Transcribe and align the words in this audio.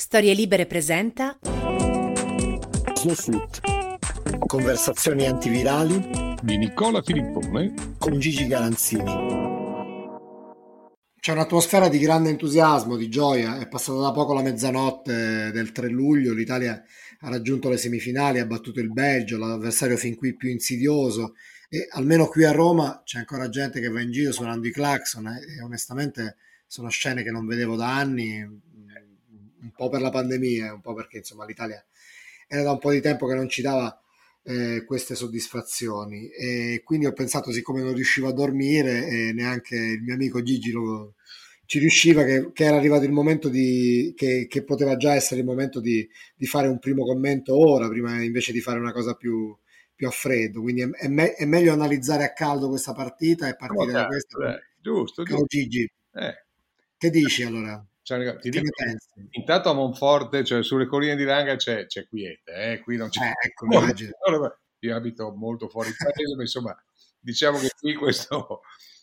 Storie 0.00 0.32
Libere 0.32 0.66
presenta 0.66 1.36
Snowsuit. 2.94 3.60
Conversazioni 4.46 5.26
antivirali 5.26 6.36
di 6.40 6.56
Nicola 6.56 7.02
Filippone 7.02 7.96
con 7.98 8.16
Gigi 8.20 8.46
Garanzini. 8.46 9.02
C'è 11.18 11.32
un'atmosfera 11.32 11.88
di 11.88 11.98
grande 11.98 12.30
entusiasmo, 12.30 12.94
di 12.96 13.08
gioia. 13.08 13.58
È 13.58 13.66
passata 13.66 13.98
da 13.98 14.12
poco 14.12 14.34
la 14.34 14.42
mezzanotte 14.42 15.50
del 15.50 15.72
3 15.72 15.88
luglio, 15.88 16.32
l'Italia 16.32 16.80
ha 17.18 17.28
raggiunto 17.28 17.68
le 17.68 17.76
semifinali, 17.76 18.38
ha 18.38 18.46
battuto 18.46 18.78
il 18.78 18.92
Belgio, 18.92 19.36
l'avversario 19.36 19.96
fin 19.96 20.14
qui 20.14 20.36
più 20.36 20.48
insidioso. 20.48 21.34
E 21.68 21.88
almeno 21.90 22.28
qui 22.28 22.44
a 22.44 22.52
Roma 22.52 23.02
c'è 23.04 23.18
ancora 23.18 23.48
gente 23.48 23.80
che 23.80 23.88
va 23.88 24.00
in 24.00 24.12
giro 24.12 24.30
suonando 24.30 24.68
i 24.68 24.72
clacson 24.72 25.26
e 25.26 25.60
onestamente 25.60 26.36
sono 26.68 26.88
scene 26.88 27.24
che 27.24 27.32
non 27.32 27.46
vedevo 27.46 27.74
da 27.74 27.96
anni, 27.96 28.46
un 29.62 29.72
po' 29.72 29.88
per 29.88 30.00
la 30.00 30.10
pandemia, 30.10 30.74
un 30.74 30.80
po' 30.80 30.94
perché 30.94 31.18
insomma 31.18 31.44
l'Italia 31.44 31.84
era 32.46 32.62
da 32.62 32.72
un 32.72 32.78
po' 32.78 32.90
di 32.90 33.00
tempo 33.00 33.26
che 33.26 33.34
non 33.34 33.48
ci 33.48 33.60
dava 33.62 34.00
eh, 34.44 34.84
queste 34.86 35.14
soddisfazioni 35.14 36.28
e 36.28 36.80
quindi 36.82 37.06
ho 37.06 37.12
pensato 37.12 37.52
siccome 37.52 37.82
non 37.82 37.92
riuscivo 37.92 38.28
a 38.28 38.32
dormire 38.32 39.06
e 39.06 39.32
neanche 39.32 39.76
il 39.76 40.02
mio 40.02 40.14
amico 40.14 40.42
Gigi 40.42 40.70
lo, 40.70 41.14
ci 41.66 41.78
riusciva 41.78 42.24
che, 42.24 42.50
che, 42.54 42.64
era 42.64 42.76
arrivato 42.76 43.04
il 43.04 43.12
momento 43.12 43.50
di 43.50 44.14
che, 44.16 44.46
che 44.48 44.64
poteva 44.64 44.96
già 44.96 45.14
essere 45.14 45.40
il 45.40 45.46
momento 45.46 45.80
di, 45.80 46.08
di, 46.34 46.46
fare 46.46 46.66
un 46.66 46.78
primo 46.78 47.04
commento 47.04 47.54
ora 47.58 47.88
prima 47.88 48.22
invece 48.22 48.52
di 48.52 48.60
fare 48.60 48.78
una 48.78 48.92
cosa 48.92 49.12
più, 49.14 49.54
più 49.94 50.06
a 50.06 50.10
freddo 50.10 50.62
quindi 50.62 50.80
è, 50.80 50.88
è, 50.92 51.08
me, 51.08 51.34
è, 51.34 51.44
meglio 51.44 51.74
analizzare 51.74 52.24
a 52.24 52.32
caldo 52.32 52.70
questa 52.70 52.94
partita 52.94 53.48
e 53.48 53.56
partire 53.56 53.92
da 53.92 54.06
questa 54.06 54.54
eh, 54.54 54.62
giusto, 54.80 55.24
giusto. 55.24 55.44
Gigi 55.44 55.82
eh. 56.14 56.44
che 56.96 57.10
dici 57.10 57.42
allora? 57.42 57.86
Cioè, 58.08 58.38
ti 58.38 58.48
dico, 58.48 58.70
intanto 59.32 59.68
a 59.68 59.74
Monforte, 59.74 60.42
cioè 60.42 60.62
sulle 60.62 60.86
colline 60.86 61.14
di 61.14 61.24
Langa 61.24 61.56
c'è, 61.56 61.84
c'è 61.84 62.08
quiete, 62.08 62.52
eh? 62.52 62.80
qui 62.80 62.96
non 62.96 63.10
c'è. 63.10 63.26
Eh, 63.26 63.48
ecco, 63.48 63.66
io 64.80 64.96
abito 64.96 65.34
molto 65.34 65.68
fuori 65.68 65.90
paese, 65.92 66.34
ma 66.34 66.40
insomma, 66.40 66.84
diciamo 67.18 67.58
che 67.58 67.68
qui 67.78 67.94
questo, 67.96 68.62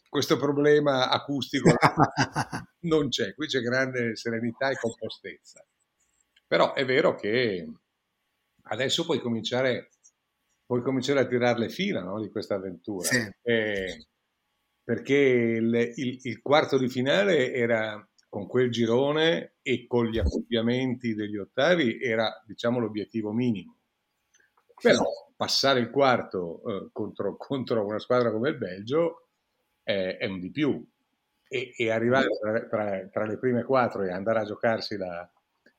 questo 0.10 0.38
problema 0.38 1.12
acustico 1.12 1.70
non 2.90 3.10
c'è, 3.10 3.36
qui 3.36 3.46
c'è 3.46 3.60
grande 3.60 4.16
serenità 4.16 4.72
e 4.72 4.80
compostezza. 4.80 5.64
Però 6.48 6.74
è 6.74 6.84
vero 6.84 7.14
che 7.14 7.64
adesso 8.70 9.06
puoi 9.06 9.20
cominciare, 9.20 9.92
puoi 10.66 10.82
cominciare 10.82 11.20
a 11.20 11.28
tirare 11.28 11.60
le 11.60 11.70
fila 11.70 12.02
no, 12.02 12.20
di 12.20 12.32
questa 12.32 12.56
avventura. 12.56 13.08
Sì. 13.08 13.30
Eh, 13.44 14.08
perché 14.84 15.16
il, 15.16 15.92
il, 15.94 16.20
il 16.24 16.42
quarto 16.42 16.80
di 16.80 16.90
finale 16.90 17.54
era 17.54 18.04
con 18.36 18.48
quel 18.48 18.70
girone 18.70 19.54
e 19.62 19.88
con 19.88 20.08
gli 20.08 20.18
accoppiamenti 20.18 21.16
degli 21.16 21.38
ottavi 21.38 22.02
era 22.02 22.44
diciamo 22.46 22.80
l'obiettivo 22.80 23.32
minimo. 23.32 23.78
Però 24.82 25.06
passare 25.38 25.80
il 25.80 25.90
quarto 25.90 26.62
eh, 26.68 26.90
contro, 26.92 27.38
contro, 27.40 27.86
una 27.86 27.98
squadra 27.98 28.34
come 28.34 28.50
il 28.50 28.58
Belgio 28.58 29.30
è, 29.82 30.18
è 30.20 30.26
un 30.26 30.42
di 30.42 30.52
più 30.52 30.86
e, 31.48 31.74
e 31.78 31.90
arrivare 31.90 32.28
tra, 32.38 32.68
tra, 32.68 33.08
tra, 33.08 33.26
le 33.26 33.38
prime 33.38 33.64
quattro 33.64 34.04
e 34.04 34.12
andare 34.12 34.40
a 34.40 34.44
giocarsi 34.44 34.98
la, 34.98 35.32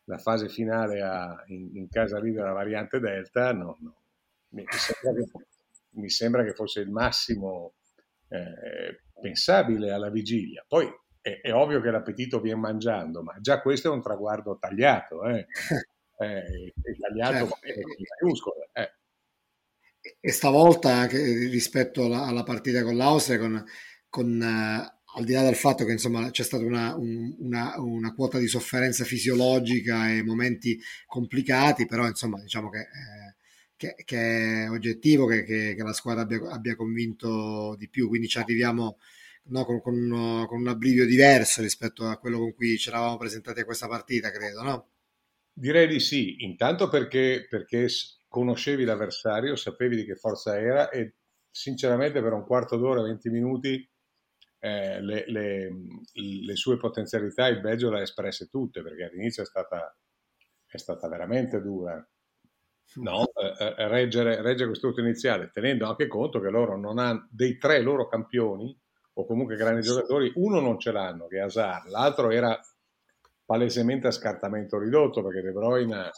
la 0.04 0.16
fase 0.16 0.48
finale 0.48 1.02
a, 1.02 1.44
in, 1.48 1.76
in, 1.76 1.88
casa 1.90 2.18
lì 2.18 2.32
della 2.32 2.52
variante 2.52 3.00
Delta 3.00 3.52
no, 3.52 3.76
no. 3.80 3.96
Mi, 4.48 4.64
sembra 4.70 5.12
che, 5.12 5.46
mi, 5.90 6.08
sembra 6.08 6.42
che, 6.42 6.54
fosse 6.54 6.80
il 6.80 6.88
massimo 6.88 7.74
eh, 8.28 9.02
pensabile 9.20 9.90
alla 9.90 10.08
vigilia. 10.08 10.64
Poi 10.66 10.90
è, 11.26 11.40
è, 11.40 11.52
ovvio 11.52 11.80
che 11.80 11.90
l'appetito 11.90 12.40
viene 12.40 12.60
mangiando, 12.60 13.22
ma 13.22 13.36
già 13.40 13.60
questo 13.60 13.88
è 13.88 13.94
un 13.94 14.00
traguardo 14.00 14.58
tagliato, 14.60 15.24
eh. 15.24 15.46
eh, 16.18 16.72
tagliato 17.00 17.58
certo. 17.60 18.54
eh. 18.72 18.94
E 20.20 20.30
stavolta, 20.30 20.92
anche 20.92 21.18
rispetto 21.18 22.04
alla, 22.04 22.26
alla 22.26 22.44
partita 22.44 22.84
con 22.84 22.96
l'Austria, 22.96 23.38
con, 23.38 23.64
con 24.08 24.40
uh, 24.40 25.18
al 25.18 25.24
di 25.24 25.32
là 25.32 25.42
del 25.42 25.56
fatto 25.56 25.84
che 25.84 25.90
insomma 25.90 26.30
c'è 26.30 26.44
stata 26.44 26.64
una, 26.64 26.94
un, 26.94 27.34
una, 27.40 27.74
una, 27.78 28.14
quota 28.14 28.38
di 28.38 28.46
sofferenza 28.46 29.02
fisiologica 29.02 30.12
e 30.12 30.22
momenti 30.22 30.78
complicati, 31.06 31.86
però 31.86 32.06
insomma 32.06 32.40
diciamo 32.40 32.68
che, 32.70 32.80
eh, 32.80 33.36
che, 33.74 33.94
che 34.04 34.64
è 34.64 34.70
oggettivo 34.70 35.26
che, 35.26 35.42
che, 35.42 35.74
la 35.76 35.92
squadra 35.92 36.22
abbia, 36.22 36.52
abbia, 36.52 36.76
convinto 36.76 37.74
di 37.76 37.88
più, 37.88 38.06
quindi 38.06 38.28
ci 38.28 38.38
arriviamo 38.38 38.98
no, 39.48 39.64
con, 39.64 39.80
con, 39.80 40.46
con, 40.48 40.60
un 40.60 40.68
abbrivio 40.68 41.06
diverso 41.06 41.62
rispetto 41.62 42.04
a 42.06 42.18
quello 42.18 42.38
con 42.38 42.54
cui 42.54 42.76
ci 42.78 42.88
eravamo 42.88 43.16
presentati 43.16 43.60
a 43.60 43.64
questa 43.64 43.88
partita, 43.88 44.30
credo, 44.30 44.62
no? 44.62 44.88
Direi 45.52 45.86
di 45.86 46.00
sì, 46.00 46.44
intanto 46.44 46.88
perché, 46.88 47.46
perché 47.48 47.88
conoscevi 48.28 48.84
l'avversario, 48.84 49.56
sapevi 49.56 49.96
di 49.96 50.04
che 50.04 50.16
forza 50.16 50.58
era 50.58 50.90
e 50.90 51.14
sinceramente 51.50 52.20
per 52.20 52.32
un 52.32 52.44
quarto 52.44 52.76
d'ora, 52.76 53.00
20 53.02 53.30
minuti, 53.30 53.90
eh, 54.58 55.00
le, 55.00 55.24
le, 55.28 55.70
le, 56.12 56.56
sue 56.56 56.76
potenzialità 56.76 57.46
il 57.46 57.60
Belgio 57.60 57.90
le 57.90 58.00
ha 58.00 58.02
espresse 58.02 58.48
tutte, 58.48 58.82
perché 58.82 59.04
all'inizio 59.04 59.42
è 59.42 59.46
stata, 59.46 59.96
è 60.66 60.76
stata 60.76 61.08
veramente 61.08 61.60
dura. 61.62 62.06
No, 62.96 63.26
eh, 63.34 63.74
eh 63.78 63.88
reggere, 63.88 64.42
reggere 64.42 64.68
quest'ultimo 64.68 65.06
iniziale, 65.06 65.50
tenendo 65.50 65.86
anche 65.86 66.06
conto 66.06 66.40
che 66.40 66.50
loro 66.50 66.76
non 66.76 66.98
hanno 66.98 67.26
dei 67.30 67.56
tre 67.58 67.80
loro 67.80 68.06
campioni, 68.06 68.78
o 69.18 69.24
comunque 69.24 69.56
grandi 69.56 69.82
giocatori, 69.82 70.30
uno 70.36 70.60
non 70.60 70.78
ce 70.78 70.92
l'hanno, 70.92 71.26
che 71.26 71.38
è 71.38 71.40
Hazard, 71.40 71.88
l'altro 71.88 72.30
era 72.30 72.58
palesemente 73.44 74.08
a 74.08 74.10
scartamento 74.10 74.78
ridotto 74.78 75.22
perché 75.22 75.40
De 75.40 75.52
Bruyne 75.52 76.10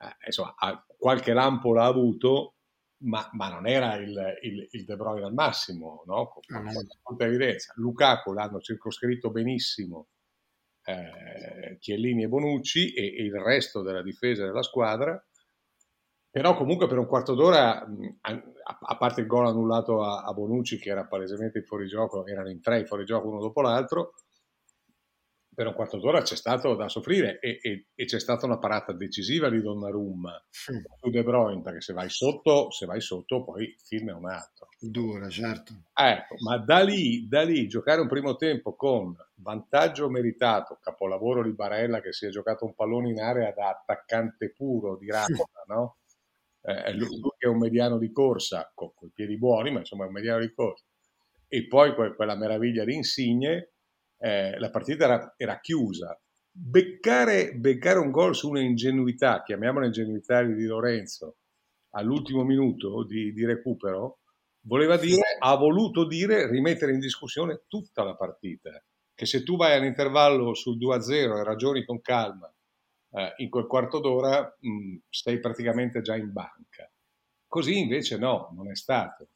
eh, 0.00 0.26
insomma, 0.26 0.54
qualche 0.96 1.32
lampo 1.32 1.72
l'ha 1.72 1.86
avuto, 1.86 2.54
ma, 2.98 3.28
ma 3.32 3.48
non 3.48 3.66
era 3.66 3.96
il, 3.96 4.38
il, 4.42 4.68
il, 4.70 4.84
De 4.84 4.96
Bruyne 4.96 5.24
al 5.26 5.34
massimo, 5.34 6.04
no? 6.06 6.28
con, 6.28 6.42
con 6.46 6.86
tutta 7.02 7.24
evidenza. 7.24 7.72
Lukaku 7.76 8.32
l'hanno 8.32 8.60
circoscritto 8.60 9.30
benissimo 9.30 10.08
eh, 10.84 11.76
Chiellini 11.80 12.22
e 12.22 12.28
Bonucci 12.28 12.92
e, 12.92 13.16
e 13.16 13.24
il 13.24 13.34
resto 13.34 13.82
della 13.82 14.02
difesa 14.02 14.44
della 14.44 14.62
squadra 14.62 15.20
però 16.30 16.56
comunque 16.56 16.86
per 16.86 16.98
un 16.98 17.06
quarto 17.06 17.34
d'ora, 17.34 17.80
a 17.80 18.96
parte 18.96 19.22
il 19.22 19.26
gol 19.26 19.46
annullato 19.46 20.02
a, 20.02 20.30
Bonucci 20.32 20.78
che 20.78 20.90
era 20.90 21.06
palesemente 21.06 21.58
in 21.58 21.64
fuorigioco, 21.64 22.26
erano 22.26 22.50
in 22.50 22.60
tre 22.60 22.80
in 22.80 22.86
fuorigioco 22.86 23.28
uno 23.28 23.40
dopo 23.40 23.60
l'altro, 23.62 24.14
per 25.58 25.66
un 25.66 25.74
quarto 25.74 25.98
d'ora 25.98 26.22
c'è 26.22 26.36
stato 26.36 26.76
da 26.76 26.88
soffrire 26.88 27.40
e, 27.40 27.58
e, 27.60 27.86
e 27.92 28.04
c'è 28.04 28.20
stata 28.20 28.46
una 28.46 28.58
parata 28.58 28.92
decisiva 28.92 29.50
di 29.50 29.60
Donnarumma 29.60 30.40
su 30.50 31.10
De 31.10 31.24
Bruyne, 31.24 31.62
perché 31.62 31.80
se 31.80 31.92
vai 31.92 32.08
sotto, 32.08 32.70
se 32.70 32.86
vai 32.86 33.00
sotto 33.00 33.42
poi 33.42 33.64
il 33.64 33.76
film 33.82 34.10
è 34.10 34.12
un 34.12 34.30
altro. 34.30 34.68
Dura, 34.78 35.28
certo. 35.28 35.72
Ecco, 35.92 36.36
ma 36.44 36.58
da 36.58 36.84
lì, 36.84 37.26
da 37.26 37.42
lì 37.42 37.66
giocare 37.66 38.00
un 38.00 38.06
primo 38.06 38.36
tempo 38.36 38.76
con 38.76 39.16
vantaggio 39.34 40.08
meritato, 40.08 40.78
capolavoro 40.80 41.42
di 41.42 41.50
Barella 41.50 42.00
che 42.00 42.12
si 42.12 42.26
è 42.26 42.28
giocato 42.28 42.64
un 42.64 42.76
pallone 42.76 43.10
in 43.10 43.20
area 43.20 43.50
da 43.50 43.70
attaccante 43.70 44.52
puro 44.52 44.96
di 44.96 45.10
Rafa, 45.10 45.44
no? 45.66 45.96
Eh, 46.62 46.92
lui 46.94 47.20
che 47.36 47.46
è 47.46 47.48
un 47.48 47.58
mediano 47.58 47.98
di 47.98 48.10
corsa, 48.12 48.70
con, 48.74 48.92
con, 48.94 49.08
i 49.08 49.12
piedi 49.14 49.38
buoni, 49.38 49.70
ma 49.70 49.80
insomma 49.80 50.04
è 50.04 50.06
un 50.08 50.12
mediano 50.12 50.40
di 50.40 50.52
corsa, 50.52 50.84
e 51.46 51.66
poi 51.66 51.94
que, 51.94 52.14
quella 52.14 52.36
meraviglia 52.36 52.84
di 52.84 52.94
Insigne, 52.94 53.72
eh, 54.18 54.58
la 54.58 54.70
partita 54.70 55.04
era, 55.04 55.34
era 55.36 55.60
chiusa. 55.60 56.18
Beccare, 56.50 57.54
beccare, 57.54 57.98
un 57.98 58.10
gol 58.10 58.34
su 58.34 58.50
un'ingenuità, 58.50 59.42
chiamiamola 59.42 59.86
ingenuità 59.86 60.42
di 60.42 60.64
Lorenzo, 60.64 61.36
all'ultimo 61.90 62.42
minuto 62.42 63.04
di, 63.04 63.32
di 63.32 63.44
recupero, 63.44 64.18
voleva 64.62 64.96
dire, 64.96 65.36
ha 65.38 65.54
voluto 65.56 66.06
dire 66.06 66.50
rimettere 66.50 66.92
in 66.92 66.98
discussione 66.98 67.62
tutta 67.68 68.02
la 68.02 68.16
partita. 68.16 68.70
Che 69.14 69.26
se 69.26 69.42
tu 69.42 69.56
vai 69.56 69.76
all'intervallo 69.76 70.54
sul 70.54 70.78
2-0 70.78 71.38
e 71.38 71.44
ragioni 71.44 71.84
con 71.84 72.00
calma 72.00 72.52
eh, 73.10 73.34
in 73.38 73.50
quel 73.50 73.66
quarto 73.66 74.00
d'ora 74.00 74.56
mh, 74.60 74.70
mm, 74.70 74.96
stai 75.08 75.40
praticamente 75.40 76.00
già 76.00 76.16
in 76.16 76.32
banca. 76.32 76.90
Così 77.46 77.78
invece 77.78 78.18
no, 78.18 78.52
non 78.54 78.70
è 78.70 78.74
stato. 78.74 79.28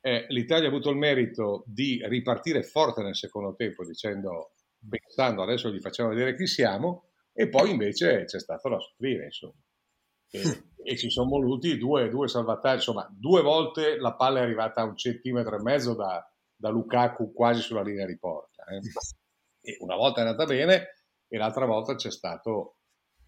Eh, 0.00 0.26
L'Italia 0.28 0.66
ha 0.66 0.70
avuto 0.70 0.90
il 0.90 0.96
merito 0.96 1.64
di 1.66 2.00
ripartire 2.04 2.62
forte 2.62 3.02
nel 3.02 3.16
secondo 3.16 3.54
tempo 3.54 3.84
dicendo, 3.84 4.52
pensando 4.88 5.42
adesso 5.42 5.70
gli 5.70 5.80
facciamo 5.80 6.10
vedere 6.10 6.36
chi 6.36 6.46
siamo 6.46 7.10
e 7.32 7.48
poi 7.48 7.70
invece 7.70 8.24
c'è 8.24 8.38
stato 8.40 8.68
da 8.68 8.80
soffrire 8.80 9.24
insomma. 9.26 9.60
E, 10.30 10.40
e, 10.82 10.96
ci 10.96 11.10
sono 11.10 11.28
voluti 11.28 11.78
due, 11.78 12.08
due, 12.08 12.28
salvataggi, 12.28 12.76
insomma 12.76 13.08
due 13.10 13.40
volte 13.42 13.96
la 13.98 14.14
palla 14.14 14.40
è 14.40 14.42
arrivata 14.42 14.82
a 14.82 14.84
un 14.84 14.96
centimetro 14.96 15.56
e 15.56 15.62
mezzo 15.62 15.94
da, 15.94 16.28
da 16.54 16.68
Lukaku 16.68 17.32
quasi 17.32 17.60
sulla 17.60 17.82
linea 17.82 18.06
di 18.06 18.18
porta. 18.18 18.64
Eh. 18.64 18.80
E 19.60 19.76
una 19.80 19.96
volta 19.96 20.20
è 20.20 20.24
andata 20.24 20.44
bene 20.44 21.04
e 21.28 21.36
l'altra 21.38 21.66
volta 21.66 21.94
c'è 21.94 22.10
stato 22.10 22.77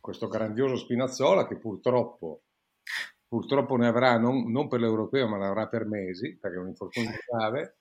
questo 0.01 0.29
grandioso 0.29 0.77
Spinazzola 0.77 1.47
che 1.47 1.59
purtroppo, 1.59 2.45
purtroppo 3.29 3.77
ne 3.77 3.87
avrà 3.87 4.19
non, 4.19 4.51
non, 4.51 4.69
per 4.69 4.81
l'europeo 4.81 5.29
ma 5.29 5.39
ne 5.39 5.47
avrà 5.47 5.69
per 5.69 5.87
mesi 5.87 6.37
perché 6.39 6.57
è 6.57 6.61
un 6.61 6.69
infortunio 6.69 7.19
grave 7.27 7.77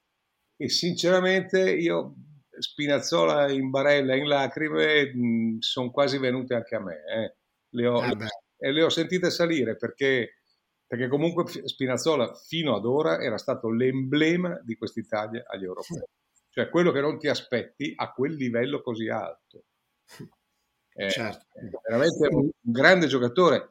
e 0.55 0.69
sinceramente 0.69 1.71
io 1.71 2.15
Spinazzola 2.59 3.49
in 3.49 3.69
barella, 3.69 4.15
in 4.15 4.27
lacrime, 4.27 5.57
sono 5.59 5.89
quasi 5.89 6.17
venute 6.17 6.53
anche 6.53 6.75
a 6.75 6.81
me. 6.81 6.95
Eh. 7.05 7.35
Le, 7.69 7.87
ho, 7.87 8.03
eh 8.03 8.15
le, 8.15 8.71
le 8.73 8.83
ho 8.83 8.89
sentite 8.89 9.29
salire 9.29 9.77
perché, 9.77 10.41
perché 10.85 11.07
comunque 11.07 11.45
Spinazzola 11.47 12.33
fino 12.33 12.75
ad 12.75 12.85
ora 12.85 13.21
era 13.21 13.37
stato 13.37 13.71
l'emblema 13.71 14.59
di 14.63 14.75
quest'Italia 14.75 15.45
agli 15.47 15.63
europei. 15.63 16.03
Cioè 16.49 16.69
quello 16.69 16.91
che 16.91 17.01
non 17.01 17.17
ti 17.17 17.27
aspetti 17.27 17.93
a 17.95 18.11
quel 18.11 18.33
livello 18.33 18.81
così 18.81 19.07
alto. 19.07 19.63
È 21.05 21.09
certo. 21.11 21.45
veramente 21.87 22.27
un 22.29 22.49
grande 22.59 23.07
giocatore 23.07 23.69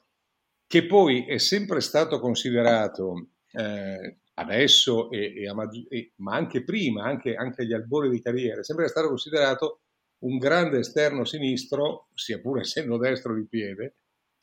che 0.67 0.87
poi 0.87 1.27
è 1.27 1.37
sempre 1.37 1.83
stato 1.83 2.21
considerato 2.21 3.33
eh, 3.53 4.21
adesso, 4.35 5.11
e, 5.11 5.45
e, 5.45 5.87
e, 5.91 6.13
ma 6.17 6.35
anche 6.37 6.65
prima, 6.65 7.05
anche, 7.05 7.35
anche 7.35 7.63
agli 7.63 7.75
albori 7.75 8.09
di 8.09 8.23
carriera, 8.23 8.61
è 8.61 8.65
sempre 8.65 8.89
stato 8.89 9.09
considerato 9.09 9.83
un 10.21 10.39
grande 10.39 10.79
esterno 10.79 11.27
sinistro, 11.27 12.09
sia 12.15 12.41
pure 12.41 12.63
essendo 12.63 12.97
destro 12.97 13.35
di 13.35 13.47
piede, 13.47 13.97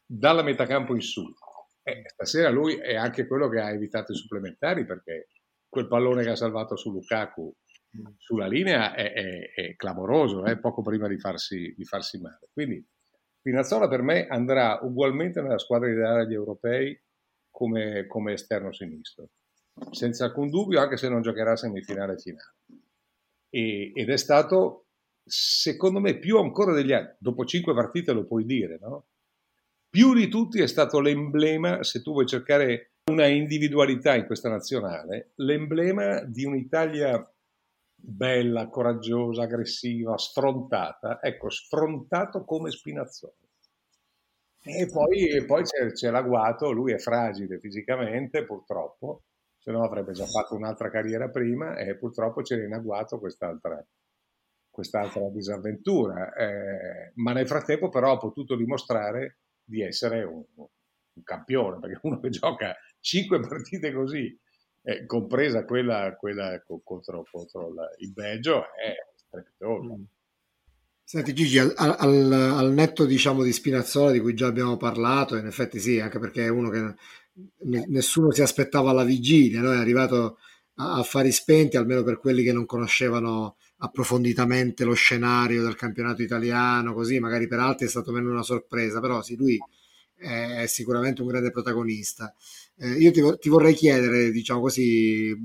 dalla 0.05 0.43
metacampo 0.43 0.93
in 0.93 1.01
su. 1.01 1.23
Eh, 1.81 2.03
stasera 2.05 2.49
lui 2.49 2.75
è 2.75 2.95
anche 2.95 3.25
quello 3.25 3.49
che 3.49 3.59
ha 3.59 3.71
evitato 3.71 4.11
i 4.11 4.15
supplementari 4.15 4.85
perché 4.85 5.29
quel 5.67 5.87
pallone 5.87 6.23
che 6.23 6.29
ha 6.29 6.35
salvato 6.35 6.75
su 6.75 6.91
Lukaku 6.91 7.51
sulla 8.17 8.47
linea 8.47 8.93
è, 8.93 9.13
è, 9.13 9.53
è 9.53 9.75
clamoroso, 9.75 10.45
eh, 10.45 10.57
poco 10.57 10.81
prima 10.81 11.07
di 11.07 11.17
farsi, 11.17 11.73
di 11.75 11.85
farsi, 11.85 12.19
male. 12.19 12.49
Quindi 12.51 12.85
Pinazzola 13.45 13.87
per 13.87 14.01
me 14.01 14.25
andrà 14.25 14.79
ugualmente 14.81 15.39
nella 15.39 15.59
squadra 15.59 15.87
ideale 15.87 16.25
degli 16.25 16.33
europei 16.33 16.99
come, 17.51 18.07
come 18.07 18.33
esterno 18.33 18.73
sinistro, 18.73 19.29
senza 19.91 20.25
alcun 20.25 20.49
dubbio, 20.49 20.79
anche 20.79 20.97
se 20.97 21.09
non 21.09 21.21
giocherà 21.21 21.55
semifinale 21.55 22.17
finale. 22.17 22.55
E, 23.49 23.91
ed 23.93 24.09
è 24.09 24.17
stato, 24.17 24.87
secondo 25.23 25.99
me, 25.99 26.17
più 26.17 26.39
ancora 26.39 26.73
degli 26.73 26.91
altri, 26.91 27.17
dopo 27.19 27.45
cinque 27.45 27.75
partite 27.75 28.13
lo 28.13 28.25
puoi 28.25 28.45
dire, 28.45 28.79
no? 28.81 29.09
Più 29.91 30.15
di 30.15 30.27
tutti 30.27 30.59
è 30.59 30.67
stato 30.67 30.99
l'emblema, 30.99 31.83
se 31.83 32.01
tu 32.01 32.13
vuoi 32.13 32.25
cercare 32.25 32.93
una 33.11 33.27
individualità 33.27 34.15
in 34.15 34.25
questa 34.25 34.49
nazionale, 34.49 35.33
l'emblema 35.35 36.21
di 36.23 36.45
un'Italia 36.45 37.23
bella, 37.95 38.67
coraggiosa, 38.69 39.43
aggressiva, 39.43 40.17
sfrontata. 40.17 41.19
Ecco, 41.21 41.49
sfrontato 41.49 42.43
come 42.43 42.71
Spinazzola. 42.71 43.33
E 44.67 44.89
poi, 44.91 45.27
e 45.29 45.45
poi 45.45 45.63
c'è, 45.63 45.91
c'è 45.91 46.09
l'agguato, 46.09 46.71
lui 46.71 46.91
è 46.91 46.97
fragile 46.97 47.59
fisicamente, 47.59 48.45
purtroppo, 48.45 49.23
se 49.57 49.71
no 49.71 49.83
avrebbe 49.83 50.11
già 50.13 50.25
fatto 50.25 50.55
un'altra 50.55 50.89
carriera 50.89 51.29
prima 51.29 51.77
e 51.77 51.97
purtroppo 51.97 52.41
c'era 52.41 52.63
in 52.63 52.73
agguato 52.73 53.19
quest'altra, 53.19 53.83
quest'altra 54.69 55.29
disavventura. 55.29 56.33
Eh, 56.33 57.11
ma 57.15 57.31
nel 57.33 57.47
frattempo 57.47 57.89
però 57.89 58.13
ha 58.13 58.17
potuto 58.17 58.55
dimostrare 58.55 59.37
di 59.63 59.81
essere 59.83 60.23
un, 60.23 60.43
un 60.55 61.23
campione, 61.23 61.79
perché 61.79 61.99
uno 62.01 62.19
che 62.19 62.29
gioca 62.29 62.75
cinque 62.99 63.39
partite 63.39 63.91
così 63.93 64.35
eh, 64.85 65.05
compresa 65.07 65.65
quella, 65.65 66.15
quella 66.15 66.63
contro, 66.83 67.25
contro 67.29 67.73
la, 67.73 67.89
il 67.97 68.11
Belgio, 68.13 68.65
è 68.75 68.93
strepitoso. 69.15 69.97
Mm. 69.97 70.03
Senti 71.03 71.33
Gigi, 71.33 71.59
al, 71.59 71.73
al, 71.75 72.31
al, 72.31 72.71
netto 72.71 73.05
diciamo 73.05 73.43
di 73.43 73.51
Spinazzola 73.51 74.11
di 74.11 74.19
cui 74.19 74.33
già 74.33 74.47
abbiamo 74.47 74.77
parlato, 74.77 75.35
in 75.35 75.45
effetti 75.45 75.79
sì, 75.79 75.99
anche 75.99 76.19
perché 76.19 76.45
è 76.45 76.49
uno 76.49 76.69
che 76.69 76.79
ne, 77.63 77.85
nessuno 77.87 78.31
si 78.31 78.41
aspettava 78.41 78.91
alla 78.91 79.03
vigilia, 79.03 79.61
no? 79.61 79.71
è 79.71 79.77
arrivato 79.77 80.37
a 80.75 80.97
affari 80.97 81.31
spenti, 81.31 81.77
almeno 81.77 82.03
per 82.03 82.19
quelli 82.19 82.43
che 82.43 82.53
non 82.53 82.65
conoscevano 82.65 83.57
approfonditamente 83.77 84.83
lo 84.83 84.93
scenario 84.93 85.63
del 85.63 85.75
campionato 85.75 86.21
italiano, 86.21 86.93
così 86.93 87.19
magari 87.19 87.47
per 87.47 87.59
altri 87.59 87.85
è 87.85 87.89
stato 87.89 88.11
meno 88.11 88.31
una 88.31 88.43
sorpresa, 88.43 88.99
però 88.99 89.21
sì, 89.21 89.35
lui 89.35 89.59
è 90.17 90.65
sicuramente 90.67 91.21
un 91.21 91.27
grande 91.27 91.51
protagonista. 91.51 92.33
Eh, 92.77 92.91
io 92.97 93.11
ti, 93.11 93.21
ti, 93.39 93.49
vorrei 93.49 93.73
chiedere, 93.73 94.31
diciamo 94.31 94.61
così, 94.61 95.35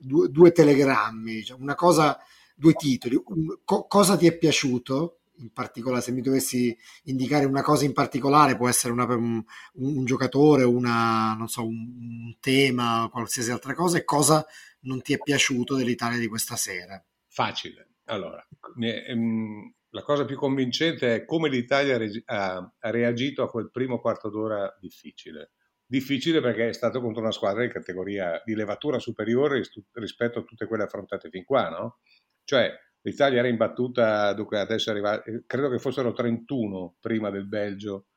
due, 0.00 0.28
due 0.28 0.52
telegrammi, 0.52 1.34
diciamo, 1.34 1.62
una 1.62 1.74
cosa, 1.74 2.18
due 2.54 2.74
titoli. 2.74 3.20
Co- 3.64 3.86
cosa 3.86 4.16
ti 4.16 4.26
è 4.26 4.36
piaciuto? 4.36 5.14
In 5.40 5.52
particolare, 5.52 6.02
se 6.02 6.10
mi 6.10 6.20
dovessi 6.20 6.76
indicare 7.04 7.44
una 7.44 7.62
cosa 7.62 7.84
in 7.84 7.92
particolare, 7.92 8.56
può 8.56 8.68
essere 8.68 8.92
una, 8.92 9.04
un, 9.04 9.42
un, 9.74 10.04
giocatore, 10.04 10.64
una, 10.64 11.44
so, 11.46 11.64
un, 11.64 11.76
un 11.76 12.36
tema, 12.40 13.08
qualsiasi 13.10 13.52
altra 13.52 13.72
cosa, 13.74 13.98
e 13.98 14.04
cosa 14.04 14.44
non 14.80 15.00
ti 15.00 15.12
è 15.12 15.18
piaciuto 15.18 15.76
dell'Italia 15.76 16.18
di 16.18 16.26
questa 16.26 16.56
sera? 16.56 17.00
Facile. 17.28 17.88
Allora, 18.06 18.44
ehm, 18.80 19.74
la 19.90 20.02
cosa 20.02 20.24
più 20.24 20.36
convincente 20.36 21.14
è 21.14 21.24
come 21.24 21.48
l'Italia 21.48 21.98
ha, 22.26 22.72
reagito 22.90 23.42
a 23.42 23.50
quel 23.50 23.70
primo 23.70 24.00
quarto 24.00 24.28
d'ora 24.30 24.76
difficile. 24.80 25.52
Difficile 25.90 26.42
perché 26.42 26.68
è 26.68 26.72
stato 26.74 27.00
contro 27.00 27.22
una 27.22 27.32
squadra 27.32 27.62
di 27.62 27.72
categoria 27.72 28.42
di 28.44 28.54
levatura 28.54 28.98
superiore 28.98 29.62
rispetto 29.92 30.40
a 30.40 30.42
tutte 30.42 30.66
quelle 30.66 30.82
affrontate 30.82 31.30
fin 31.30 31.44
qua, 31.44 31.70
no? 31.70 32.00
Cioè, 32.44 32.70
l'Italia 33.00 33.38
era 33.38 33.48
imbattuta, 33.48 34.34
dunque 34.34 34.60
adesso 34.60 34.90
arriva, 34.90 35.22
eh, 35.22 35.44
credo 35.46 35.70
che 35.70 35.78
fossero 35.78 36.12
31 36.12 36.96
prima 37.00 37.30
del 37.30 37.46
Belgio 37.46 38.08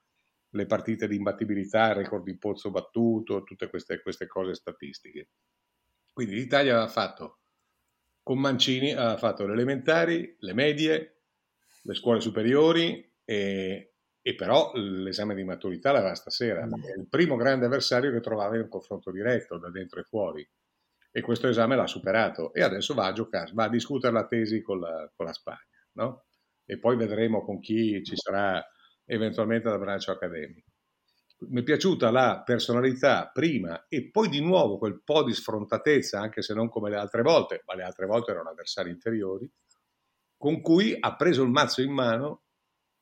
le 0.50 0.66
partite 0.66 1.08
di 1.08 1.16
imbattibilità, 1.16 1.92
il 1.92 1.96
record 1.96 2.26
di 2.26 2.38
pozzo 2.38 2.72
battuto, 2.72 3.44
tutte 3.44 3.70
queste, 3.70 4.02
queste 4.02 4.28
cose 4.28 4.54
statistiche. 4.54 5.30
Quindi 6.12 6.36
l'Italia 6.36 6.74
aveva 6.74 6.90
fatto, 6.90 7.40
con 8.22 8.38
Mancini, 8.38 8.92
aveva 8.92 9.16
fatto 9.18 9.46
le 9.46 9.54
elementari, 9.54 10.36
le 10.40 10.54
medie, 10.54 11.22
le 11.84 11.94
scuole 11.94 12.20
superiori 12.20 13.10
e, 13.24 13.91
e 14.24 14.36
però 14.36 14.72
l'esame 14.76 15.34
di 15.34 15.44
maturità 15.44 15.92
l'aveva 15.92 16.14
stasera. 16.14 16.66
Mm. 16.66 16.74
È 16.74 16.98
il 16.98 17.08
primo 17.10 17.36
grande 17.36 17.66
avversario 17.66 18.12
che 18.12 18.20
trovava 18.20 18.56
in 18.56 18.62
un 18.62 18.70
confronto 18.70 19.12
diretto 19.12 19.58
da 19.58 19.70
dentro 19.70 20.00
e 20.00 20.04
fuori. 20.04 20.48
E 21.14 21.22
questo 21.22 21.48
esame 21.48 21.76
l'ha 21.76 21.88
superato 21.88 22.54
e 22.54 22.62
adesso 22.62 22.94
va 22.94 23.08
a 23.08 23.14
giocare, 23.14 23.52
va 23.54 23.66
a 23.66 23.70
discutere 23.70 24.14
la 24.14 24.28
tesi 24.28 24.62
con 24.62 24.80
la, 24.80 25.12
con 25.14 25.26
la 25.26 25.34
Spagna. 25.34 25.60
No? 25.94 26.26
E 26.64 26.80
poi 26.80 26.96
vedremo 26.96 27.44
con 27.44 27.60
chi 27.60 28.02
ci 28.04 28.16
sarà 28.16 28.66
eventualmente 29.06 29.68
dal 29.68 29.80
braccio 29.80 30.12
accademico. 30.12 30.70
Mi 31.50 31.62
è 31.62 31.64
piaciuta 31.64 32.12
la 32.12 32.44
personalità 32.46 33.30
prima 33.34 33.88
e 33.90 34.10
poi 34.12 34.30
di 34.30 34.40
nuovo 34.42 34.78
quel 34.78 35.02
po' 35.04 35.24
di 35.24 35.34
sfrontatezza, 35.34 36.20
anche 36.20 36.44
se 36.44 36.54
non 36.54 36.70
come 36.70 36.92
le 36.92 36.98
altre 36.98 37.24
volte, 37.24 37.64
ma 37.66 37.74
le 37.74 37.84
altre 37.84 38.06
volte 38.06 38.32
erano 38.32 38.52
avversari 38.52 38.92
inferiori, 38.92 39.52
con 40.38 40.62
cui 40.62 40.96
ha 40.98 41.16
preso 41.16 41.42
il 41.42 41.50
mazzo 41.50 41.82
in 41.82 41.92
mano 41.92 42.44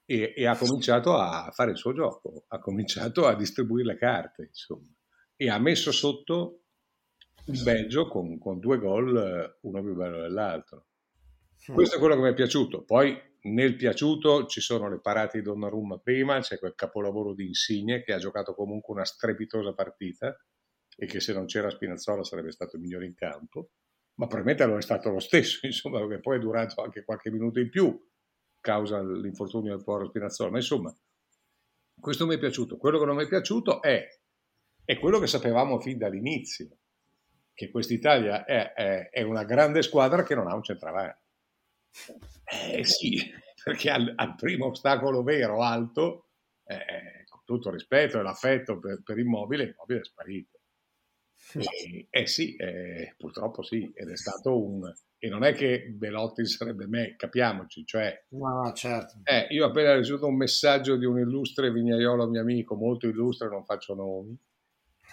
e, 0.10 0.34
e, 0.36 0.48
ha 0.48 0.58
cominciato 0.58 1.16
a 1.16 1.52
fare 1.52 1.70
il 1.70 1.78
suo 1.78 1.94
gioco, 1.94 2.46
ha 2.48 2.58
cominciato 2.58 3.28
a 3.28 3.36
distribuire 3.36 3.94
le 3.94 3.96
carte, 3.96 4.46
insomma, 4.46 4.92
e 5.36 5.50
ha 5.52 5.60
messo 5.60 5.92
sotto 5.92 6.64
il 7.46 7.62
Belgio 7.62 8.08
con, 8.08 8.40
con 8.40 8.58
due 8.58 8.80
gol, 8.80 9.58
uno 9.62 9.84
più 9.84 9.94
bello 9.94 10.22
dell'altro. 10.22 10.88
Questo 11.64 11.98
è 11.98 12.00
quello 12.00 12.16
che 12.16 12.22
mi 12.22 12.30
è 12.30 12.34
piaciuto. 12.34 12.84
Poi 12.86 13.16
nel 13.42 13.76
piaciuto 13.76 14.48
ci 14.48 14.62
sono 14.62 14.90
le 14.90 15.00
parate 15.00 15.38
di 15.38 15.44
Donnarumma 15.44 16.00
prima, 16.00 16.40
c'è 16.40 16.58
quel 16.58 16.74
capolavoro 16.74 17.36
di 17.36 17.46
Insigne 17.46 18.02
che 18.02 18.14
ha 18.14 18.18
giocato 18.18 18.56
comunque 18.56 18.96
una 18.96 19.06
strepitosa 19.06 19.76
partita 19.76 20.36
e 20.98 21.06
che 21.06 21.20
se 21.20 21.34
non 21.34 21.46
c'era 21.46 21.70
Spinazzola 21.70 22.24
sarebbe 22.24 22.52
stato 22.52 22.78
il 22.78 22.82
migliore 22.82 23.06
in 23.06 23.14
campo, 23.14 23.74
ma 24.16 24.26
probabilmente 24.26 24.66
lo 24.66 24.78
è 24.78 24.82
stato 24.82 25.12
lo 25.12 25.20
stesso, 25.20 25.64
insomma, 25.68 26.00
perché 26.00 26.20
poi 26.20 26.38
è 26.38 26.40
durato 26.40 26.82
anche 26.82 27.04
qualche 27.04 27.30
minuto 27.30 27.60
in 27.60 27.70
più 27.70 28.09
causa 28.60 29.02
l'infortunio 29.02 29.76
del 29.76 29.84
povero 29.84 30.08
Spinazzola, 30.08 30.50
ma 30.50 30.58
insomma, 30.58 30.96
questo 32.00 32.26
mi 32.26 32.36
è 32.36 32.40
piaciuto. 32.40 32.78
Quello 32.78 33.00
che 33.00 33.06
non 33.06 33.16
mi 33.16 33.24
è 33.24 33.28
piaciuto 33.28 33.82
è, 33.82 34.08
è 34.84 35.00
quello 35.00 35.20
che 35.20 35.28
sapevamo 35.28 35.80
fin 35.80 35.98
dall'inizio, 35.98 36.78
che 37.54 37.70
quest'Italia 37.70 38.46
è, 38.46 38.74
è, 38.74 39.10
è 39.10 39.22
una 39.22 39.44
grande 39.44 39.82
squadra 39.82 40.24
che 40.24 40.36
non 40.36 40.48
ha 40.48 40.56
un 40.56 40.64
centravanti. 40.64 41.28
Eh 42.46 42.84
sì, 42.86 43.20
perché 43.64 43.90
al, 43.90 44.14
al 44.16 44.36
primo 44.36 44.68
ostacolo 44.68 45.24
vero, 45.24 45.62
alto, 45.62 46.30
eh, 46.66 47.26
con 47.28 47.42
tutto 47.44 47.70
il 47.70 47.76
rispetto 47.76 48.20
e 48.20 48.24
l'affetto 48.24 48.80
per, 48.80 49.02
per 49.04 49.18
Immobile, 49.18 49.64
Immobile 49.64 50.00
è 50.00 50.04
sparito. 50.04 50.60
Eh, 51.54 52.08
eh 52.10 52.28
sì, 52.28 52.56
eh, 52.56 53.16
purtroppo 53.18 53.64
sì, 53.64 53.92
ed 53.94 54.10
è 54.10 54.18
stato 54.18 54.62
un, 54.62 54.82
e 55.22 55.28
non 55.28 55.44
è 55.44 55.54
che 55.54 55.90
Belotti 55.90 56.46
sarebbe 56.46 56.88
me, 56.88 57.16
capiamoci, 57.18 57.86
cioè... 57.86 58.26
No, 58.30 58.72
certo. 58.74 59.20
Eh, 59.24 59.48
io 59.50 59.66
ho 59.66 59.68
appena 59.68 59.94
ricevuto 59.94 60.28
un 60.28 60.38
messaggio 60.38 60.96
di 60.96 61.04
un 61.04 61.20
illustre 61.20 61.74
vignaiolo 61.74 62.30
mio 62.30 62.40
amico, 62.40 62.76
molto 62.76 63.06
illustre, 63.06 63.50
non 63.50 63.66
faccio 63.66 63.96
nomi, 63.96 64.40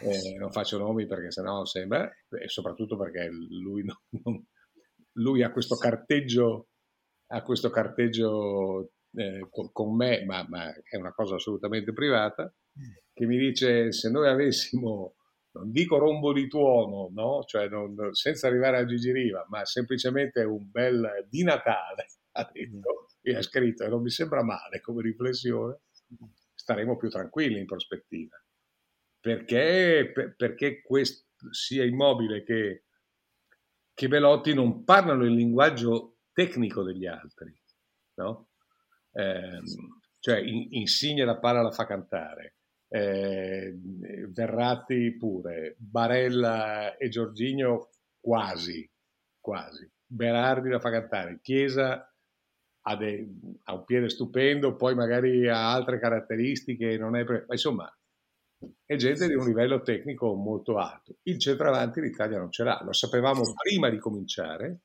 eh, 0.03 0.37
non 0.39 0.53
faccio 0.53 0.79
nomi 0.79 1.07
perché 1.07 1.33
sennò 1.33 1.65
sembra, 1.65 2.09
e 2.09 2.49
soprattutto 2.49 2.97
perché 2.97 3.29
lui, 3.29 3.83
non, 3.83 3.97
non, 4.23 4.47
lui 5.15 5.43
ha 5.43 5.51
questo 5.51 5.75
carteggio, 5.75 6.69
ha 7.33 7.43
questo 7.43 7.69
carteggio 7.71 8.93
eh, 9.13 9.49
con, 9.51 9.73
con, 9.73 9.97
me, 9.97 10.25
ma, 10.25 10.47
ma, 10.49 10.73
è 10.73 10.97
una 10.97 11.13
cosa 11.13 11.35
assolutamente 11.35 11.93
privata, 11.93 12.55
che 13.13 13.27
mi 13.27 13.39
dice 13.39 13.91
se 13.91 14.09
noi 14.09 14.29
avessimo 14.29 15.16
non 15.57 15.71
dico 15.71 15.99
rombo 15.99 16.33
di 16.33 16.49
tuono, 16.49 17.09
no? 17.13 17.45
cioè 17.45 17.69
non, 17.69 18.13
senza 18.13 18.47
arrivare 18.47 18.79
a 18.79 18.85
Gigi 18.85 19.13
Riva, 19.13 19.45
ma 19.49 19.65
semplicemente 19.65 20.43
un 20.43 20.71
bel 20.71 21.27
di 21.29 21.43
Natale, 21.43 22.07
ha 22.33 22.49
detto, 22.53 23.09
e 23.23 23.35
ha 23.35 23.43
scritto, 23.43 23.85
e 23.85 23.89
non 23.89 24.03
mi 24.03 24.11
sembra 24.11 24.43
male 24.43 24.81
come 24.81 25.03
riflessione, 25.03 25.81
staremo 26.55 26.97
più 26.97 27.09
tranquilli 27.09 27.59
in 27.59 27.67
prospettiva. 27.67 28.41
Perché, 29.21 30.13
perché 30.37 30.83
questo, 30.83 31.27
sia 31.51 31.85
Immobile 31.85 32.43
che, 32.45 32.85
che 33.93 34.09
Belotti 34.09 34.55
non 34.55 34.85
parlano 34.85 35.25
il 35.25 35.33
linguaggio 35.33 36.19
tecnico 36.33 36.83
degli 36.83 37.07
altri, 37.07 37.53
no? 38.15 38.51
Eh, 39.13 39.61
cioè 40.19 40.39
in, 40.39 40.69
Insigne 40.73 41.25
la 41.25 41.39
palla 41.39 41.63
la 41.63 41.71
fa 41.71 41.87
cantare, 41.87 42.56
eh, 42.97 43.75
Verratti 44.29 45.17
pure, 45.17 45.77
Barella 45.79 46.97
e 46.97 47.09
Giorginio 47.09 47.91
quasi, 48.21 48.89
quasi, 49.41 49.89
Berardi 50.07 50.69
la 50.69 50.81
fa 50.81 50.91
cantare, 50.91 51.41
Chiesa 51.43 52.11
ha, 52.89 52.97
de, 52.97 53.29
ha, 53.65 53.75
un 53.75 53.85
piede 53.85 54.09
stupendo, 54.09 54.77
poi 54.77 54.95
magari 54.95 55.49
ha 55.49 55.73
altre 55.73 55.99
caratteristiche, 55.99 56.97
non 56.97 57.17
è 57.17 57.25
pre- 57.25 57.45
ma 57.47 57.55
insomma 57.55 57.99
è 58.85 58.97
gente 58.97 59.27
di 59.27 59.35
un 59.35 59.45
livello 59.45 59.83
tecnico 59.83 60.35
molto 60.35 60.79
alto. 60.79 61.17
Il 61.23 61.39
centravanti 61.39 62.01
l'Italia 62.01 62.39
non 62.39 62.51
ce 62.51 62.65
l'ha, 62.65 62.81
lo 62.85 62.93
sapevamo 62.93 63.43
prima 63.63 63.91
di 63.91 63.99
cominciare, 63.99 64.81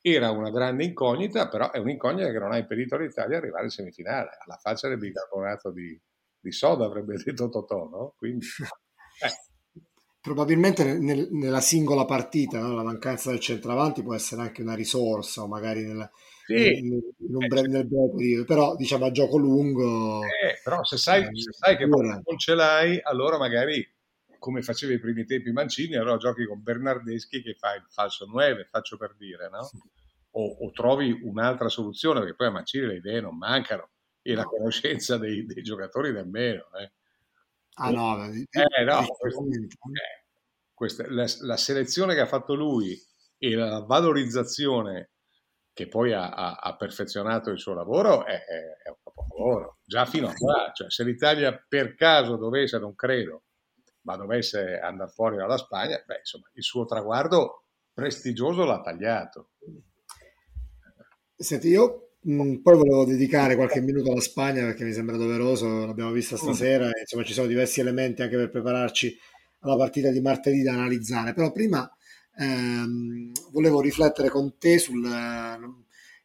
era 0.00 0.30
una 0.30 0.50
grande 0.50 0.84
incognita, 0.84 1.48
però 1.48 1.72
è 1.72 1.78
un'incognita 1.78 2.30
che 2.30 2.38
non 2.38 2.52
ha 2.52 2.58
impedito 2.58 2.94
all'Italia 2.94 3.38
di 3.38 3.44
arrivare 3.44 3.64
in 3.64 3.70
semifinale, 3.70 4.36
alla 4.44 4.56
faccia 4.56 4.88
del 4.88 4.98
bicarbonato 4.98 5.72
di, 5.72 6.00
di 6.40 6.52
soda, 6.52 6.84
avrebbe 6.84 7.16
detto 7.22 7.48
Totò, 7.48 7.88
no? 7.88 8.14
Quindi, 8.16 8.46
eh. 9.22 9.28
Probabilmente 10.26 10.98
nel, 10.98 11.28
nella 11.30 11.60
singola 11.60 12.04
partita 12.04 12.58
no? 12.58 12.74
la 12.74 12.82
mancanza 12.82 13.30
del 13.30 13.38
centravanti 13.38 14.02
può 14.02 14.12
essere 14.12 14.42
anche 14.42 14.60
una 14.60 14.74
risorsa, 14.74 15.42
o 15.42 15.46
magari 15.46 15.84
nella, 15.84 16.10
sì. 16.44 16.78
in, 16.78 16.94
in 17.18 17.34
un 17.36 17.46
breve, 17.46 17.68
nel 17.68 17.86
breve 17.86 18.12
periodo, 18.16 18.44
però 18.44 18.74
diciamo 18.74 19.04
a 19.04 19.12
gioco 19.12 19.36
lungo. 19.36 20.22
Eh, 20.24 20.58
però 20.64 20.82
se 20.82 20.96
sai, 20.96 21.22
eh, 21.22 21.28
se 21.32 21.52
sai 21.52 21.76
che 21.76 21.86
non 21.86 22.24
ce 22.38 22.54
l'hai, 22.54 22.98
allora 23.04 23.38
magari 23.38 23.88
come 24.40 24.62
faceva 24.62 24.92
i 24.92 24.98
primi 24.98 25.24
tempi 25.24 25.52
Mancini, 25.52 25.94
allora 25.94 26.16
giochi 26.16 26.44
con 26.44 26.60
Bernardeschi 26.60 27.40
che 27.40 27.54
fa 27.54 27.74
il 27.74 27.84
falso 27.88 28.26
9, 28.26 28.64
faccio 28.64 28.96
per 28.96 29.14
dire, 29.16 29.48
no? 29.48 29.68
O, 30.32 30.56
o, 30.66 30.70
trovi 30.72 31.18
un'altra 31.22 31.68
soluzione, 31.68 32.18
perché 32.18 32.34
poi 32.34 32.48
a 32.48 32.50
Mancini 32.50 32.86
le 32.86 32.96
idee 32.96 33.20
non 33.20 33.36
mancano 33.38 33.90
e 34.26 34.34
la 34.34 34.42
conoscenza 34.42 35.18
dei, 35.18 35.46
dei 35.46 35.62
giocatori 35.62 36.12
nemmeno. 36.12 36.66
Eh. 36.80 36.92
Ah 37.74 37.90
no, 37.90 38.24
eh, 38.24 38.84
no 38.84 39.04
questo, 39.18 39.44
eh, 39.44 40.24
questa, 40.74 41.04
la, 41.08 41.26
la, 41.42 41.56
selezione 41.56 42.14
che 42.14 42.20
ha 42.20 42.26
fatto 42.26 42.54
lui 42.54 42.98
e 43.38 43.54
la 43.54 43.84
valorizzazione 43.84 45.10
che 45.72 45.86
poi 45.86 46.12
ha, 46.12 46.30
ha, 46.30 46.54
ha 46.54 46.76
perfezionato 46.76 47.50
il 47.50 47.60
suo 47.60 47.74
lavoro 47.74 48.24
è, 48.24 48.32
è, 48.32 48.88
un 48.88 48.96
capolavoro, 49.04 49.78
già 49.84 50.06
fino 50.06 50.28
a 50.28 50.32
qua. 50.32 50.72
Cioè, 50.72 50.90
se 50.90 51.04
l'Italia 51.04 51.64
per 51.68 51.94
caso 51.94 52.36
dovesse, 52.36 52.78
non 52.78 52.94
credo, 52.94 53.44
ma 54.02 54.16
dovesse 54.16 54.78
andare 54.78 55.10
fuori 55.10 55.36
dalla 55.36 55.58
Spagna, 55.58 56.02
beh, 56.04 56.18
insomma, 56.18 56.50
il 56.54 56.62
suo 56.62 56.84
traguardo 56.84 57.66
prestigioso 57.92 58.64
l'ha 58.64 58.80
tagliato. 58.80 59.50
Senti, 61.36 61.68
io 61.68 62.05
mm, 62.28 62.56
poi 62.56 62.76
volevo 62.76 63.04
dedicare 63.04 63.56
qualche 63.56 63.80
minuto 63.80 64.10
alla 64.10 64.20
Spagna 64.20 64.64
perché 64.64 64.84
mi 64.84 64.92
sembra 64.92 65.16
doveroso, 65.16 65.86
l'abbiamo 65.86 66.12
vista 66.12 66.36
stasera, 66.36 66.86
e, 66.90 67.00
insomma 67.00 67.24
ci 67.24 67.32
sono 67.32 67.46
diversi 67.46 67.80
elementi 67.80 68.22
anche 68.22 68.36
per 68.36 68.50
prepararci 68.50 69.18
alla 69.60 69.76
partita 69.76 70.10
di 70.10 70.20
martedì 70.20 70.62
da 70.62 70.72
analizzare, 70.72 71.32
però 71.32 71.50
prima 71.52 71.90
ehm, 72.38 73.32
volevo 73.50 73.80
riflettere 73.80 74.28
con 74.28 74.56
te 74.58 74.78
sul... 74.78 75.04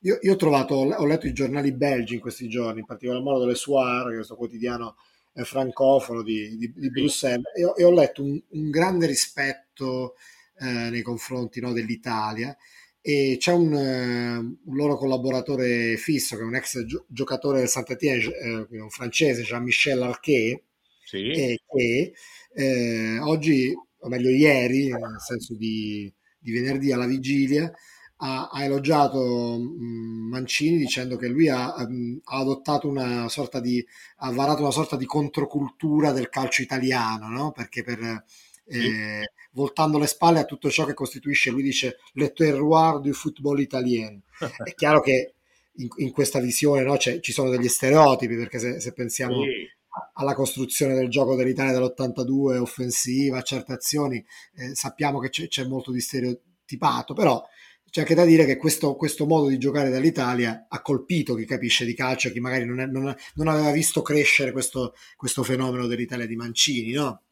Io, 0.03 0.17
io, 0.20 0.34
ho 0.34 0.36
trovato, 0.36 0.74
ho 0.75 1.05
letto 1.05 1.27
i 1.27 1.34
giornali 1.34 1.72
belgi 1.74 2.15
in 2.15 2.20
questi 2.20 2.50
giorni, 2.50 2.79
in 2.79 2.86
particolar 2.88 3.22
modo 3.22 3.46
Le 3.46 3.53
Soir, 3.53 4.12
questo 4.15 4.36
quotidiano 4.36 4.96
eh, 5.34 5.43
francofono 5.43 6.24
di, 6.24 6.58
di, 6.58 6.74
di 6.75 6.89
Bruxelles, 6.89 7.46
e 7.55 7.63
ho, 7.63 7.75
e 7.77 7.84
ho, 7.84 7.91
letto 7.91 8.24
un, 8.24 8.41
un 8.50 8.70
grande 8.72 9.05
rispetto 9.05 10.15
eh, 10.60 10.89
nei 10.89 11.03
confronti 11.03 11.60
no, 11.60 11.72
dell'Italia 11.72 12.55
e 13.01 13.38
c'è 13.39 13.51
un, 13.51 13.74
uh, 13.74 14.70
un, 14.70 14.75
loro 14.75 14.96
collaboratore 14.96 15.98
fisso 15.98 16.36
che 16.36 16.43
è 16.43 16.46
un 16.46 16.55
ex 16.55 16.86
gio- 16.86 17.05
giocatore 17.08 17.60
del 17.60 17.67
Saint-Étienne, 17.67 18.67
eh, 18.70 18.79
un 18.79 18.89
francese, 18.89 19.41
Jean-Michel 19.41 20.01
Arquet, 20.03 20.62
sì. 21.03 21.31
che 21.31 22.13
eh, 22.53 23.20
oggi, 23.20 23.74
o 23.74 24.08
meglio 24.08 24.29
ieri, 24.29 24.89
nel 24.89 25.20
senso 25.20 25.55
di, 25.55 26.12
di 26.38 26.51
venerdì 26.51 26.91
alla 26.91 27.08
vigilia, 27.08 27.72
ha, 28.17 28.50
ha 28.50 28.63
elogiato 28.63 29.58
mh, 29.58 30.29
Mancini 30.29 30.77
dicendo 30.77 31.17
che 31.17 31.27
lui 31.27 31.50
ha, 31.50 31.74
um, 31.77 32.20
ha, 32.24 32.38
adottato 32.38 32.88
una 32.88 33.27
sorta 33.29 33.60
di, 33.60 33.84
ha 34.17 34.31
varato 34.31 34.62
una 34.62 34.72
sorta 34.72 34.96
di 34.96 35.05
controcultura 35.05 36.12
del 36.12 36.29
calcio 36.29 36.62
italiano, 36.62 37.27
no? 37.29 37.51
perché 37.51 37.84
per, 37.84 38.24
eh, 38.65 39.31
voltando 39.51 39.98
le 39.98 40.08
spalle 40.08 40.39
a 40.39 40.46
tutto 40.46 40.70
ciò 40.70 40.86
che 40.86 40.93
costituisce, 40.93 41.51
lui 41.51 41.63
dice, 41.63 41.98
le 42.13 42.31
terroir 42.34 43.00
du 43.00 43.13
football 43.13 43.60
italien. 43.60 44.22
È 44.63 44.74
chiaro 44.74 45.01
che 45.01 45.34
in, 45.75 45.88
in 45.98 46.12
questa 46.12 46.39
visione 46.39 46.84
no, 46.84 46.98
ci 46.98 47.31
sono 47.31 47.50
degli 47.50 47.67
stereotipi, 47.67 48.36
perché 48.36 48.60
se, 48.60 48.79
se 48.79 48.93
pensiamo... 48.93 49.43
Sì 49.43 49.79
alla 50.13 50.34
costruzione 50.34 50.96
del 50.96 51.10
gioco 51.10 51.36
dell'Italia 51.36 51.74
dell'82, 51.74 52.58
offensiva, 52.58 53.41
certe 53.41 53.74
azioni, 53.74 54.24
eh, 54.55 54.74
sappiamo 54.74 55.20
che 55.20 55.29
c'è, 55.29 55.48
c'è, 55.48 55.65
molto 55.65 55.91
di 55.91 56.00
stereotipato, 56.00 57.13
però 57.13 57.46
c'è 57.89 58.01
anche 58.01 58.15
da 58.15 58.24
dire 58.24 58.46
che 58.46 58.55
questo, 58.55 58.96
questo, 58.96 59.25
modo 59.25 59.50
di 59.50 59.58
giocare 59.58 59.89
dall'Italia 59.89 60.67
ha 60.70 60.81
colpito 60.81 61.36
chi 61.36 61.46
capisce 61.46 61.84
di 61.84 61.93
calcio, 61.93 62.31
chi 62.31 62.39
magari 62.39 62.63
non, 62.63 62.79
è, 62.79 62.86
non, 62.86 63.13
non 63.36 63.48
aveva 63.48 63.72
visto 63.72 64.01
crescere 64.01 64.53
questo, 64.53 64.96
questo, 65.17 65.43
fenomeno 65.43 65.88
dell'Italia 65.88 66.25
di 66.25 66.38
Mancini, 66.38 66.91
no? 66.91 67.24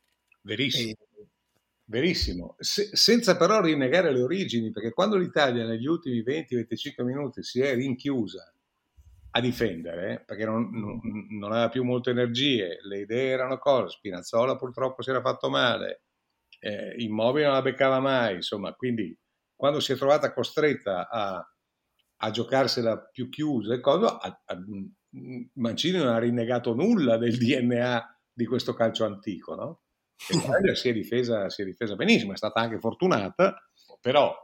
Verissimo. 0.42 0.90
E... 0.90 0.98
Verissimo, 1.90 2.56
Se, 2.60 2.96
senza 2.96 3.36
però 3.36 3.62
rinnegare 3.62 4.14
le 4.14 4.22
origini, 4.22 4.70
perché 4.70 4.92
quando 4.92 5.18
l'Italia 5.18 5.66
negli 5.66 5.88
ultimi 5.88 6.22
20-25 6.22 7.04
minuti 7.04 7.42
si 7.42 7.62
è 7.62 7.74
rinchiusa 7.74 8.54
a 9.32 9.42
difendere, 9.42 10.24
perché 10.24 10.46
non, 10.46 10.70
non, 10.72 11.00
non, 11.32 11.52
aveva 11.52 11.70
più 11.70 11.84
molte 11.84 12.12
energie, 12.12 12.78
le 12.84 13.00
idee 13.00 13.32
erano 13.32 13.58
cose, 13.58 13.96
Spinazzola 13.96 14.56
purtroppo 14.56 15.02
si 15.02 15.10
era 15.10 15.20
fatto 15.22 15.50
male, 15.50 16.04
eh, 16.60 16.94
Immobile 16.98 17.46
non 17.46 17.54
la 17.54 17.64
beccava 17.64 18.00
mai, 18.00 18.36
insomma, 18.36 18.72
quindi 18.76 19.18
quando 19.56 19.80
si 19.80 19.92
è 19.92 19.96
trovata 19.96 20.32
costretta 20.32 21.10
a, 21.10 21.44
a 22.18 22.30
giocarsela 22.30 23.00
più 23.00 23.30
chiusa 23.30 23.80
cosa, 23.80 24.20
a, 24.20 24.42
a, 24.46 24.64
Mancini 25.54 25.98
non 25.98 26.10
ha 26.10 26.20
rinnegato 26.20 26.76
nulla 26.76 27.18
del 27.18 27.36
DNA 27.36 28.20
di 28.32 28.46
questo 28.46 28.76
calcio 28.76 29.06
antico, 29.06 29.56
no? 29.56 29.82
L'Italia 30.28 30.76
si 30.76 30.90
è, 30.90 30.94
difesa, 30.94 31.50
si 31.50 31.62
è 31.62 31.66
difesa 31.66 31.96
benissimo, 31.96 32.34
è 32.34 32.38
stata 32.38 32.60
anche 32.60 32.78
fortunata, 32.78 33.58
però 34.02 34.36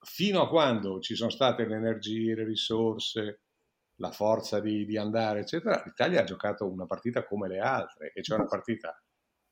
fino 0.00 0.42
a 0.42 0.48
quando 0.48 1.00
ci 1.00 1.14
sono 1.14 1.30
state 1.30 1.64
le 1.64 1.76
energie, 1.76 2.34
le 2.34 2.44
risorse, 2.44 3.42
la 3.96 4.10
forza 4.10 4.60
di, 4.60 4.84
di 4.84 4.96
andare, 4.96 5.40
eccetera, 5.40 5.82
l'Italia 5.84 6.20
ha 6.20 6.24
giocato 6.24 6.68
una 6.68 6.86
partita 6.86 7.24
come 7.24 7.48
le 7.48 7.60
altre, 7.60 8.12
e 8.12 8.22
cioè 8.22 8.38
una 8.38 8.48
partita 8.48 9.00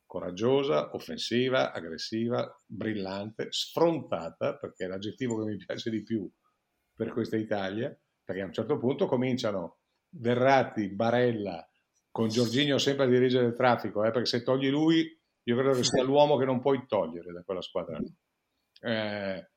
coraggiosa, 0.05 0.93
offensiva, 0.95 1.73
aggressiva, 1.73 2.61
brillante, 2.67 3.47
sfrontata, 3.51 4.57
perché 4.57 4.85
è 4.85 4.89
l'aggettivo 4.89 5.39
che 5.39 5.51
mi 5.53 5.57
piace 5.57 5.89
di 5.89 6.03
più 6.03 6.29
per 6.93 7.13
questa 7.13 7.37
Italia, 7.37 7.97
perché 8.25 8.43
a 8.43 8.47
un 8.47 8.53
certo 8.53 8.77
punto 8.77 9.07
cominciano 9.07 9.79
Verratti, 10.09 10.89
Barella, 10.89 11.65
con 12.11 12.29
Giorginio 12.29 12.79
sempre 12.79 13.05
a 13.05 13.09
dirigere 13.09 13.47
il 13.47 13.55
traffico, 13.55 14.05
eh, 14.05 14.11
perché 14.11 14.27
se 14.27 14.43
togli 14.43 14.69
lui, 14.69 15.20
io 15.45 15.57
credo 15.57 15.73
che 15.73 15.85
sia 15.85 16.03
l'uomo 16.03 16.37
che 16.37 16.45
non 16.45 16.61
puoi 16.61 16.85
togliere 16.87 17.33
da 17.33 17.43
quella 17.43 17.63
squadra. 17.63 17.99
Eh, 18.83 19.51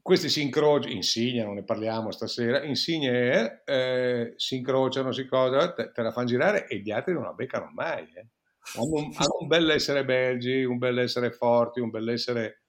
questi 0.00 0.28
si 0.28 0.42
incrociano, 0.42 0.94
Insigne, 0.94 1.44
non 1.44 1.54
ne 1.54 1.64
parliamo 1.64 2.10
stasera, 2.10 2.62
Insigne 2.62 3.62
eh, 3.64 4.34
si 4.36 4.56
incrociano, 4.56 5.12
si 5.12 5.26
cosa, 5.26 5.72
te, 5.72 5.92
te, 5.92 6.02
la 6.02 6.12
fanno 6.12 6.26
girare 6.26 6.66
e 6.68 6.78
gli 6.78 6.90
altri 6.90 7.14
non 7.14 7.22
la 7.22 7.32
beccano 7.32 7.70
mai. 7.72 8.10
Eh 8.14 8.28
hanno 8.76 8.90
un, 8.92 9.12
hanno 9.16 9.36
un 9.40 9.46
bell'essere 9.46 10.04
belgi, 10.04 10.64
un 10.64 10.78
bell'essere 10.78 11.30
forti, 11.30 11.80
un 11.80 11.90
bell'essere 11.90 12.62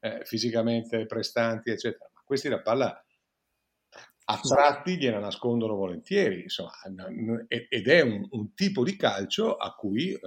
eh, 0.00 0.22
fisicamente 0.24 1.06
prestanti, 1.06 1.70
eccetera. 1.70 2.10
Ma 2.12 2.22
questi 2.24 2.48
la 2.48 2.60
palla 2.60 3.02
a 4.30 4.38
tratti 4.40 4.98
gliela 4.98 5.18
nascondono 5.18 5.74
volentieri, 5.74 6.42
insomma, 6.42 6.72
ed 7.46 7.88
è 7.88 8.00
un, 8.02 8.26
un 8.30 8.52
tipo 8.52 8.84
di 8.84 8.94
calcio 8.94 9.56
a 9.56 9.74
cui 9.74 10.12
eh, 10.12 10.18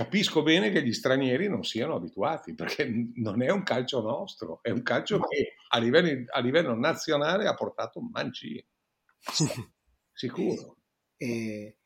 capisco 0.00 0.42
bene 0.42 0.70
che 0.70 0.82
gli 0.82 0.94
stranieri 0.94 1.46
non 1.46 1.62
siano 1.62 1.94
abituati, 1.94 2.54
perché 2.54 2.90
non 3.16 3.42
è 3.42 3.50
un 3.50 3.62
calcio 3.62 4.00
nostro, 4.00 4.60
è 4.62 4.70
un 4.70 4.82
calcio 4.82 5.20
che 5.20 5.56
a 5.68 5.78
livello, 5.78 6.24
a 6.32 6.40
livello 6.40 6.74
nazionale 6.74 7.46
ha 7.46 7.54
portato 7.54 7.98
un 7.98 8.08
mancino, 8.10 8.62
sicuro. 10.10 10.78
E 11.18 11.76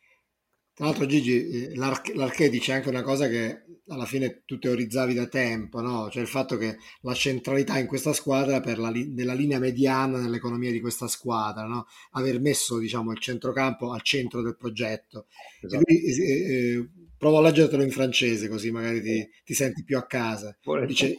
Tra 0.73 0.87
l'altro 0.87 1.07
Gigi, 1.07 1.67
eh, 1.67 1.75
l'Arche 1.75 2.49
dice 2.51 2.73
anche 2.75 2.89
una 2.89 3.03
cosa 3.03 3.27
che 3.27 3.65
alla 3.89 4.07
fine 4.07 4.45
tu 4.45 4.61
teorizzavi 4.61 5.13
da 5.13 5.27
tempo, 5.27 5.81
no? 5.81 6.09
Cioè 6.09 6.23
il 6.23 6.29
fatto 6.29 6.57
che 6.57 6.77
la 7.01 7.15
centralità 7.15 7.79
in 7.79 7.89
questa 7.89 8.13
squadra 8.13 8.61
per 8.61 8.79
la, 8.79 8.91
nella 8.91 9.35
linea 9.35 9.59
mediana 9.59 10.21
nell'economia 10.21 10.71
di 10.71 10.81
questa 10.81 11.09
squadra, 11.09 11.65
no? 11.65 11.87
Aver 12.13 12.41
messo 12.41 12.79
diciamo, 12.79 13.11
il 13.11 13.19
centrocampo 13.19 13.91
al 13.91 14.03
centro 14.03 14.41
del 14.41 14.57
progetto. 14.57 15.27
Esatto. 15.61 15.83
Lui, 15.85 16.05
eh, 16.05 16.23
eh, 16.23 16.89
provo 17.17 17.39
a 17.39 17.41
leggertelo 17.41 17.83
in 17.83 17.91
francese 17.91 18.49
così 18.49 18.71
magari 18.71 19.03
ti, 19.03 19.29
ti 19.45 19.55
senti 19.55 19.85
più 19.85 19.97
a 19.97 20.07
casa. 20.07 20.57
Dice, 20.87 21.17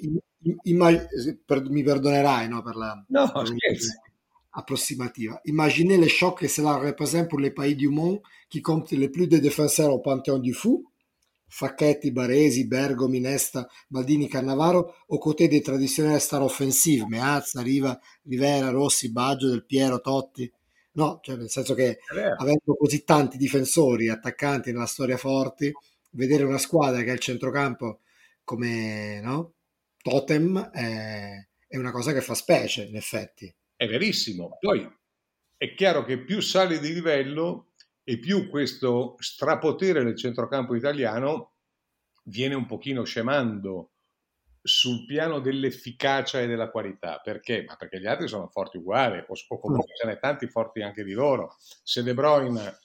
immag- 0.64 1.08
per, 1.46 1.70
mi 1.70 1.84
perdonerai 1.84 2.48
no, 2.48 2.62
per 2.62 2.76
la... 2.76 3.06
No, 3.08 3.32
per 3.32 3.44
approximativa. 4.56 5.40
Imaginez 5.44 5.98
le 5.98 6.08
chocs 6.08 6.40
que 6.40 6.48
cela 6.48 6.78
représente 6.78 7.30
pour 7.30 7.40
les 7.40 7.52
pays 7.52 7.76
du 7.76 7.90
monde 7.90 8.22
qui 8.50 8.62
comptent 8.62 8.92
le 8.92 9.12
plus 9.12 9.28
de 9.28 9.38
défenseurs 9.38 9.94
au 9.94 10.00
Panthéon 10.00 10.40
du 10.40 10.54
Fou, 10.54 10.86
Facchetti, 11.48 12.12
Baresi, 12.12 12.66
Bergo, 12.66 13.08
Minesta, 13.08 13.68
Baldini, 13.90 14.28
Cannavaro, 14.28 14.92
aux 15.10 15.20
côtés 15.20 15.48
des 15.48 15.62
traditionnels 15.62 16.22
stars 16.22 16.44
offensive, 16.44 17.06
Meazza, 17.10 17.62
Riva, 17.62 18.00
Rivera, 18.26 18.72
Rossi, 18.72 19.10
Baggio, 19.10 19.50
Del 19.50 19.66
Piero, 19.66 20.00
Totti. 20.00 20.52
No, 20.96 21.20
cioè 21.22 21.36
nel 21.36 21.50
senso 21.50 21.74
che 21.74 22.00
avendo 22.38 22.76
così 22.78 23.04
tanti 23.04 23.38
difensori, 23.38 24.10
attaccanti 24.10 24.72
nella 24.72 24.86
storia 24.86 25.18
forti, 25.18 25.72
vedere 26.12 26.44
una 26.44 26.58
squadra 26.58 27.02
che 27.04 27.12
ha 27.12 27.14
il 27.14 27.20
centrocampo 27.20 28.00
come 28.44 29.20
no? 29.22 29.54
totem 30.02 30.70
è, 30.70 31.48
è 31.68 31.78
una 31.78 31.92
cosa 31.92 32.14
che 32.14 32.22
fa 32.22 32.34
specie, 32.34 32.84
in 32.84 32.96
effetti. 32.96 33.54
È 33.76 33.88
verissimo. 33.88 34.58
Poi 34.60 34.88
è 35.58 35.74
chiaro 35.74 36.04
che 36.06 36.24
più 36.24 36.40
sali 36.42 36.80
di 36.80 36.94
livello 36.94 37.72
e 38.04 38.20
più 38.20 38.50
questo 38.50 39.16
strapotere 39.20 40.04
del 40.04 40.16
centrocampo 40.16 40.76
italiano 40.76 41.56
viene 42.26 42.56
un 42.56 42.66
pochino 42.66 43.04
scemando 43.04 43.95
sul 44.66 45.06
piano 45.06 45.40
dell'efficacia 45.40 46.42
e 46.42 46.48
della 46.48 46.70
qualità. 46.70 47.20
Perché? 47.24 47.64
Ma 47.68 47.76
perché 47.76 48.00
gli 48.00 48.08
altri 48.08 48.28
sono 48.28 48.48
forti 48.48 48.78
uguali, 48.78 49.20
o, 49.20 49.34
o 49.48 49.60
comunque 49.60 49.94
ce 49.96 50.08
n'è 50.08 50.20
tanti 50.20 50.48
forti 50.48 50.82
anche 50.82 51.04
di 51.04 51.14
loro. 51.14 51.56
Se 51.60 52.02
De 52.02 52.14
Bruyne, 52.14 52.80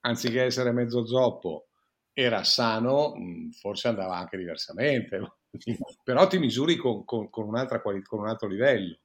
anziché 0.00 0.42
essere 0.42 0.72
mezzo 0.72 1.06
zoppo, 1.06 1.68
era 2.12 2.44
sano, 2.44 3.14
forse 3.58 3.88
andava 3.88 4.16
anche 4.16 4.36
diversamente. 4.36 5.38
Però 6.04 6.26
ti 6.26 6.38
misuri 6.38 6.76
con, 6.76 7.04
con, 7.04 7.30
con, 7.30 7.50
quali, 7.82 8.02
con 8.02 8.20
un 8.20 8.28
altro 8.28 8.48
livello 8.48 8.98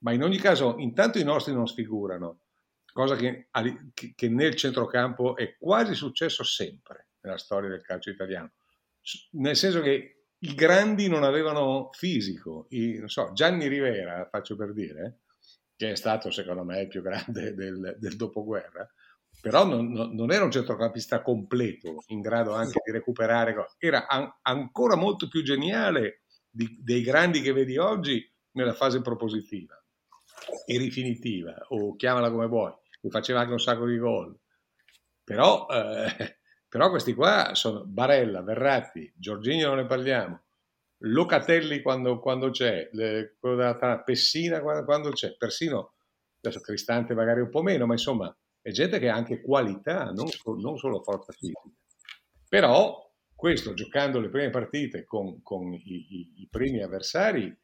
ma 0.00 0.12
in 0.12 0.22
ogni 0.22 0.38
caso 0.38 0.76
intanto 0.78 1.18
i 1.18 1.24
nostri 1.24 1.52
non 1.52 1.66
sfigurano, 1.66 2.40
cosa 2.92 3.16
che, 3.16 3.48
che 4.14 4.28
nel 4.28 4.54
centrocampo 4.54 5.36
è 5.36 5.56
quasi 5.56 5.94
successo 5.94 6.44
sempre 6.44 7.08
nella 7.20 7.38
storia 7.38 7.68
del 7.68 7.82
calcio 7.82 8.10
italiano, 8.10 8.52
nel 9.32 9.56
senso 9.56 9.80
che 9.80 10.17
i 10.40 10.54
grandi 10.54 11.08
non 11.08 11.24
avevano 11.24 11.90
fisico, 11.92 12.66
I, 12.70 12.98
non 12.98 13.08
so, 13.08 13.32
Gianni 13.32 13.66
Rivera, 13.66 14.28
faccio 14.30 14.56
per 14.56 14.72
dire, 14.72 15.20
che 15.76 15.92
è 15.92 15.96
stato 15.96 16.30
secondo 16.30 16.64
me 16.64 16.82
il 16.82 16.88
più 16.88 17.02
grande 17.02 17.54
del, 17.54 17.96
del 17.98 18.16
dopoguerra, 18.16 18.88
però 19.40 19.64
non, 19.64 19.90
non, 19.92 20.32
era 20.32 20.44
un 20.44 20.50
centrocampista 20.50 21.22
completo, 21.22 22.02
in 22.08 22.20
grado 22.20 22.54
anche 22.54 22.80
di 22.84 22.92
recuperare, 22.92 23.54
era 23.78 24.06
an- 24.06 24.32
ancora 24.42 24.96
molto 24.96 25.28
più 25.28 25.42
geniale 25.42 26.22
di, 26.50 26.78
dei 26.82 27.02
grandi 27.02 27.40
che 27.40 27.52
vedi 27.52 27.76
oggi 27.76 28.24
nella 28.52 28.74
fase 28.74 29.00
propositiva 29.00 29.80
e 30.66 30.78
rifinitiva, 30.78 31.66
o 31.68 31.94
chiamala 31.96 32.30
come 32.30 32.46
vuoi, 32.46 32.72
faceva 33.08 33.40
anche 33.40 33.52
un 33.52 33.60
sacco 33.60 33.86
di 33.86 33.98
gol. 33.98 34.36
Però, 35.22 35.66
eh, 35.68 36.37
però 36.68 36.90
questi 36.90 37.14
qua 37.14 37.54
sono 37.54 37.84
Barella, 37.84 38.42
Verratti, 38.42 39.12
Giorginio 39.16 39.68
non 39.68 39.78
ne 39.78 39.86
parliamo, 39.86 40.42
Locatelli 41.02 41.80
quando, 41.80 42.18
quando 42.18 42.50
c'è, 42.50 42.88
le, 42.92 43.36
Pessina 44.04 44.60
quando, 44.60 44.84
quando, 44.84 45.10
c'è, 45.10 45.36
persino 45.36 45.94
adesso 46.40 46.60
Cristante 46.60 47.14
magari 47.14 47.40
un 47.40 47.50
po' 47.50 47.62
meno, 47.62 47.86
ma 47.86 47.92
insomma 47.92 48.34
è 48.60 48.70
gente 48.70 48.98
che 48.98 49.08
ha 49.08 49.14
anche 49.14 49.40
qualità, 49.40 50.10
non, 50.10 50.26
non 50.60 50.76
solo 50.76 51.02
forza 51.02 51.32
fisica. 51.32 51.62
Però 52.48 53.08
questo 53.34 53.74
giocando 53.74 54.18
le 54.18 54.30
prime 54.30 54.50
partite 54.50 55.04
con, 55.04 55.42
con 55.42 55.72
i, 55.72 55.80
i, 55.84 56.32
i 56.36 56.48
primi 56.50 56.82
avversari 56.82 57.56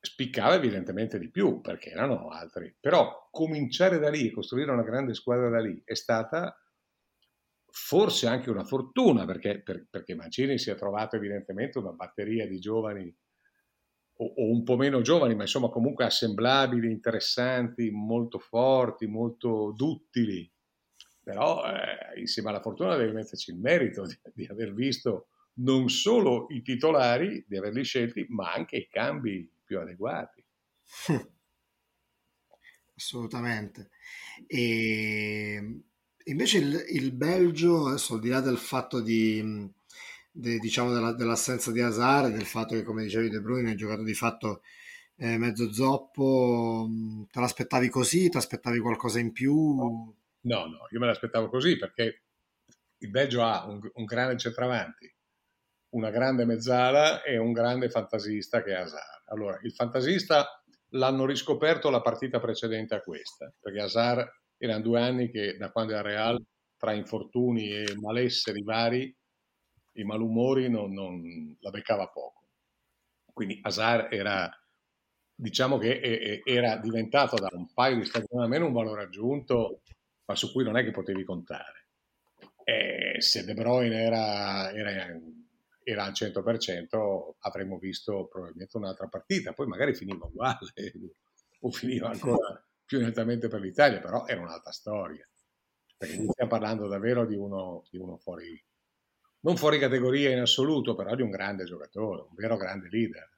spiccava 0.00 0.54
evidentemente 0.54 1.18
di 1.18 1.30
più 1.30 1.60
perché 1.60 1.90
erano 1.90 2.28
altri, 2.28 2.74
però 2.78 3.28
cominciare 3.30 3.98
da 3.98 4.10
lì 4.10 4.28
e 4.28 4.32
costruire 4.32 4.70
una 4.70 4.82
grande 4.82 5.14
squadra 5.14 5.48
da 5.48 5.60
lì 5.60 5.80
è 5.84 5.94
stata 5.94 6.58
forse 7.76 8.28
anche 8.28 8.50
una 8.50 8.64
fortuna 8.64 9.24
perché, 9.24 9.60
per, 9.60 9.88
perché 9.90 10.14
Mancini 10.14 10.58
si 10.58 10.70
è 10.70 10.76
trovato 10.76 11.16
evidentemente 11.16 11.78
una 11.78 11.90
batteria 11.90 12.46
di 12.46 12.60
giovani 12.60 13.12
o, 14.18 14.24
o, 14.24 14.48
un 14.48 14.62
po' 14.62 14.76
meno 14.76 15.00
giovani, 15.00 15.34
ma 15.34 15.42
insomma 15.42 15.70
comunque 15.70 16.04
assemblabili, 16.04 16.88
interessanti, 16.88 17.90
molto 17.90 18.38
forti, 18.38 19.06
molto 19.06 19.72
duttili. 19.74 20.48
Però 21.20 21.64
eh, 21.66 22.20
insieme 22.20 22.50
alla 22.50 22.60
fortuna 22.60 22.94
devi 22.94 23.12
metterci 23.12 23.50
il 23.50 23.58
merito 23.58 24.06
di, 24.06 24.16
di 24.32 24.46
aver 24.46 24.72
visto 24.72 25.30
non 25.54 25.88
solo 25.88 26.46
i 26.50 26.62
titolari, 26.62 27.44
di 27.48 27.56
averli 27.56 27.82
scelti, 27.82 28.24
ma 28.28 28.52
anche 28.52 28.76
i 28.76 28.88
cambi 28.88 29.50
più 29.64 29.80
adeguati. 29.80 30.44
Assolutamente. 32.94 33.90
E 34.46 35.82
invece 36.24 36.58
il, 36.58 36.84
il, 36.90 37.12
Belgio, 37.12 37.86
adesso 37.86 38.14
al 38.14 38.20
di 38.20 38.28
là 38.28 38.40
del 38.40 38.58
fatto 38.58 39.00
di, 39.00 39.70
de, 40.30 40.58
diciamo 40.58 40.92
della, 40.92 41.12
dell'assenza 41.12 41.70
di 41.70 41.80
Hazard, 41.80 42.32
del 42.32 42.46
fatto 42.46 42.74
che 42.74 42.82
come 42.82 43.02
dicevi 43.02 43.28
De 43.28 43.40
Bruyne 43.40 43.72
ha 43.72 43.74
giocato 43.74 44.02
di 44.02 44.14
fatto 44.14 44.62
eh, 45.16 45.38
mezzo 45.38 45.72
zoppo, 45.72 46.88
te 47.30 47.40
l'aspettavi 47.40 47.88
così? 47.88 48.28
Ti 48.28 48.36
aspettavi 48.36 48.78
qualcosa 48.80 49.18
in 49.18 49.32
più? 49.32 49.54
No, 50.40 50.66
no, 50.66 50.86
io 50.90 51.00
me 51.00 51.06
l'aspettavo 51.06 51.48
così 51.48 51.76
perché 51.76 52.22
il 52.98 53.10
Belgio 53.10 53.42
ha 53.42 53.66
un, 53.66 53.80
un 53.92 54.04
grande 54.04 54.36
centravanti, 54.38 55.14
una 55.90 56.10
grande 56.10 56.44
mezzala 56.44 57.22
e 57.22 57.38
un 57.38 57.52
grande 57.52 57.88
fantasista 57.90 58.62
che 58.62 58.72
è 58.72 58.80
Hazard. 58.80 59.22
Allora, 59.26 59.58
il 59.62 59.72
fantasista 59.72 60.62
l'hanno 60.90 61.26
riscoperto 61.26 61.90
la 61.90 62.00
partita 62.00 62.40
precedente 62.40 62.94
a 62.94 63.00
questa, 63.00 63.52
perché 63.60 63.80
Hazard 63.80 64.28
erano 64.64 64.82
due 64.82 65.00
anni 65.00 65.30
che 65.30 65.56
da 65.56 65.70
quando 65.70 65.92
era 65.92 66.02
Real, 66.02 66.42
tra 66.76 66.92
infortuni 66.92 67.70
e 67.70 67.94
malesseri 67.96 68.62
vari, 68.62 69.14
i 69.96 70.04
malumori 70.04 70.68
non, 70.68 70.92
non 70.92 71.56
la 71.60 71.70
beccava 71.70 72.08
poco. 72.08 72.48
Quindi 73.32 73.58
Hazard 73.62 74.12
era, 74.12 74.50
diciamo 75.34 75.78
che 75.78 76.42
era 76.44 76.76
diventato 76.76 77.36
da 77.36 77.48
un 77.52 77.72
paio 77.72 77.96
di 77.96 78.04
stagioni 78.04 78.42
almeno 78.42 78.66
un 78.66 78.72
valore 78.72 79.04
aggiunto, 79.04 79.82
ma 80.26 80.34
su 80.34 80.52
cui 80.52 80.64
non 80.64 80.76
è 80.76 80.84
che 80.84 80.90
potevi 80.90 81.24
contare. 81.24 81.88
E 82.64 83.20
se 83.20 83.44
De 83.44 83.54
Bruyne 83.54 84.02
era, 84.02 84.72
era 84.72 85.18
era 85.84 86.04
al 86.04 86.12
100%, 86.12 87.34
avremmo 87.40 87.78
visto 87.78 88.26
probabilmente 88.26 88.76
un'altra 88.78 89.06
partita. 89.06 89.52
Poi 89.52 89.66
magari 89.66 89.94
finiva 89.94 90.24
uguale 90.24 90.72
o 91.60 91.70
finiva 91.70 92.08
ancora 92.08 92.64
più 92.94 93.04
nettamente 93.04 93.48
per 93.48 93.60
l'Italia, 93.60 94.00
però 94.00 94.24
era 94.26 94.40
un'altra 94.40 94.70
storia. 94.70 95.28
Perché 95.96 96.14
stiamo 96.14 96.50
parlando 96.50 96.86
davvero 96.86 97.26
di 97.26 97.34
uno, 97.34 97.84
di 97.90 97.98
uno 97.98 98.18
fuori, 98.18 98.62
non 99.40 99.56
fuori 99.56 99.78
categoria 99.78 100.30
in 100.30 100.40
assoluto, 100.40 100.94
però 100.94 101.14
di 101.14 101.22
un 101.22 101.30
grande 101.30 101.64
giocatore, 101.64 102.22
un 102.22 102.34
vero 102.34 102.56
grande 102.56 102.88
leader. 102.88 103.30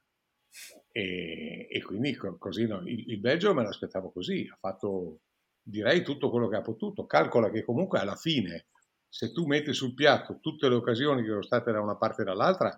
E, 0.91 1.67
e 1.69 1.81
quindi 1.81 2.15
così 2.15 2.65
no, 2.65 2.81
il, 2.81 3.11
il 3.11 3.19
Belgio 3.19 3.53
me 3.53 3.63
l'aspettavo 3.63 4.11
così, 4.11 4.47
ha 4.51 4.57
fatto 4.59 5.21
direi 5.61 6.01
tutto 6.03 6.29
quello 6.29 6.47
che 6.47 6.55
ha 6.55 6.61
potuto. 6.61 7.05
Calcola 7.05 7.49
che 7.49 7.63
comunque 7.63 7.99
alla 7.99 8.15
fine 8.15 8.67
se 9.09 9.31
tu 9.31 9.45
metti 9.45 9.73
sul 9.73 9.93
piatto 9.93 10.39
tutte 10.39 10.69
le 10.69 10.75
occasioni 10.75 11.21
che 11.21 11.29
sono 11.29 11.41
state 11.41 11.71
da 11.71 11.81
una 11.81 11.95
parte 11.95 12.21
e 12.21 12.25
dall'altra, 12.25 12.69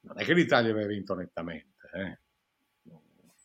non 0.00 0.20
è 0.20 0.24
che 0.24 0.34
l'Italia 0.34 0.70
aveva 0.70 0.88
vinto 0.88 1.14
nettamente. 1.14 1.88
Eh. 1.92 2.18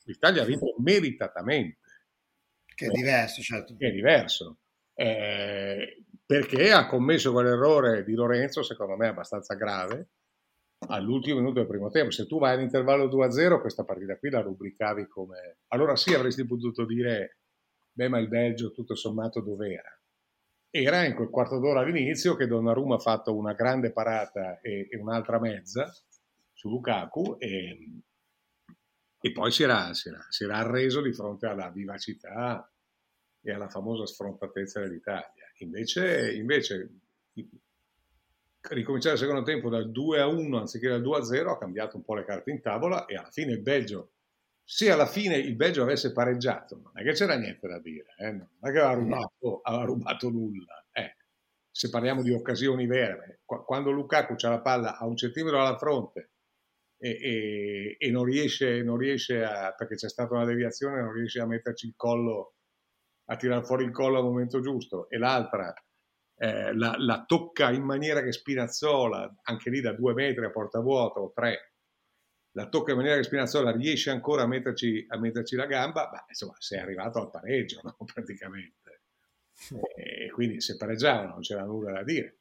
L'Italia 0.03 0.41
ha 0.41 0.45
vinto 0.45 0.73
meritatamente. 0.79 1.88
Che 2.79 2.85
è 2.85 2.89
diverso, 2.89 3.41
certo. 3.41 3.75
Che 3.75 3.87
è 3.87 3.91
diverso. 3.91 4.59
Eh, 4.93 6.03
perché 6.25 6.71
ha 6.71 6.87
commesso 6.87 7.33
quell'errore 7.33 8.05
di 8.05 8.13
Lorenzo, 8.13 8.63
secondo 8.63 8.95
me 8.95 9.07
abbastanza 9.07 9.55
grave, 9.55 10.11
all'ultimo 10.87 11.39
minuto 11.39 11.59
del 11.59 11.67
primo 11.67 11.89
tempo. 11.89 12.11
Se 12.11 12.25
tu 12.25 12.39
vai 12.39 12.53
all'intervallo 12.53 13.07
2-0, 13.07 13.59
questa 13.59 13.83
partita 13.83 14.17
qui 14.17 14.29
la 14.29 14.41
rubricavi 14.41 15.07
come... 15.07 15.57
Allora 15.67 15.97
sì, 15.97 16.13
avresti 16.13 16.45
potuto 16.45 16.85
dire, 16.85 17.39
beh, 17.91 18.07
ma 18.07 18.19
il 18.19 18.29
Belgio 18.29 18.71
tutto 18.71 18.95
sommato 18.95 19.41
dov'era? 19.41 19.99
era 20.71 21.03
in 21.03 21.15
quel 21.15 21.29
quarto 21.29 21.57
d'ora 21.57 21.79
all'inizio 21.79 22.35
che 22.35 22.45
Donnarumma 22.45 22.95
ha 22.95 22.99
fatto 22.99 23.35
una 23.35 23.53
grande 23.53 23.91
parata 23.91 24.59
e, 24.61 24.87
e 24.89 24.97
un'altra 24.97 25.39
mezza 25.39 25.91
su 26.53 26.69
Lukaku 26.69 27.37
e, 27.39 28.01
e 29.21 29.31
poi 29.31 29.51
si 29.51 29.63
era, 29.63 29.93
si, 29.93 30.09
era, 30.09 30.25
si 30.29 30.43
era, 30.45 30.57
arreso 30.57 31.01
di 31.01 31.13
fronte 31.13 31.45
alla 31.45 31.69
vivacità 31.69 32.71
e 33.41 33.51
alla 33.51 33.67
famosa 33.67 34.05
sfrontatezza 34.05 34.79
dell'Italia. 34.79 35.45
Invece, 35.57 36.33
invece 36.33 36.89
ricominciare 38.69 39.15
il 39.15 39.21
secondo 39.21 39.43
tempo 39.43 39.69
dal 39.69 39.91
2 39.91 40.19
a 40.21 40.27
1 40.27 40.57
anziché 40.57 40.87
dal 40.87 41.01
2 41.01 41.17
a 41.17 41.23
0 41.23 41.51
ha 41.51 41.57
cambiato 41.57 41.97
un 41.97 42.03
po' 42.03 42.15
le 42.15 42.23
carte 42.23 42.51
in 42.51 42.61
tavola 42.61 43.05
e 43.05 43.15
alla 43.15 43.29
fine 43.29 43.51
il 43.51 43.61
Belgio, 43.61 44.11
se 44.63 44.89
alla 44.89 45.05
fine 45.05 45.35
il 45.35 45.55
Belgio 45.55 45.81
avesse 45.81 46.13
pareggiato, 46.13 46.79
non 46.81 46.91
è 46.93 47.03
che 47.03 47.11
c'era 47.11 47.35
niente 47.35 47.67
da 47.67 47.79
dire, 47.79 48.15
eh? 48.17 48.31
non 48.31 48.47
è 48.61 48.71
che 48.71 48.79
aveva 48.79 48.93
rubato, 48.93 49.59
aveva 49.63 49.83
rubato 49.83 50.29
nulla. 50.29 50.85
Eh. 50.93 51.15
Se 51.71 51.89
parliamo 51.89 52.21
di 52.21 52.31
occasioni 52.31 52.85
vere, 52.85 53.41
quando 53.45 53.91
Lukaku 53.91 54.35
c'ha 54.35 54.49
la 54.49 54.61
palla 54.61 54.97
a 54.97 55.05
un 55.05 55.17
centimetro 55.17 55.57
dalla 55.57 55.77
fronte 55.77 56.29
e, 56.99 57.09
e, 57.09 57.95
e 57.97 58.11
non, 58.11 58.25
riesce, 58.25 58.83
non 58.83 58.97
riesce 58.97 59.43
a, 59.43 59.73
perché 59.75 59.95
c'è 59.95 60.09
stata 60.09 60.35
una 60.35 60.45
deviazione, 60.45 61.01
non 61.01 61.13
riesce 61.13 61.39
a 61.39 61.45
metterci 61.45 61.87
il 61.87 61.93
collo, 61.95 62.55
a 63.29 63.35
tirare 63.37 63.63
fuori 63.63 63.85
il 63.85 63.91
collo 63.91 64.17
al 64.17 64.23
momento 64.23 64.59
giusto, 64.59 65.09
e 65.09 65.17
l'altra 65.17 65.73
eh, 66.35 66.73
la, 66.73 66.95
la, 66.97 67.23
tocca 67.25 67.71
in 67.71 67.83
maniera 67.83 68.21
che 68.21 68.31
Spinazzola, 68.31 69.39
anche 69.43 69.69
lì 69.69 69.81
da 69.81 69.93
due 69.93 70.13
metri 70.13 70.45
a 70.45 70.51
porta 70.51 70.79
vuota 70.79 71.19
o 71.19 71.31
tre, 71.33 71.73
la 72.51 72.67
tocca 72.67 72.91
in 72.91 72.97
maniera 72.97 73.17
che 73.17 73.23
Spinazzola 73.23 73.71
riesce 73.71 74.09
ancora 74.09 74.43
a 74.43 74.47
metterci, 74.47 75.05
a 75.09 75.17
metterci 75.17 75.55
la 75.55 75.65
gamba, 75.65 76.09
beh, 76.09 76.25
insomma, 76.29 76.55
sei 76.57 76.79
arrivato 76.79 77.19
al 77.19 77.29
pareggio, 77.29 77.81
no? 77.83 77.95
praticamente. 78.13 79.01
E 79.95 80.31
quindi 80.31 80.61
se 80.61 80.77
pareggiavano 80.77 81.31
non 81.31 81.41
c'era 81.41 81.63
nulla 81.63 81.91
da 81.91 82.03
dire. 82.03 82.38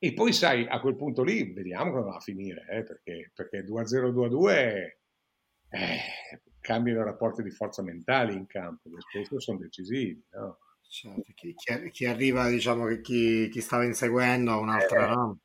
E 0.00 0.12
poi 0.12 0.32
sai, 0.32 0.66
a 0.68 0.80
quel 0.80 0.94
punto 0.94 1.24
lì 1.24 1.52
vediamo 1.52 1.90
come 1.90 2.04
va 2.04 2.16
a 2.16 2.20
finire, 2.20 2.64
eh, 2.70 2.84
perché, 2.84 3.32
perché 3.34 3.64
2-0, 3.64 4.12
2-2 4.12 4.98
eh, 5.70 5.98
cambiano 6.60 7.00
i 7.00 7.04
rapporti 7.04 7.42
di 7.42 7.50
forza 7.50 7.82
mentali 7.82 8.34
in 8.34 8.46
campo, 8.46 8.88
che 8.90 9.00
spesso 9.00 9.40
sono 9.40 9.58
decisivi. 9.58 10.22
No? 10.30 10.58
Certo, 10.88 11.32
chi, 11.34 11.54
chi, 11.54 11.90
chi, 11.90 12.04
arriva, 12.06 12.48
diciamo 12.48 12.86
che 12.86 13.00
chi, 13.00 13.48
chi 13.48 13.60
stava 13.60 13.84
inseguendo 13.84 14.52
ha 14.52 14.58
un'altra, 14.58 15.10
eh. 15.10 15.14
no? 15.14 15.40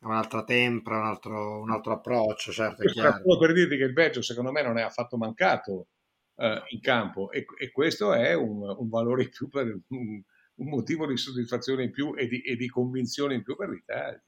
un'altra 0.00 0.44
tempra, 0.44 0.98
un 0.98 1.06
altro, 1.06 1.60
un 1.60 1.70
altro 1.70 1.92
approccio, 1.92 2.52
certo. 2.52 2.82
È 2.82 2.86
chiaro. 2.86 3.22
Solo 3.22 3.38
per 3.38 3.52
dirti 3.52 3.76
che 3.76 3.84
il 3.84 3.92
Belgio 3.92 4.20
secondo 4.20 4.52
me 4.52 4.62
non 4.62 4.78
è 4.78 4.82
affatto 4.82 5.16
mancato 5.16 5.88
eh, 6.36 6.62
in 6.68 6.80
campo 6.80 7.30
e, 7.30 7.46
e, 7.58 7.70
questo 7.70 8.12
è 8.12 8.34
un, 8.34 8.62
un, 8.62 8.88
valore 8.88 9.24
in 9.24 9.30
più, 9.30 9.48
per, 9.48 9.78
un, 10.56 10.68
motivo 10.68 11.06
di 11.06 11.16
soddisfazione 11.16 11.84
in 11.84 11.90
più 11.90 12.14
e 12.16 12.26
di, 12.26 12.40
e 12.40 12.56
di 12.56 12.68
convinzione 12.68 13.34
in 13.34 13.42
più 13.42 13.56
per 13.56 13.68
l'Italia. 13.68 14.22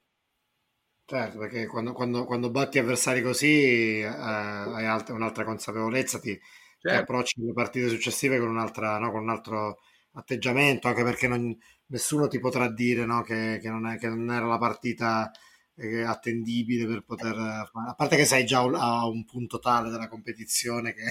Certo, 1.04 1.38
perché 1.38 1.66
quando, 1.66 1.92
quando, 1.92 2.24
quando 2.24 2.50
batti 2.50 2.78
avversari 2.78 3.22
così 3.22 4.00
eh, 4.00 4.06
hai 4.06 4.86
altra, 4.86 5.14
un'altra 5.14 5.44
consapevolezza, 5.44 6.18
ti, 6.18 6.30
certo. 6.30 6.88
ti 6.88 6.94
approcci 6.94 7.44
le 7.44 7.52
partite 7.52 7.88
successive 7.88 8.38
con, 8.38 8.48
un'altra, 8.48 8.98
no, 8.98 9.12
con 9.12 9.22
un 9.22 9.30
altro 9.30 9.78
atteggiamento, 10.14 10.88
anche 10.88 11.04
perché 11.04 11.28
non, 11.28 11.56
nessuno 11.86 12.26
ti 12.26 12.40
potrà 12.40 12.68
dire 12.72 13.04
no, 13.04 13.22
che, 13.22 13.58
che, 13.62 13.68
non 13.68 13.86
è, 13.86 13.98
che, 13.98 14.08
non 14.08 14.30
era 14.30 14.46
la 14.46 14.58
partita 14.58 15.30
eh, 15.76 16.02
attendibile 16.02 16.86
per 16.86 17.02
poter 17.04 17.34
fare. 17.34 17.90
A 17.90 17.94
parte 17.94 18.16
che 18.16 18.24
sei 18.24 18.44
già 18.44 18.60
a 18.62 19.06
un 19.06 19.24
punto 19.24 19.58
tale 19.58 19.90
della 19.90 20.08
competizione 20.08 20.92
che, 20.92 21.04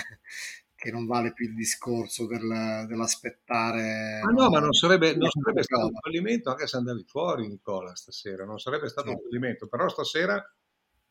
che 0.75 0.91
non 0.91 1.05
vale 1.05 1.33
più 1.33 1.47
il 1.47 1.55
discorso 1.55 2.27
del, 2.27 2.85
dell'aspettare. 2.88 4.19
Ma 4.23 4.31
no, 4.31 4.49
ma 4.49 4.59
non 4.59 4.73
sarebbe, 4.73 5.15
non 5.15 5.29
sarebbe 5.29 5.63
stato 5.63 5.85
un 5.85 5.99
fallimento 5.99 6.49
anche 6.49 6.67
se 6.67 6.77
andavi 6.77 7.03
fuori, 7.07 7.47
Nicola, 7.47 7.95
stasera. 7.95 8.45
Non 8.45 8.59
sarebbe 8.59 8.89
stato 8.89 9.07
sì. 9.07 9.13
un 9.13 9.21
fallimento, 9.21 9.67
però 9.67 9.88
stasera 9.88 10.43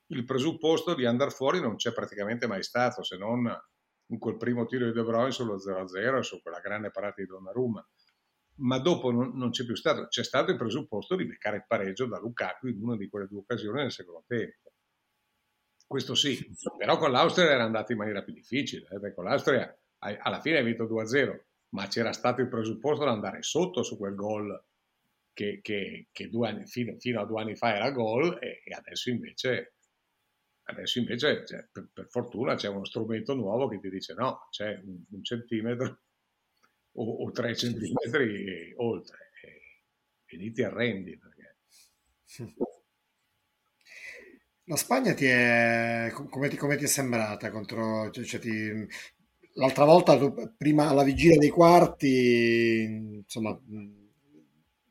il 0.08 0.24
presupposto 0.24 0.94
di 0.94 1.06
andare 1.06 1.30
fuori 1.30 1.60
non 1.60 1.76
c'è 1.76 1.92
praticamente 1.92 2.46
mai 2.46 2.62
stato, 2.62 3.02
se 3.02 3.16
non 3.16 3.50
in 4.08 4.18
quel 4.18 4.36
primo 4.36 4.66
tiro 4.66 4.84
di 4.84 4.92
De 4.92 5.02
Bruyne 5.02 5.30
sullo 5.30 5.56
0-0 5.56 6.18
e 6.18 6.22
su 6.22 6.42
quella 6.42 6.60
grande 6.60 6.90
parata 6.90 7.22
di 7.22 7.26
Donnarumma. 7.26 7.86
Ma 8.56 8.78
dopo 8.78 9.10
non, 9.10 9.32
non, 9.34 9.50
c'è 9.50 9.64
più 9.64 9.74
stato, 9.74 10.06
c'è 10.06 10.22
stato 10.22 10.50
il 10.50 10.56
presupposto 10.56 11.16
di 11.16 11.26
beccare 11.26 11.56
il 11.56 11.64
pareggio 11.66 12.06
da 12.06 12.20
Lukaku 12.20 12.68
in 12.68 12.80
una 12.82 12.96
di 12.96 13.08
quelle 13.08 13.26
due 13.26 13.40
occasioni 13.40 13.80
nel 13.80 13.90
secondo 13.90 14.24
tempo. 14.26 14.73
Questo 15.94 16.16
sì, 16.16 16.44
però 16.76 16.98
con 16.98 17.12
l'Austria 17.12 17.48
era 17.48 17.62
andato 17.62 17.92
in 17.92 17.98
maniera 17.98 18.20
più 18.24 18.32
difficile, 18.32 18.88
eh? 18.90 19.14
con 19.14 19.22
l'Austria 19.22 19.72
alla 19.98 20.40
fine 20.40 20.56
hai 20.56 20.64
vinto 20.64 20.86
2-0, 20.86 21.40
ma 21.68 21.86
c'era 21.86 22.12
stato 22.12 22.40
il 22.40 22.48
presupposto 22.48 23.04
di 23.04 23.10
andare 23.10 23.44
sotto 23.44 23.84
su 23.84 23.96
quel 23.96 24.16
gol 24.16 24.60
che, 25.32 25.60
che, 25.62 26.08
che 26.10 26.30
anni, 26.42 26.66
fino, 26.66 26.98
fino, 26.98 27.20
a 27.20 27.26
due 27.26 27.42
anni 27.42 27.54
fa 27.54 27.76
era 27.76 27.92
gol 27.92 28.38
e, 28.42 28.62
e 28.64 28.74
adesso 28.74 29.08
invece 29.08 29.74
Adesso 30.64 30.98
invece, 30.98 31.46
cioè, 31.46 31.64
per, 31.70 31.88
per, 31.92 32.08
fortuna, 32.08 32.56
c'è 32.56 32.66
uno 32.66 32.84
strumento 32.84 33.34
nuovo 33.34 33.68
che 33.68 33.78
ti 33.78 33.88
dice 33.88 34.14
no, 34.14 34.48
c'è 34.50 34.80
un, 34.82 35.00
un 35.10 35.22
centimetro 35.22 36.00
o, 36.94 37.24
o, 37.24 37.30
tre 37.30 37.54
centimetri 37.54 38.72
oltre 38.78 39.30
e, 39.42 39.84
e, 40.24 40.36
lì 40.38 40.50
ti 40.50 40.64
arrendi. 40.64 41.16
Perché... 41.18 41.56
La 44.66 44.76
Spagna 44.76 45.12
ti 45.12 45.26
è, 45.26 46.10
come, 46.30 46.48
ti, 46.48 46.56
come 46.56 46.76
ti 46.76 46.84
è 46.84 46.86
sembrata 46.86 47.50
contro... 47.50 48.10
Cioè, 48.10 48.24
cioè 48.24 48.40
ti, 48.40 48.86
l'altra 49.54 49.84
volta, 49.84 50.16
tu, 50.16 50.32
prima 50.56 50.88
alla 50.88 51.04
vigilia 51.04 51.38
dei 51.38 51.50
quarti, 51.50 52.82
insomma, 53.22 53.58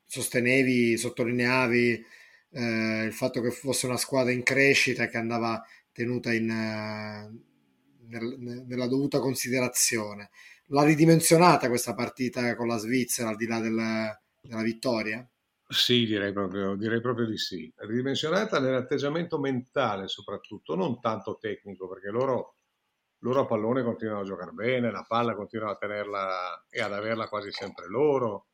sostenevi, 0.04 0.96
sottolineavi 0.96 2.04
eh, 2.52 3.04
il 3.04 3.12
fatto 3.12 3.40
che 3.40 3.50
fosse 3.50 3.86
una 3.86 3.96
squadra 3.96 4.32
in 4.32 4.42
crescita 4.42 5.08
che 5.08 5.16
andava 5.16 5.62
tenuta 5.92 6.32
in, 6.32 6.46
nel, 6.46 8.38
nella 8.66 8.86
dovuta 8.86 9.18
considerazione. 9.18 10.30
L'ha 10.68 10.84
ridimensionata 10.84 11.68
questa 11.68 11.94
partita 11.94 12.54
con 12.54 12.68
la 12.68 12.78
Svizzera 12.78 13.30
al 13.30 13.36
di 13.36 13.46
là 13.46 13.60
del, 13.60 14.18
della 14.40 14.62
vittoria? 14.62 15.26
Sì, 15.66 16.04
direi 16.06 16.32
proprio, 16.32 16.74
direi 16.76 17.00
proprio 17.00 17.26
di 17.26 17.36
sì. 17.38 17.72
Ridimensionata 17.76 18.60
nell'atteggiamento 18.60 19.38
mentale 19.38 20.08
soprattutto, 20.08 20.74
non 20.74 21.00
tanto 21.00 21.38
tecnico, 21.38 21.88
perché 21.88 22.10
loro, 22.10 22.56
loro 23.20 23.40
a 23.40 23.46
pallone 23.46 23.82
continuano 23.82 24.20
a 24.20 24.24
giocare 24.24 24.52
bene, 24.52 24.90
la 24.90 25.04
palla 25.08 25.34
continuano 25.34 25.72
a 25.72 25.76
tenerla 25.76 26.66
e 26.68 26.80
ad 26.80 26.92
averla 26.92 27.28
quasi 27.28 27.50
sempre 27.50 27.88
loro 27.88 28.48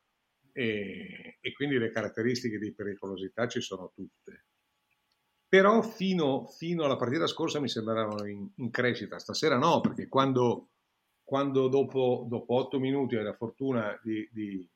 e, 0.52 1.38
e 1.40 1.52
quindi 1.52 1.78
le 1.78 1.90
caratteristiche 1.90 2.58
di 2.58 2.72
pericolosità 2.74 3.48
ci 3.48 3.60
sono 3.60 3.90
tutte. 3.94 4.46
Però 5.48 5.82
fino, 5.82 6.46
fino 6.46 6.84
alla 6.84 6.96
partita 6.96 7.26
scorsa 7.26 7.58
mi 7.60 7.68
sembravano 7.68 8.24
in, 8.26 8.48
in 8.56 8.70
crescita, 8.70 9.18
stasera 9.18 9.58
no, 9.58 9.80
perché 9.80 10.08
quando, 10.08 10.70
quando 11.24 11.66
dopo, 11.68 12.24
dopo 12.28 12.54
8 12.54 12.78
minuti 12.78 13.16
hai 13.16 13.24
la 13.24 13.34
fortuna 13.34 13.98
di, 14.02 14.28
di, 14.32 14.68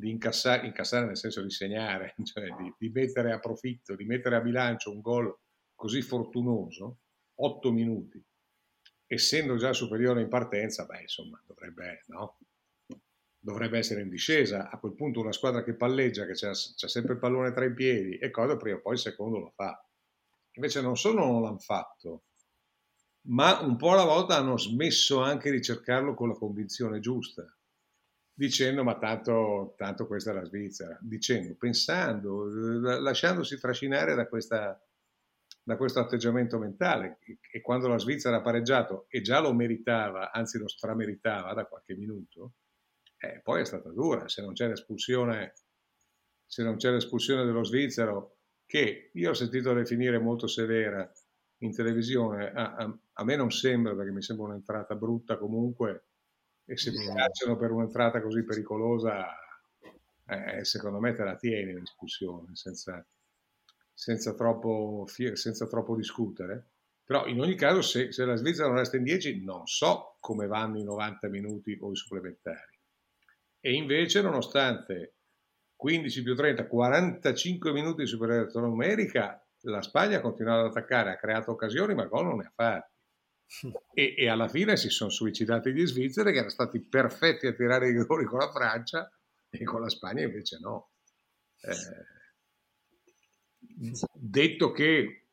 di 0.00 0.10
incassare, 0.10 0.66
incassare, 0.66 1.06
nel 1.06 1.16
senso 1.16 1.42
di 1.42 1.50
segnare, 1.50 2.14
cioè 2.24 2.48
di, 2.56 2.74
di, 2.78 2.88
mettere 2.88 3.32
a 3.32 3.38
profitto, 3.38 3.94
di 3.94 4.04
mettere 4.04 4.36
a 4.36 4.40
bilancio 4.40 4.90
un 4.90 5.00
gol 5.00 5.32
così 5.74 6.02
fortunoso, 6.02 6.98
8 7.34 7.70
minuti, 7.70 8.22
essendo 9.06 9.56
già 9.56 9.72
superiore 9.72 10.22
in 10.22 10.28
partenza, 10.28 10.86
beh 10.86 11.02
insomma 11.02 11.40
dovrebbe, 11.46 12.02
no? 12.06 12.38
dovrebbe 13.38 13.78
essere 13.78 14.02
in 14.02 14.08
discesa. 14.08 14.70
A 14.70 14.78
quel 14.78 14.94
punto 14.94 15.20
una 15.20 15.32
squadra 15.32 15.62
che 15.62 15.74
palleggia, 15.74 16.26
che 16.26 16.34
c'ha, 16.34 16.52
c'ha 16.52 16.88
sempre 16.88 17.14
il 17.14 17.18
pallone 17.20 17.52
tra 17.52 17.64
i 17.64 17.74
piedi 17.74 18.16
e 18.16 18.30
cosa, 18.30 18.56
prima 18.56 18.78
o 18.78 18.80
poi 18.80 18.94
il 18.94 18.98
secondo 18.98 19.38
lo 19.38 19.52
fa. 19.54 19.82
Invece 20.52 20.80
non 20.80 20.96
solo 20.96 21.24
non 21.24 21.42
l'hanno 21.42 21.58
fatto, 21.58 22.24
ma 23.28 23.60
un 23.60 23.76
po' 23.76 23.92
alla 23.92 24.04
volta 24.04 24.36
hanno 24.36 24.58
smesso 24.58 25.20
anche 25.20 25.50
di 25.50 25.62
cercarlo 25.62 26.14
con 26.14 26.28
la 26.28 26.34
convinzione 26.34 27.00
giusta, 27.00 27.44
dicendo 28.40 28.82
ma 28.82 28.96
tanto, 28.96 29.74
tanto 29.76 30.06
questa 30.06 30.30
è 30.30 30.34
la 30.34 30.46
Svizzera, 30.46 30.96
dicendo, 31.02 31.56
pensando, 31.56 32.46
lasciandosi 32.98 33.60
trascinare 33.60 34.14
da, 34.14 34.28
questa, 34.28 34.82
da 35.62 35.76
questo 35.76 36.00
atteggiamento 36.00 36.58
mentale 36.58 37.18
e 37.52 37.60
quando 37.60 37.86
la 37.86 37.98
Svizzera 37.98 38.36
ha 38.36 38.40
pareggiato 38.40 39.04
e 39.10 39.20
già 39.20 39.40
lo 39.40 39.52
meritava, 39.52 40.32
anzi 40.32 40.56
lo 40.56 40.68
strameritava 40.68 41.52
da 41.52 41.66
qualche 41.66 41.94
minuto, 41.94 42.54
eh, 43.18 43.42
poi 43.44 43.60
è 43.60 43.66
stata 43.66 43.90
dura, 43.90 44.26
se 44.26 44.40
non 44.40 44.54
c'è 44.54 44.68
l'espulsione, 44.68 45.52
se 46.46 46.62
non 46.62 46.76
c'è 46.76 46.90
l'espulsione 46.92 47.44
dello 47.44 47.62
svizzero, 47.62 48.38
che 48.64 49.10
io 49.12 49.30
ho 49.30 49.34
sentito 49.34 49.74
definire 49.74 50.18
molto 50.18 50.46
severa 50.46 51.12
in 51.58 51.74
televisione, 51.74 52.52
a, 52.52 52.74
a, 52.74 52.98
a 53.12 53.24
me 53.24 53.36
non 53.36 53.50
sembra, 53.50 53.94
perché 53.94 54.12
mi 54.12 54.22
sembra 54.22 54.46
un'entrata 54.46 54.94
brutta 54.94 55.36
comunque, 55.36 56.09
e 56.70 56.76
se 56.76 56.92
ti 56.92 57.04
cacciano 57.04 57.56
per 57.56 57.72
un'entrata 57.72 58.22
così 58.22 58.44
pericolosa, 58.44 59.26
eh, 60.24 60.64
secondo 60.64 61.00
me 61.00 61.12
te 61.14 61.24
la 61.24 61.34
tieni 61.34 61.72
l'espulsione, 61.72 62.54
senza, 62.54 63.04
senza, 63.92 64.34
troppo, 64.34 65.04
senza 65.32 65.66
troppo 65.66 65.96
discutere. 65.96 66.68
Però 67.04 67.26
in 67.26 67.40
ogni 67.40 67.56
caso, 67.56 67.82
se, 67.82 68.12
se 68.12 68.24
la 68.24 68.36
Svizzera 68.36 68.68
non 68.68 68.76
resta 68.76 68.96
in 68.96 69.02
10, 69.02 69.42
non 69.42 69.66
so 69.66 70.16
come 70.20 70.46
vanno 70.46 70.78
i 70.78 70.84
90 70.84 71.28
minuti 71.28 71.76
o 71.80 71.90
i 71.90 71.96
supplementari. 71.96 72.78
E 73.58 73.72
invece, 73.72 74.22
nonostante 74.22 75.16
15 75.74 76.22
più 76.22 76.36
30, 76.36 76.68
45 76.68 77.72
minuti 77.72 78.02
di 78.02 78.06
superiorità 78.06 78.60
numerica, 78.60 79.44
la 79.62 79.82
Spagna 79.82 80.18
ha 80.18 80.20
continuato 80.20 80.60
ad 80.60 80.70
attaccare, 80.70 81.10
ha 81.10 81.16
creato 81.16 81.50
occasioni, 81.50 81.94
ma 81.94 82.04
gol 82.04 82.26
non 82.26 82.36
ne 82.36 82.44
ha 82.44 82.52
fatti. 82.54 82.89
E, 83.92 84.14
e, 84.16 84.28
alla 84.28 84.46
fine 84.46 84.76
si 84.76 84.90
sono 84.90 85.10
suicidati 85.10 85.72
gli 85.72 85.84
svizzeri 85.84 86.30
che 86.30 86.36
erano 86.36 86.52
stati 86.52 86.80
perfetti 86.80 87.48
a 87.48 87.52
tirare 87.52 87.88
i 87.88 87.92
rigori 87.92 88.24
con 88.24 88.38
la 88.38 88.50
Francia 88.50 89.10
e 89.48 89.64
con 89.64 89.80
la 89.80 89.88
Spagna 89.88 90.22
invece 90.22 90.58
no. 90.60 90.92
Eh, 91.60 91.74
detto 94.12 94.70
che 94.70 95.26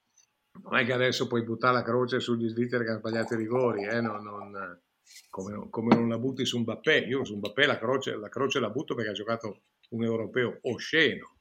non 0.63 0.75
è 0.75 0.85
che 0.85 0.93
adesso 0.93 1.27
puoi 1.27 1.43
buttare 1.43 1.75
la 1.75 1.83
croce 1.83 2.19
sugli 2.19 2.47
svizzeri 2.47 2.83
che 2.83 2.89
hanno 2.89 2.99
sbagliato 2.99 3.35
i 3.35 3.37
rigori, 3.37 3.85
eh? 3.85 4.01
non, 4.01 4.23
non, 4.23 4.81
come, 5.29 5.69
come, 5.69 5.95
non 5.95 6.09
la 6.09 6.17
butti 6.17 6.45
su 6.45 6.57
un 6.57 6.63
Mbappé. 6.63 6.99
Io 6.99 7.23
su 7.23 7.33
un 7.33 7.39
Mbappé 7.39 7.65
la 7.65 7.77
croce, 7.77 8.15
la 8.15 8.29
croce 8.29 8.59
la 8.59 8.69
butto 8.69 8.95
perché 8.95 9.11
ha 9.11 9.13
giocato 9.13 9.63
un 9.89 10.03
europeo 10.03 10.59
osceno, 10.63 11.37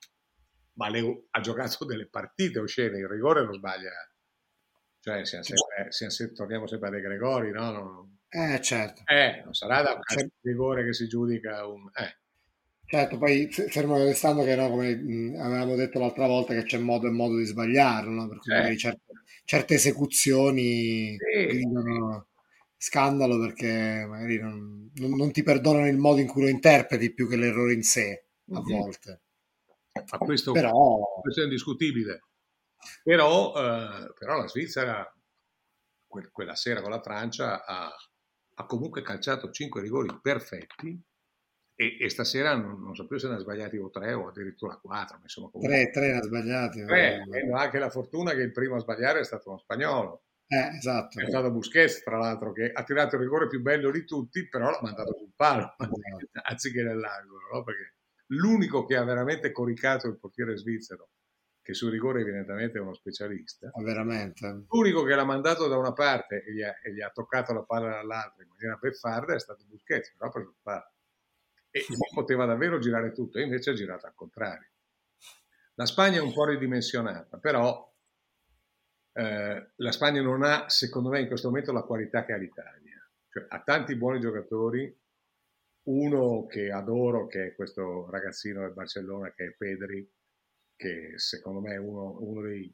ma 0.75 0.89
le, 0.89 1.27
ha 1.31 1.41
giocato 1.41 1.85
delle 1.85 2.09
partite 2.09 2.59
oscene, 2.59 2.99
il 2.99 3.09
rigore 3.09 3.45
non 3.45 3.55
sbaglia. 3.55 3.91
Cioè, 5.07 5.25
siamo 5.25 5.45
sempre, 5.45 5.93
siamo, 5.93 6.33
torniamo 6.33 6.67
sempre 6.67 6.89
a 6.89 6.91
De 6.91 7.01
Gregori, 7.01 7.53
no? 7.53 7.71
Non, 7.71 8.19
eh, 8.29 8.61
certo. 8.61 9.03
Eh, 9.07 9.41
non 9.45 9.55
sarà 9.55 9.81
da 9.81 9.93
un 9.93 10.01
certo. 10.05 10.35
rigore 10.41 10.85
che 10.85 10.93
si 10.93 11.07
giudica 11.07 11.65
un... 11.65 11.89
Eh. 11.95 12.17
Certo, 12.85 13.17
poi 13.17 13.49
fermo 13.49 14.03
restando 14.03 14.43
che 14.43 14.57
no, 14.57 14.69
come 14.69 14.97
mh, 14.97 15.37
avevamo 15.39 15.77
detto 15.77 16.01
l'altra 16.01 16.27
volta 16.27 16.55
che 16.55 16.65
c'è 16.65 16.79
modo 16.79 17.07
e 17.07 17.11
modo 17.11 17.37
di 17.37 17.45
sbagliarlo, 17.45 18.11
no? 18.11 18.29
per 18.29 18.39
cui 18.39 18.73
eh. 18.73 18.77
certe, 18.77 19.05
certe, 19.45 19.75
esecuzioni 19.75 21.17
sì. 21.17 21.47
gridano 21.47 22.27
scandalo 22.77 23.39
perché 23.39 24.05
magari 24.09 24.41
non, 24.41 24.91
non, 24.95 25.11
non, 25.13 25.31
ti 25.31 25.45
perdonano 25.45 25.87
il 25.87 25.99
modo 25.99 26.21
in 26.21 26.27
cui 26.27 26.43
lo 26.43 26.49
interpreti 26.49 27.15
più 27.15 27.29
che 27.29 27.37
l'errore 27.37 27.75
in 27.75 27.85
sé 27.85 28.25
a 28.51 28.61
mm-hmm. 28.61 28.81
volte. 28.81 29.21
Ma 29.93 30.19
questo, 30.19 30.51
però... 30.51 31.21
questo 31.23 31.43
è 31.43 31.45
indiscutibile. 31.45 32.23
Però, 33.03 33.55
eh, 33.57 34.13
però 34.19 34.39
la 34.39 34.49
Svizzera 34.49 35.11
que- 36.07 36.31
quella 36.31 36.55
sera 36.55 36.81
con 36.81 36.91
la 36.91 37.03
Francia 37.03 37.65
ha, 37.65 37.95
ha 38.55 38.67
comunque 38.67 39.03
calciato 39.03 39.51
5 39.51 39.81
rigori 39.81 40.19
perfetti 40.21 41.01
e, 41.79 41.97
e 42.01 42.09
stasera 42.09 42.55
non, 42.55 42.83
non, 42.83 42.95
so 42.95 43.07
più 43.07 43.19
se 43.19 43.29
ne 43.29 43.35
ha 43.35 43.39
sbagliati 43.39 43.77
o 43.77 43.91
tre 43.91 44.15
o 44.15 44.29
addirittura 44.29 44.77
quattro. 44.77 45.19
Insomma, 45.21 45.51
comunque... 45.51 45.77
Tre, 45.77 45.91
tre 45.91 46.13
ne 46.13 46.19
ha 46.19 46.23
sbagliati. 46.23 46.85
Tre, 46.85 47.23
avendo 47.23 47.55
anche 47.55 47.79
la 47.79 47.91
fortuna 47.91 48.33
che 48.33 48.41
il 48.41 48.53
primo 48.53 48.77
a 48.77 48.81
sbagliare 48.81 49.21
è 49.21 49.25
stato 49.25 49.51
uno 49.51 49.59
spagnolo. 49.59 50.23
Eh, 50.49 50.77
esatto. 50.77 51.21
È 51.21 51.27
stato 51.27 51.51
Busquets, 51.51 52.03
tra 52.03 52.17
l'altro, 52.17 52.53
che 52.53 52.71
ha 52.73 52.83
tirato 52.83 53.17
il 53.17 53.23
rigore 53.23 53.49
più 53.49 53.61
bello 53.61 53.91
di 53.91 54.05
tutti, 54.05 54.49
però 54.49 54.71
l'ha 54.71 54.79
mandato 54.81 55.15
sul 55.19 55.33
palo, 55.35 55.75
esatto. 55.77 56.01
anziché 56.49 56.83
nell'angolo, 56.83 57.41
no? 57.53 57.63
perché 57.63 57.95
l'unico 58.29 58.85
che 58.87 58.97
ha 58.97 59.05
veramente 59.05 59.53
coricato 59.53 60.07
il 60.07 60.19
portiere 60.19 60.57
svizzero, 60.57 61.11
che 61.67 61.75
sul 61.75 61.91
rigore 61.91 62.21
evidentemente 62.21 62.79
è 62.79 62.81
uno 62.81 62.95
specialista, 62.95 63.69
oh, 63.73 63.83
veramente. 63.83 64.67
l'unico 64.69 65.03
che 65.03 65.17
l'ha 65.17 65.25
mandato 65.25 65.67
da 65.67 65.77
una 65.77 65.93
parte 65.93 66.45
e 66.45 66.53
gli 66.53 66.63
ha, 66.63 66.73
e 66.81 66.95
gli 66.95 67.01
ha 67.01 67.11
toccato 67.11 67.53
la 67.53 67.65
palla 67.65 67.89
dall'altra 67.89 68.45
in 68.45 68.51
maniera 68.51 68.79
beffarda 68.81 69.35
è 69.35 69.41
stato 69.41 69.65
Busquets, 69.67 70.13
però 70.13 70.29
ha 70.29 70.33
preso 70.33 70.51
il 70.51 70.57
palo 70.63 70.93
e 71.73 71.85
poteva 72.15 72.47
davvero 72.47 72.79
girare 72.79 73.11
tutto, 73.11 73.39
e 73.39 73.43
invece 73.43 73.71
ha 73.71 73.75
girato 73.75 74.07
al 74.07 74.15
contrario. 74.15 74.69
La 75.75 75.87
Spagna 75.87 76.19
è 76.19 76.23
un 76.23 76.33
po' 76.33 76.45
ridimensionata, 76.45 77.37
però 77.39 77.93
eh, 79.13 79.71
la 79.75 79.93
Spagna 79.93 80.23
non 80.23 80.45
ha, 80.45 80.69
secondo 80.69 81.09
me, 81.09 81.21
in 81.21 81.27
questo 81.27 81.49
momento 81.49 81.73
la 81.73 81.83
qualità 81.83 82.25
che 82.25 82.33
ha 82.33 82.37
l'Italia. 82.37 83.05
Cioè, 83.29 83.47
ha 83.49 83.61
tanti 83.61 83.97
buoni 83.97 84.21
giocatori, 84.21 84.97
uno 85.89 86.47
che 86.47 86.71
adoro, 86.71 87.27
che 87.27 87.49
è 87.49 87.55
questo 87.57 88.09
ragazzino 88.09 88.61
del 88.61 88.73
Barcellona, 88.73 89.33
che 89.33 89.47
è 89.47 89.55
Pedri, 89.57 90.09
che 90.77 91.15
secondo 91.17 91.61
me 91.61 91.75
è 91.75 91.79
uno, 91.79 92.17
uno, 92.21 92.43
dei, 92.43 92.73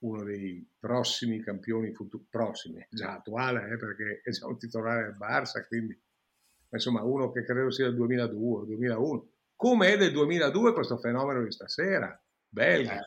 uno 0.00 0.22
dei, 0.22 0.66
prossimi 0.78 1.40
campioni 1.40 1.92
futuri, 1.92 2.26
prossimi, 2.28 2.86
già 2.90 3.14
attuale, 3.14 3.72
eh, 3.72 3.76
perché 3.76 4.20
è 4.22 4.30
già 4.30 4.46
un 4.46 4.58
titolare 4.58 5.04
del 5.04 5.16
Barça, 5.16 5.66
quindi 5.66 5.98
insomma 6.70 7.02
uno 7.02 7.32
che 7.32 7.44
credo 7.44 7.70
sia 7.70 7.86
del 7.86 7.96
2002 7.96 8.66
2001. 8.66 9.32
Come 9.56 9.92
è 9.92 9.96
del 9.96 10.12
2002 10.12 10.72
questo 10.72 10.98
fenomeno 10.98 11.42
di 11.42 11.50
stasera, 11.50 12.22
belga, 12.48 13.00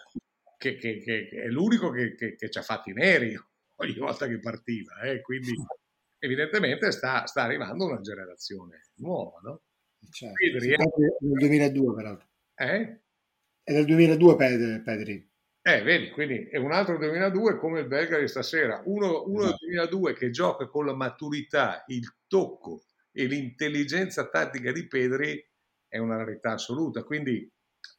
che, 0.57 0.75
che, 0.75 0.99
che, 0.99 1.27
che 1.27 1.43
è 1.43 1.47
l'unico 1.47 1.91
che, 1.91 2.35
ci 2.37 2.57
ha 2.57 2.61
fatti 2.61 2.91
neri 2.91 3.33
ogni 3.77 3.97
volta 3.97 4.27
che 4.27 4.39
partiva, 4.39 4.99
eh? 5.01 5.21
quindi 5.21 5.53
evidentemente 6.19 6.91
sta, 6.91 7.25
sta, 7.25 7.43
arrivando 7.43 7.85
una 7.85 8.01
generazione 8.01 8.89
nuova, 8.95 9.39
no? 9.43 9.61
Certo. 10.09 10.33
Pedri, 10.35 10.71
è 10.71 10.75
del 10.75 11.15
2002 11.19 11.93
peraltro. 11.95 12.27
Eh? 12.55 13.01
È 13.63 13.73
del 13.73 13.85
2002 13.85 14.35
Pedri. 14.35 15.29
Eh, 15.63 15.83
vedi, 15.83 16.09
quindi 16.09 16.47
è 16.49 16.57
un 16.57 16.71
altro 16.71 16.97
2002 16.97 17.57
come 17.57 17.81
il 17.81 17.87
belga 17.87 18.17
di 18.17 18.27
stasera, 18.27 18.81
uno, 18.85 19.23
uno 19.27 19.45
del 19.45 19.55
2002 19.59 20.13
che 20.13 20.31
gioca 20.31 20.65
con 20.65 20.87
la 20.87 20.95
maturità, 20.95 21.83
il 21.87 22.15
tocco, 22.27 22.85
e 23.11 23.25
l'intelligenza 23.25 24.27
tattica 24.29 24.71
di 24.71 24.87
Pedri 24.87 25.45
è 25.87 25.97
una 25.97 26.17
rarità 26.17 26.53
assoluta. 26.53 27.03
Quindi 27.03 27.49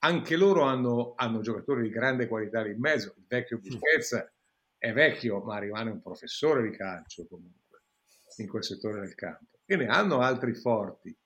anche 0.00 0.36
loro 0.36 0.62
hanno, 0.62 1.12
hanno 1.16 1.40
giocatori 1.40 1.82
di 1.82 1.90
grande 1.90 2.26
qualità 2.26 2.62
lì 2.62 2.72
in 2.72 2.80
mezzo. 2.80 3.14
Il 3.16 3.26
vecchio 3.28 3.58
Busquets 3.58 4.32
è 4.78 4.92
vecchio, 4.92 5.40
ma 5.40 5.58
rimane 5.58 5.90
un 5.90 6.00
professore 6.00 6.68
di 6.68 6.76
calcio 6.76 7.26
comunque 7.28 7.82
in 8.38 8.48
quel 8.48 8.64
settore 8.64 9.00
del 9.00 9.14
campo. 9.14 9.58
E 9.64 9.76
ne 9.76 9.86
hanno 9.86 10.20
altri 10.20 10.54
forti. 10.54 11.16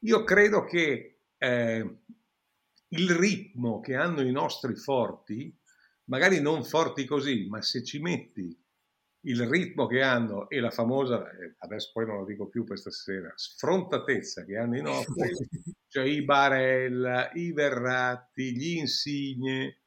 Io 0.00 0.24
credo 0.24 0.64
che 0.64 1.18
eh, 1.36 1.96
il 2.92 3.10
ritmo 3.10 3.80
che 3.80 3.94
hanno 3.94 4.22
i 4.22 4.30
nostri 4.30 4.74
forti, 4.74 5.54
magari 6.04 6.40
non 6.40 6.64
forti 6.64 7.04
così, 7.04 7.46
ma 7.48 7.62
se 7.62 7.82
ci 7.84 8.00
metti 8.00 8.58
il 9.24 9.46
ritmo 9.46 9.86
che 9.86 10.02
hanno 10.02 10.48
e 10.48 10.58
la 10.58 10.70
famosa, 10.70 11.30
eh, 11.30 11.54
adesso 11.58 11.90
poi 11.92 12.06
non 12.06 12.18
lo 12.18 12.24
dico 12.24 12.48
più 12.48 12.66
questa 12.66 12.90
sera, 12.90 13.32
sfrontatezza 13.34 14.44
che 14.44 14.56
hanno 14.56 14.76
i 14.76 14.82
nostri, 14.82 15.14
cioè 15.88 16.04
i 16.04 16.22
Barella, 16.24 17.30
i 17.32 17.52
Verratti, 17.52 18.52
gli 18.56 18.78
Insigne, 18.78 19.82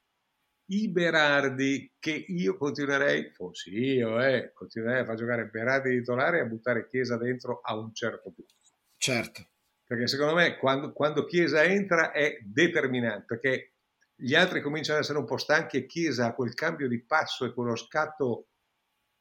i 0.68 0.90
Berardi, 0.90 1.96
che 2.00 2.26
io 2.28 2.58
continuerei, 2.58 3.32
fossi 3.32 3.72
io, 3.72 4.20
eh, 4.22 4.52
continuerei 4.54 5.02
a 5.02 5.06
far 5.06 5.16
giocare 5.16 5.48
Berardi 5.48 5.98
titolare 5.98 6.38
e 6.38 6.42
a 6.42 6.46
buttare 6.46 6.88
Chiesa 6.88 7.18
dentro 7.18 7.60
a 7.62 7.78
un 7.78 7.94
certo 7.94 8.32
punto. 8.32 8.54
Certo. 8.98 9.50
Perché 9.88 10.08
secondo 10.08 10.34
me 10.34 10.58
quando, 10.58 10.92
quando 10.94 11.26
Chiesa 11.26 11.64
entra 11.64 12.12
è 12.12 12.40
determinante, 12.42 13.26
perché 13.26 13.74
gli 14.16 14.34
altri 14.34 14.62
cominciano 14.62 14.98
ad 14.98 15.04
essere 15.04 15.20
un 15.20 15.26
po' 15.26 15.38
stanchi 15.38 15.78
e 15.78 15.86
Chiesa 15.86 16.28
ha 16.28 16.34
quel 16.34 16.54
cambio 16.54 16.88
di 16.88 17.04
passo 17.04 17.46
e 17.46 17.54
quello 17.54 17.76
scatto 17.76 18.48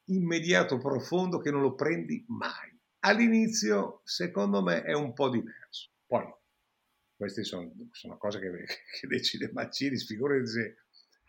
immediato, 0.05 0.77
profondo 0.77 1.39
che 1.39 1.51
non 1.51 1.61
lo 1.61 1.75
prendi 1.75 2.23
mai. 2.27 2.73
All'inizio, 2.99 4.01
secondo 4.03 4.63
me, 4.63 4.81
è 4.81 4.93
un 4.93 5.13
po' 5.13 5.29
diverso. 5.29 5.91
Poi, 6.05 6.25
queste 7.15 7.43
sono, 7.43 7.71
sono 7.91 8.17
cose 8.17 8.39
che, 8.39 8.49
che 8.99 9.07
decide 9.07 9.51
Mancini, 9.53 9.97
figurati 9.97 10.47
se 10.47 10.77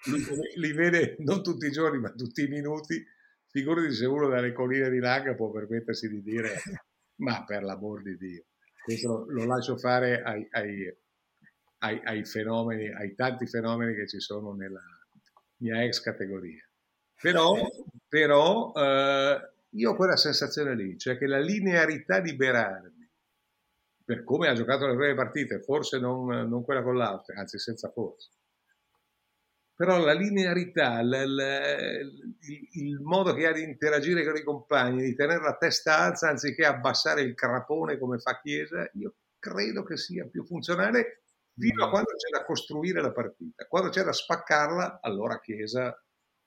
li, 0.04 0.24
li, 0.56 0.72
vede 0.72 1.16
non 1.20 1.42
tutti 1.42 1.66
i 1.66 1.70
giorni, 1.70 1.98
ma 1.98 2.10
tutti 2.12 2.42
i 2.42 2.48
minuti. 2.48 3.04
Figurati 3.48 3.92
se 3.92 4.06
uno 4.06 4.28
dalle 4.28 4.52
colline 4.52 4.90
di 4.90 4.98
Laga 4.98 5.34
può 5.34 5.50
permettersi 5.50 6.08
di 6.08 6.22
dire, 6.22 6.60
ma 7.16 7.44
per 7.44 7.62
l'amor 7.62 8.02
di 8.02 8.16
Dio, 8.16 8.44
questo 8.86 9.26
lo, 9.28 9.44
lascio 9.46 9.76
fare 9.76 10.22
ai, 10.22 10.46
ai, 10.52 10.96
ai, 11.78 12.00
ai 12.04 12.24
fenomeni, 12.24 12.88
ai 12.94 13.16
tanti 13.16 13.44
fenomeni 13.48 13.96
che 13.96 14.06
ci 14.06 14.20
sono 14.20 14.54
nella 14.54 14.80
mia 15.56 15.82
ex 15.82 16.00
categoria. 16.00 16.64
Però, 17.20 17.56
però 18.06 18.72
eh, 18.72 19.50
io 19.70 19.90
ho 19.90 19.96
quella 19.96 20.16
sensazione 20.16 20.76
lì, 20.76 20.96
cioè 20.98 21.18
che 21.18 21.26
la 21.26 21.40
linearità 21.40 22.20
di 22.20 22.36
Berardi, 22.36 23.10
per 24.04 24.22
come 24.22 24.46
ha 24.46 24.54
giocato 24.54 24.86
le 24.86 24.94
prime 24.94 25.14
partite, 25.16 25.60
forse 25.60 25.98
non, 25.98 26.48
non 26.48 26.62
quella 26.62 26.84
con 26.84 26.96
l'Austria, 26.96 27.40
anzi 27.40 27.58
senza 27.58 27.90
forza, 27.90 28.30
però 29.76 29.98
la 29.98 30.14
linearità, 30.14 31.02
l, 31.02 31.10
l, 31.10 31.38
il, 32.40 32.68
il, 32.72 33.00
modo 33.00 33.34
che 33.34 33.46
ha 33.46 33.52
di 33.52 33.62
interagire 33.62 34.24
con 34.24 34.34
i 34.34 34.42
compagni, 34.42 35.02
di 35.02 35.14
tenere 35.14 35.42
la 35.42 35.56
testa 35.58 35.98
alta 35.98 36.30
anziché 36.30 36.64
abbassare 36.64 37.20
il 37.20 37.34
crapone 37.34 37.98
come 37.98 38.18
fa 38.18 38.40
Chiesa, 38.40 38.88
io 38.94 39.16
credo 39.38 39.82
che 39.84 39.98
sia 39.98 40.26
più 40.26 40.46
funzionale 40.46 41.24
fino 41.54 41.84
a 41.84 41.90
quando 41.90 42.08
c'è 42.16 42.30
da 42.30 42.46
costruire 42.46 43.02
la 43.02 43.12
partita. 43.12 43.66
Quando 43.66 43.90
c'è 43.90 44.02
da 44.02 44.12
spaccarla, 44.12 45.00
allora 45.02 45.38
Chiesa 45.40 45.94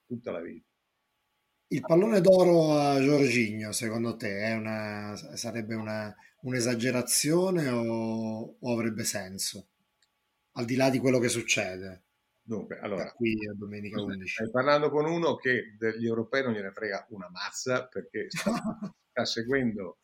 tutta 0.04 0.32
la 0.32 0.40
vita. 0.40 0.66
Il 1.68 1.82
pallone 1.82 2.20
d'oro 2.20 2.76
a 2.76 3.00
Giorginio, 3.00 3.70
secondo 3.70 4.16
te, 4.16 4.56
una, 4.58 5.14
sarebbe 5.34 5.76
una, 5.76 6.12
un'esagerazione 6.40 7.68
o, 7.68 8.56
o, 8.58 8.72
avrebbe 8.72 9.04
senso? 9.04 9.68
Al 10.54 10.64
di 10.64 10.74
là 10.74 10.90
di 10.90 10.98
quello 10.98 11.20
che 11.20 11.28
succede. 11.28 12.06
Dunque, 12.50 12.80
allora, 12.80 13.12
qui 13.12 13.46
a 13.46 13.54
domenica 13.54 14.02
11. 14.02 14.26
Stai 14.26 14.50
parlando 14.50 14.90
con 14.90 15.04
uno 15.04 15.36
che 15.36 15.76
degli 15.78 16.04
europei 16.04 16.42
non 16.42 16.52
gliene 16.52 16.72
frega 16.72 17.06
una 17.10 17.28
mazza 17.30 17.86
perché 17.86 18.26
sta, 18.28 18.52
sta 19.08 19.24
seguendo 19.24 19.98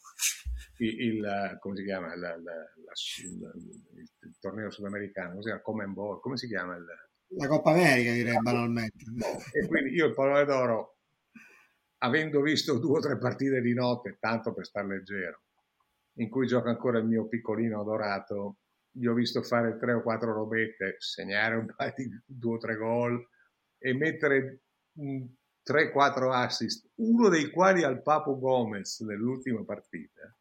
il, 0.79 1.01
il, 1.01 1.57
come 1.59 1.77
si 1.77 1.83
chiama 1.83 2.15
la, 2.15 2.37
la, 2.37 2.55
la, 2.55 2.93
il, 3.25 4.09
il, 4.21 4.37
torneo 4.39 4.71
sudamericano, 4.71 5.31
come 5.31 5.43
si 5.43 5.49
chiama? 5.49 5.63
Common 5.63 5.93
Ball, 5.93 6.21
come 6.21 6.37
si 6.37 6.47
chiama? 6.47 6.79
La 7.31 7.49
Coppa 7.49 7.73
America 7.73 8.13
direi 8.13 8.41
banalmente. 8.41 9.05
E 9.53 9.67
quindi 9.67 9.91
io 9.91 10.07
il 10.07 10.15
pallone 10.15 10.45
d'oro, 10.45 10.99
avendo 11.99 12.41
visto 12.43 12.79
due 12.79 12.99
o 12.99 13.03
tre 13.03 13.19
partite 13.19 13.61
di 13.61 13.75
notte, 13.75 14.19
tanto 14.21 14.55
per 14.55 14.67
star 14.67 14.87
leggero, 14.87 15.43
in 16.19 16.31
cui 16.31 16.47
gioca 16.47 16.71
ancora 16.71 16.99
il 16.99 17.07
mio 17.07 17.27
piccolino 17.27 17.81
adorato, 17.81 18.59
gli 18.97 19.07
ho 19.07 19.15
visto 19.15 19.43
fare 19.43 19.77
tre 19.79 19.93
o 19.93 20.03
quattro 20.03 20.33
robette, 20.33 20.97
segnare 20.99 21.57
un 21.57 21.67
paio 21.75 21.93
di 21.97 22.09
due 22.25 22.55
o 22.55 22.59
tre 22.59 22.77
gol 22.77 23.29
e 23.79 23.95
mettere 23.95 24.63
3-4 24.97 26.33
assist, 26.33 26.91
uno 26.97 27.29
dei 27.29 27.51
quali 27.51 27.83
al 27.83 28.03
Papo 28.03 28.39
Gomez 28.39 29.01
nell'ultima 29.01 29.65
partita, 29.65 30.35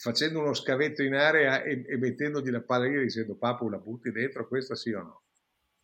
facendo 0.00 0.40
uno 0.40 0.54
scavetto 0.54 1.02
in 1.02 1.14
area 1.14 1.62
e, 1.62 1.84
e 1.86 1.96
mettendogli 1.96 2.50
la 2.50 2.62
palla 2.62 2.86
lì 2.86 3.00
dicendo 3.00 3.36
Papo 3.36 3.68
la 3.68 3.78
butti 3.78 4.12
dentro, 4.12 4.46
questa 4.46 4.74
sì 4.74 4.92
o 4.92 5.02
no? 5.02 5.22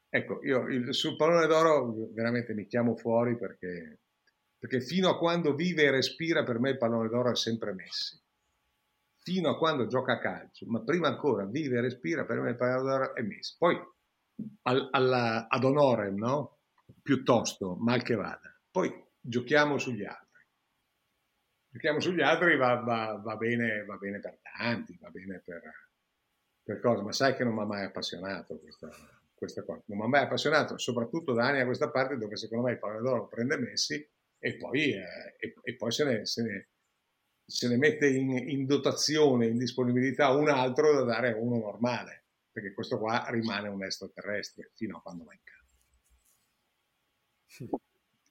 Ecco, 0.09 0.41
io 0.45 0.69
il, 0.69 0.95
sul 0.95 1.17
pallone 1.17 1.47
d'oro 1.47 2.11
veramente 2.13 2.55
mi 2.55 2.67
chiamo 2.67 2.97
fuori 2.97 3.37
perché, 3.37 4.01
perché 4.57 4.81
fino 4.81 5.09
a 5.09 5.19
quando 5.19 5.55
vive 5.55 5.83
e 5.83 5.91
respira 5.91 6.45
per 6.45 6.61
me 6.61 6.71
il 6.71 6.79
pallone 6.79 7.09
d'oro 7.09 7.33
è 7.33 7.37
sempre 7.37 7.73
Messi. 7.73 8.23
Fino 9.27 9.51
a 9.51 9.59
quando 9.59 9.89
gioca 9.89 10.13
a 10.13 10.19
calcio, 10.21 10.67
ma 10.69 10.85
prima 10.85 11.09
ancora 11.09 11.45
vive 11.47 11.79
e 11.79 11.81
respira 11.81 12.25
per 12.25 12.39
me 12.39 12.51
il 12.51 12.57
pallone 12.57 12.89
d'oro 12.89 13.15
è 13.17 13.23
Messi. 13.23 13.57
Poi 13.59 13.77
al, 14.63 14.89
alla, 14.93 15.49
ad 15.49 15.65
onore, 15.65 16.13
no? 16.13 16.59
Piuttosto, 17.03 17.75
mal 17.75 18.05
che 18.05 18.15
vada. 18.15 18.57
Poi 18.71 18.89
giochiamo 19.19 19.79
sugli 19.79 20.05
altri. 20.05 20.45
Giochiamo 21.71 21.99
sugli 21.99 22.23
altri 22.23 22.57
va, 22.57 22.77
va, 22.77 23.21
va, 23.21 23.37
bene, 23.37 23.85
va 23.85 23.97
bene 23.97 24.21
per 24.21 24.39
tanti, 24.41 24.97
va 25.01 25.11
bene 25.11 25.43
per, 25.45 25.61
per 26.63 26.79
cose, 26.79 27.03
ma 27.03 27.11
sai 27.11 27.35
che 27.35 27.43
non 27.43 27.55
mi 27.55 27.63
ha 27.63 27.67
mai 27.67 27.85
appassionato 27.85 28.61
questa, 28.61 28.89
questa 29.35 29.65
cosa. 29.65 29.83
Non 29.87 29.99
mi 29.99 30.05
ha 30.05 30.09
mai 30.09 30.23
appassionato, 30.23 30.79
soprattutto 30.79 31.33
da 31.33 31.47
anni 31.47 31.59
a 31.59 31.65
questa 31.65 31.91
parte 31.91 32.17
dove 32.17 32.37
secondo 32.37 32.67
me 32.67 32.75
il 32.75 32.79
pallone 32.79 33.03
d'oro 33.03 33.27
prende 33.27 33.59
Messi 33.59 34.09
e 34.39 34.57
poi, 34.57 34.93
eh, 34.93 35.35
e, 35.37 35.55
e 35.61 35.75
poi 35.75 35.91
se, 35.91 36.05
ne, 36.05 36.27
se, 36.27 36.43
ne, 36.45 36.69
se, 37.47 37.69
ne, 37.69 37.77
mette 37.77 38.09
in, 38.09 38.31
in, 38.31 38.67
dotazione, 38.67 39.47
in 39.47 39.57
disponibilità 39.57 40.31
un 40.31 40.49
altro 40.49 40.93
da 40.93 41.05
dare 41.05 41.33
a 41.33 41.37
uno 41.37 41.59
normale, 41.59 42.25
perché 42.51 42.75
questo 42.75 42.99
qua 42.99 43.27
rimane 43.31 43.69
un 43.69 43.85
extraterrestre 43.85 44.73
fino 44.75 44.97
a 44.99 45.01
quando 45.01 45.25
va 45.25 45.33
in 45.33 45.41
campo. 47.59 47.81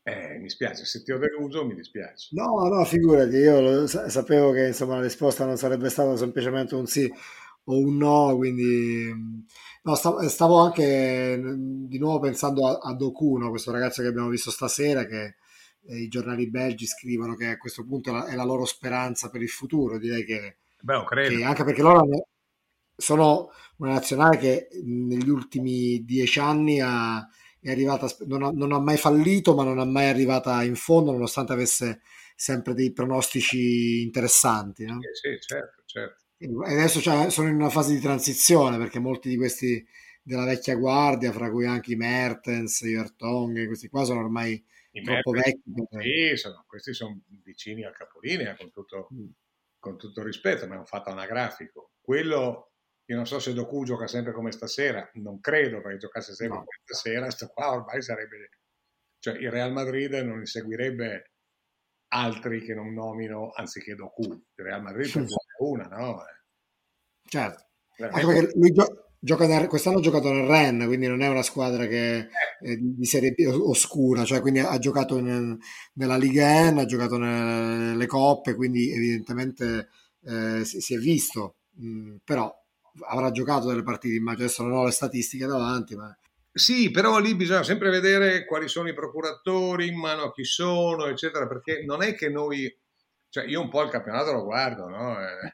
Eh, 0.07 0.37
mi 0.37 0.49
spiace, 0.51 0.85
se 0.85 1.01
ti 1.01 1.11
ho 1.11 1.17
deluso 1.17 1.65
mi 1.65 1.73
dispiace. 1.73 2.29
No, 2.33 2.67
no, 2.67 2.85
figurati, 2.85 3.37
io 3.37 3.87
sapevo 3.87 4.51
che 4.51 4.67
insomma, 4.67 4.97
la 4.97 5.01
risposta 5.01 5.45
non 5.45 5.57
sarebbe 5.57 5.89
stata 5.89 6.15
semplicemente 6.15 6.75
un 6.75 6.85
sì 6.85 7.11
o 7.63 7.77
un 7.79 7.97
no, 7.97 8.35
quindi 8.35 9.11
no, 9.81 9.95
stavo, 9.95 10.59
anche 10.59 11.41
di 11.87 11.97
nuovo 11.97 12.19
pensando 12.19 12.67
a, 12.67 12.77
a 12.81 12.93
Doku, 12.93 13.37
no? 13.37 13.49
questo 13.49 13.71
ragazzo 13.71 14.03
che 14.03 14.07
abbiamo 14.07 14.29
visto 14.29 14.51
stasera, 14.51 15.05
che 15.05 15.37
i 15.87 16.07
giornali 16.07 16.49
belgi 16.49 16.85
scrivono 16.85 17.35
che 17.35 17.47
a 17.47 17.57
questo 17.57 17.85
punto 17.85 18.25
è 18.25 18.35
la, 18.35 18.43
loro 18.43 18.65
speranza 18.65 19.29
per 19.29 19.41
il 19.41 19.49
futuro, 19.49 19.97
direi 19.97 20.23
che, 20.23 20.57
Beh, 20.81 21.03
che 21.05 21.43
anche 21.43 21.63
perché 21.63 21.81
loro 21.81 22.27
sono 22.95 23.51
una 23.77 23.93
nazionale 23.93 24.37
che 24.37 24.67
negli 24.83 25.29
ultimi 25.29 26.03
dieci 26.05 26.39
anni 26.39 26.79
ha 26.81 27.27
è 27.65 27.71
arrivata, 27.71 28.07
non 28.27 28.43
ha, 28.43 28.51
non 28.51 28.71
ha, 28.73 28.79
mai 28.79 28.95
fallito, 28.95 29.55
ma 29.55 29.63
non 29.63 29.79
è 29.79 29.85
mai 29.85 30.05
arrivata 30.07 30.61
in 30.61 30.75
fondo, 30.75 31.11
nonostante 31.11 31.51
avesse 31.51 32.01
sempre 32.35 32.75
dei 32.75 32.93
pronostici 32.93 34.03
interessanti. 34.03 34.85
No? 34.85 34.99
Sì, 35.01 35.31
sì, 35.31 35.39
certo, 35.39 35.81
certo. 35.85 36.23
E 36.37 36.47
adesso 36.73 37.01
cioè, 37.01 37.31
sono 37.31 37.47
in 37.47 37.55
una 37.55 37.71
fase 37.71 37.93
di 37.93 37.99
transizione 37.99 38.77
perché 38.77 38.99
molti 38.99 39.29
di 39.29 39.37
questi 39.37 39.83
della 40.21 40.45
vecchia 40.45 40.75
guardia, 40.75 41.31
fra 41.31 41.49
cui 41.49 41.65
anche 41.65 41.93
i 41.93 41.95
Mertens, 41.95 42.81
i 42.81 42.93
Vertonghen, 42.93 43.65
questi 43.65 43.89
qua 43.89 44.03
sono 44.03 44.19
ormai 44.19 44.63
I 44.95 45.03
troppo 45.03 45.31
vecchi. 45.31 45.61
Sì, 45.89 46.37
sono, 46.37 46.63
questi 46.67 46.93
sono 46.93 47.19
vicini 47.43 47.83
al 47.83 47.93
capolinea 47.93 48.55
con 48.55 48.71
tutto, 48.71 49.09
mm. 49.13 49.27
con 49.77 49.97
tutto 49.97 50.23
rispetto, 50.23 50.67
ma 50.67 50.75
hanno 50.75 50.85
fatto 50.85 51.09
anagrafico. 51.09 51.91
Quello 51.99 52.71
io 53.07 53.15
non 53.15 53.27
so 53.27 53.39
se 53.39 53.53
Doku 53.53 53.83
gioca 53.83 54.07
sempre 54.07 54.31
come 54.31 54.51
stasera, 54.51 55.07
non 55.15 55.39
credo 55.39 55.81
perché 55.81 55.97
giocasse 55.97 56.33
sempre 56.33 56.59
no. 56.59 56.63
come 56.63 56.79
stasera, 56.83 57.29
sto 57.29 57.47
qua 57.47 57.71
ormai 57.71 58.01
sarebbe... 58.01 58.49
Cioè 59.19 59.35
il 59.37 59.51
Real 59.51 59.71
Madrid 59.71 60.13
non 60.13 60.39
inseguirebbe 60.39 61.31
altri 62.13 62.61
che 62.61 62.73
non 62.73 62.93
nomino 62.93 63.51
anziché 63.51 63.95
Doku. 63.95 64.23
Il 64.23 64.63
Real 64.63 64.81
Madrid 64.81 65.05
sì. 65.27 65.35
una, 65.59 65.87
no? 65.87 66.23
Certo. 67.27 67.67
Anche 67.97 68.25
perché 68.25 68.57
lui 68.57 68.71
gio- 68.71 69.14
gioca 69.19 69.47
nel, 69.47 69.67
quest'anno 69.67 69.97
ha 69.97 70.01
giocato 70.01 70.31
nel 70.31 70.47
Ren, 70.47 70.85
quindi 70.85 71.07
non 71.07 71.21
è 71.21 71.27
una 71.27 71.41
squadra 71.41 71.87
che 71.87 72.27
è 72.59 72.75
di 72.77 73.05
serie 73.05 73.31
B 73.31 73.45
oscura, 73.47 74.23
cioè 74.23 74.41
quindi 74.41 74.59
ha 74.59 74.77
giocato 74.77 75.19
nel, 75.19 75.57
nella 75.93 76.17
Liga 76.17 76.69
N, 76.69 76.77
ha 76.77 76.85
giocato 76.85 77.17
nelle 77.17 78.05
coppe, 78.05 78.55
quindi 78.55 78.91
evidentemente 78.91 79.89
eh, 80.25 80.63
si, 80.65 80.81
si, 80.81 80.95
è 80.95 80.97
visto, 80.97 81.55
mm, 81.81 82.17
però 82.23 82.53
avrà 83.09 83.31
giocato 83.31 83.67
delle 83.67 83.83
partite, 83.83 84.15
immagino 84.15 84.45
adesso 84.45 84.63
non 84.63 84.73
ho 84.73 84.85
le 84.85 84.91
statistiche 84.91 85.45
davanti, 85.45 85.95
ma... 85.95 86.15
Sì, 86.51 86.89
però 86.89 87.19
lì 87.19 87.35
bisogna 87.35 87.63
sempre 87.63 87.89
vedere 87.89 88.45
quali 88.45 88.69
sono 88.69 88.87
i 88.87 88.93
procuratori, 88.93 89.87
in 89.87 89.97
mano 89.97 90.31
chi 90.31 90.45
sono, 90.45 91.07
eccetera, 91.07 91.47
perché 91.47 91.83
non 91.83 92.01
è 92.01 92.15
che 92.15 92.29
noi, 92.29 92.73
cioè 93.27 93.45
io 93.45 93.59
un 93.59 93.69
po' 93.69 93.81
il 93.81 93.89
campionato 93.89 94.31
lo 94.31 94.43
guardo, 94.43 94.87
no? 94.87 95.19
Eh, 95.19 95.51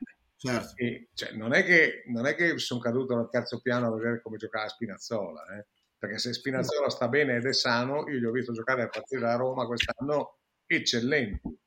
certo. 0.49 0.73
E, 0.75 1.10
cioè, 1.13 1.34
non, 1.34 1.54
è 1.54 1.63
che, 1.63 2.04
non 2.08 2.25
è 2.25 2.36
che 2.36 2.58
sono 2.58 2.80
caduto 2.80 3.15
dal 3.15 3.30
terzo 3.30 3.62
piano 3.62 3.88
a 3.88 3.95
vedere 3.95 4.21
come 4.21 4.38
giocava 4.38 4.67
Spinazzola, 4.67 5.58
eh? 5.58 5.67
perché 5.97 6.17
se 6.17 6.34
Spinazzola 6.34 6.89
sta 6.89 7.08
bene 7.08 7.36
ed 7.36 7.45
è 7.45 7.54
sano, 7.54 8.08
io 8.10 8.17
gli 8.17 8.25
ho 8.25 8.32
visto 8.32 8.54
giocare 8.54 8.84
a 8.84 8.89
partire 8.89 9.21
da 9.21 9.36
Roma 9.36 9.65
quest'anno 9.65 10.39
eccellenti. 10.65 11.60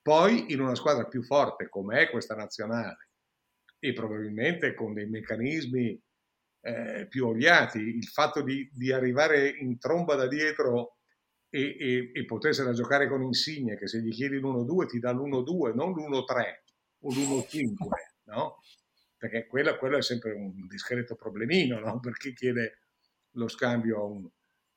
Poi 0.00 0.52
in 0.52 0.60
una 0.60 0.74
squadra 0.74 1.06
più 1.06 1.22
forte 1.22 1.68
come 1.68 2.00
è 2.00 2.10
questa 2.10 2.34
nazionale, 2.34 3.10
e 3.84 3.92
probabilmente 3.92 4.74
con 4.74 4.94
dei 4.94 5.08
meccanismi 5.08 6.00
eh, 6.60 7.06
più 7.08 7.26
oliati. 7.26 7.80
Il 7.80 8.06
fatto 8.06 8.40
di, 8.40 8.70
di, 8.72 8.92
arrivare 8.92 9.48
in 9.48 9.76
tromba 9.78 10.14
da 10.14 10.28
dietro 10.28 10.98
e, 11.48 11.76
e, 11.78 12.10
e 12.14 12.24
potersela 12.24 12.72
giocare 12.72 13.08
con 13.08 13.22
Insigne, 13.22 13.76
che 13.76 13.88
se 13.88 14.00
gli 14.00 14.12
chiedi 14.12 14.38
l'1-2 14.38 14.86
ti 14.86 15.00
dà 15.00 15.10
l'1-2, 15.10 15.74
non 15.74 15.90
l'1-3 15.90 16.62
o 17.00 17.08
l'1-5, 17.10 17.74
no? 18.32 18.60
Perché 19.16 19.46
quello, 19.46 19.76
quello, 19.76 19.98
è 19.98 20.02
sempre 20.02 20.32
un 20.32 20.66
discreto 20.66 21.14
problemino, 21.14 21.78
no? 21.78 22.00
Per 22.00 22.16
chi 22.16 22.34
chiede 22.34 22.78
lo 23.32 23.48
scambio 23.48 23.98
a 23.98 24.04
un, 24.04 24.28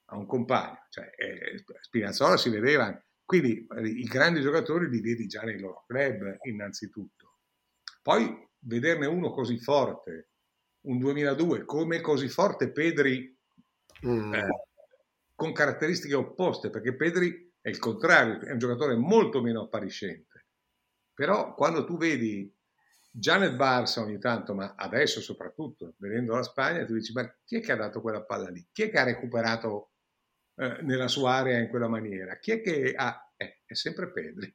a 0.05 0.17
un 0.17 0.25
compagno. 0.25 0.85
Cioè, 0.89 1.11
eh, 1.17 1.63
Spinazzola 1.81 2.37
si 2.37 2.49
vedeva, 2.49 3.03
quindi 3.23 3.65
eh, 3.75 3.87
i 3.87 4.03
grandi 4.03 4.41
giocatori 4.41 4.87
li 4.89 5.01
vedi 5.01 5.25
già 5.25 5.41
nei 5.41 5.59
loro 5.59 5.83
club, 5.87 6.37
innanzitutto. 6.43 7.39
Poi 8.01 8.47
vederne 8.59 9.07
uno 9.07 9.31
così 9.31 9.57
forte, 9.57 10.29
un 10.81 10.99
2002, 10.99 11.65
come 11.65 12.01
così 12.01 12.27
forte 12.27 12.71
Pedri 12.71 13.35
mm. 14.05 14.33
eh, 14.33 14.47
con 15.33 15.51
caratteristiche 15.53 16.13
opposte, 16.13 16.69
perché 16.69 16.95
Pedri 16.95 17.51
è 17.59 17.69
il 17.69 17.79
contrario, 17.79 18.41
è 18.41 18.51
un 18.51 18.59
giocatore 18.59 18.95
molto 18.95 19.41
meno 19.41 19.63
appariscente. 19.63 20.45
Però 21.15 21.55
quando 21.55 21.83
tu 21.85 21.97
vedi 21.97 22.54
già 23.17 23.37
nel 23.37 23.55
Barça 23.55 24.01
ogni 24.01 24.19
tanto, 24.19 24.53
ma 24.53 24.75
adesso 24.75 25.21
soprattutto, 25.21 25.95
vedendo 25.97 26.35
la 26.35 26.43
Spagna, 26.43 26.85
tu 26.85 26.93
dici, 26.93 27.13
ma 27.13 27.33
chi 27.45 27.57
è 27.57 27.61
che 27.61 27.71
ha 27.71 27.77
dato 27.77 28.01
quella 28.01 28.23
palla 28.23 28.49
lì? 28.49 28.67
Chi 28.71 28.83
è 28.83 28.89
che 28.89 28.99
ha 28.99 29.03
recuperato 29.03 29.91
eh, 30.55 30.81
nella 30.81 31.07
sua 31.07 31.35
area 31.35 31.59
in 31.59 31.69
quella 31.69 31.87
maniera? 31.87 32.37
Chi 32.39 32.51
è 32.51 32.61
che 32.61 32.93
ha... 32.93 33.33
Eh, 33.37 33.61
è 33.65 33.73
sempre 33.73 34.11
Pedri. 34.11 34.53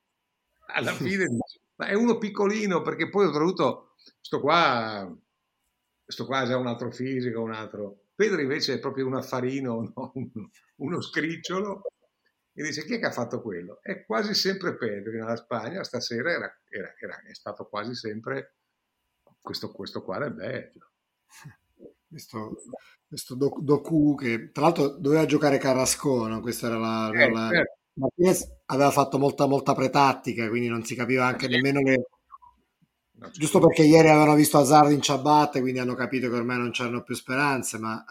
Alla 0.74 0.92
fine 0.92 1.26
dici, 1.26 1.60
ma 1.76 1.86
è 1.86 1.94
uno 1.94 2.18
piccolino, 2.18 2.82
perché 2.82 3.08
poi 3.08 3.26
ho 3.26 3.30
dovuto 3.30 3.94
sto 4.20 4.40
qua, 4.40 5.10
sto 6.06 6.26
qua 6.26 6.46
già 6.46 6.56
un 6.58 6.66
altro 6.66 6.90
fisico, 6.90 7.40
un 7.40 7.52
altro... 7.52 8.04
Pedro 8.14 8.42
invece 8.42 8.74
è 8.74 8.78
proprio 8.78 9.06
un 9.06 9.14
affarino, 9.14 9.92
no? 9.96 10.12
uno 10.76 11.00
scricciolo, 11.00 11.82
e 12.60 12.66
dice 12.66 12.84
chi 12.84 12.94
è 12.94 12.98
che 12.98 13.06
ha 13.06 13.10
fatto 13.10 13.40
quello? 13.40 13.78
È 13.80 14.04
quasi 14.04 14.34
sempre 14.34 14.76
Pedro 14.76 15.12
nella 15.12 15.36
Spagna, 15.36 15.82
stasera 15.82 16.30
era, 16.30 16.60
era, 16.68 16.94
era, 17.00 17.22
è 17.22 17.34
stato 17.34 17.66
quasi 17.66 17.94
sempre 17.94 18.56
questo, 19.40 19.72
questo 19.72 20.02
qua 20.02 20.18
del 20.18 20.34
Belgio. 20.34 20.90
Questo, 22.06 22.56
questo 23.06 23.34
Doku 23.34 24.14
che 24.14 24.50
tra 24.52 24.64
l'altro 24.64 24.88
doveva 24.88 25.24
giocare 25.24 25.58
Carrasco, 25.58 26.40
questa 26.40 26.66
era 26.66 26.76
la... 26.76 27.10
Eh, 27.14 27.30
la... 27.30 27.48
Certo. 27.50 27.78
Aveva 28.66 28.90
fatto 28.90 29.18
molta, 29.18 29.46
molta 29.46 29.74
pretattica, 29.74 30.48
quindi 30.48 30.68
non 30.68 30.84
si 30.84 30.94
capiva 30.94 31.26
anche 31.26 31.46
eh, 31.46 31.48
nemmeno 31.48 31.80
le, 31.80 32.08
Giusto 33.32 33.58
perché 33.58 33.82
ieri 33.82 34.08
avevano 34.08 34.34
visto 34.34 34.58
Hazard 34.58 34.92
in 34.92 35.02
ciabatte, 35.02 35.60
quindi 35.60 35.78
hanno 35.78 35.94
capito 35.94 36.28
che 36.28 36.36
ormai 36.36 36.58
non 36.58 36.72
c'erano 36.72 37.02
più 37.02 37.14
speranze, 37.14 37.78
ma... 37.78 38.04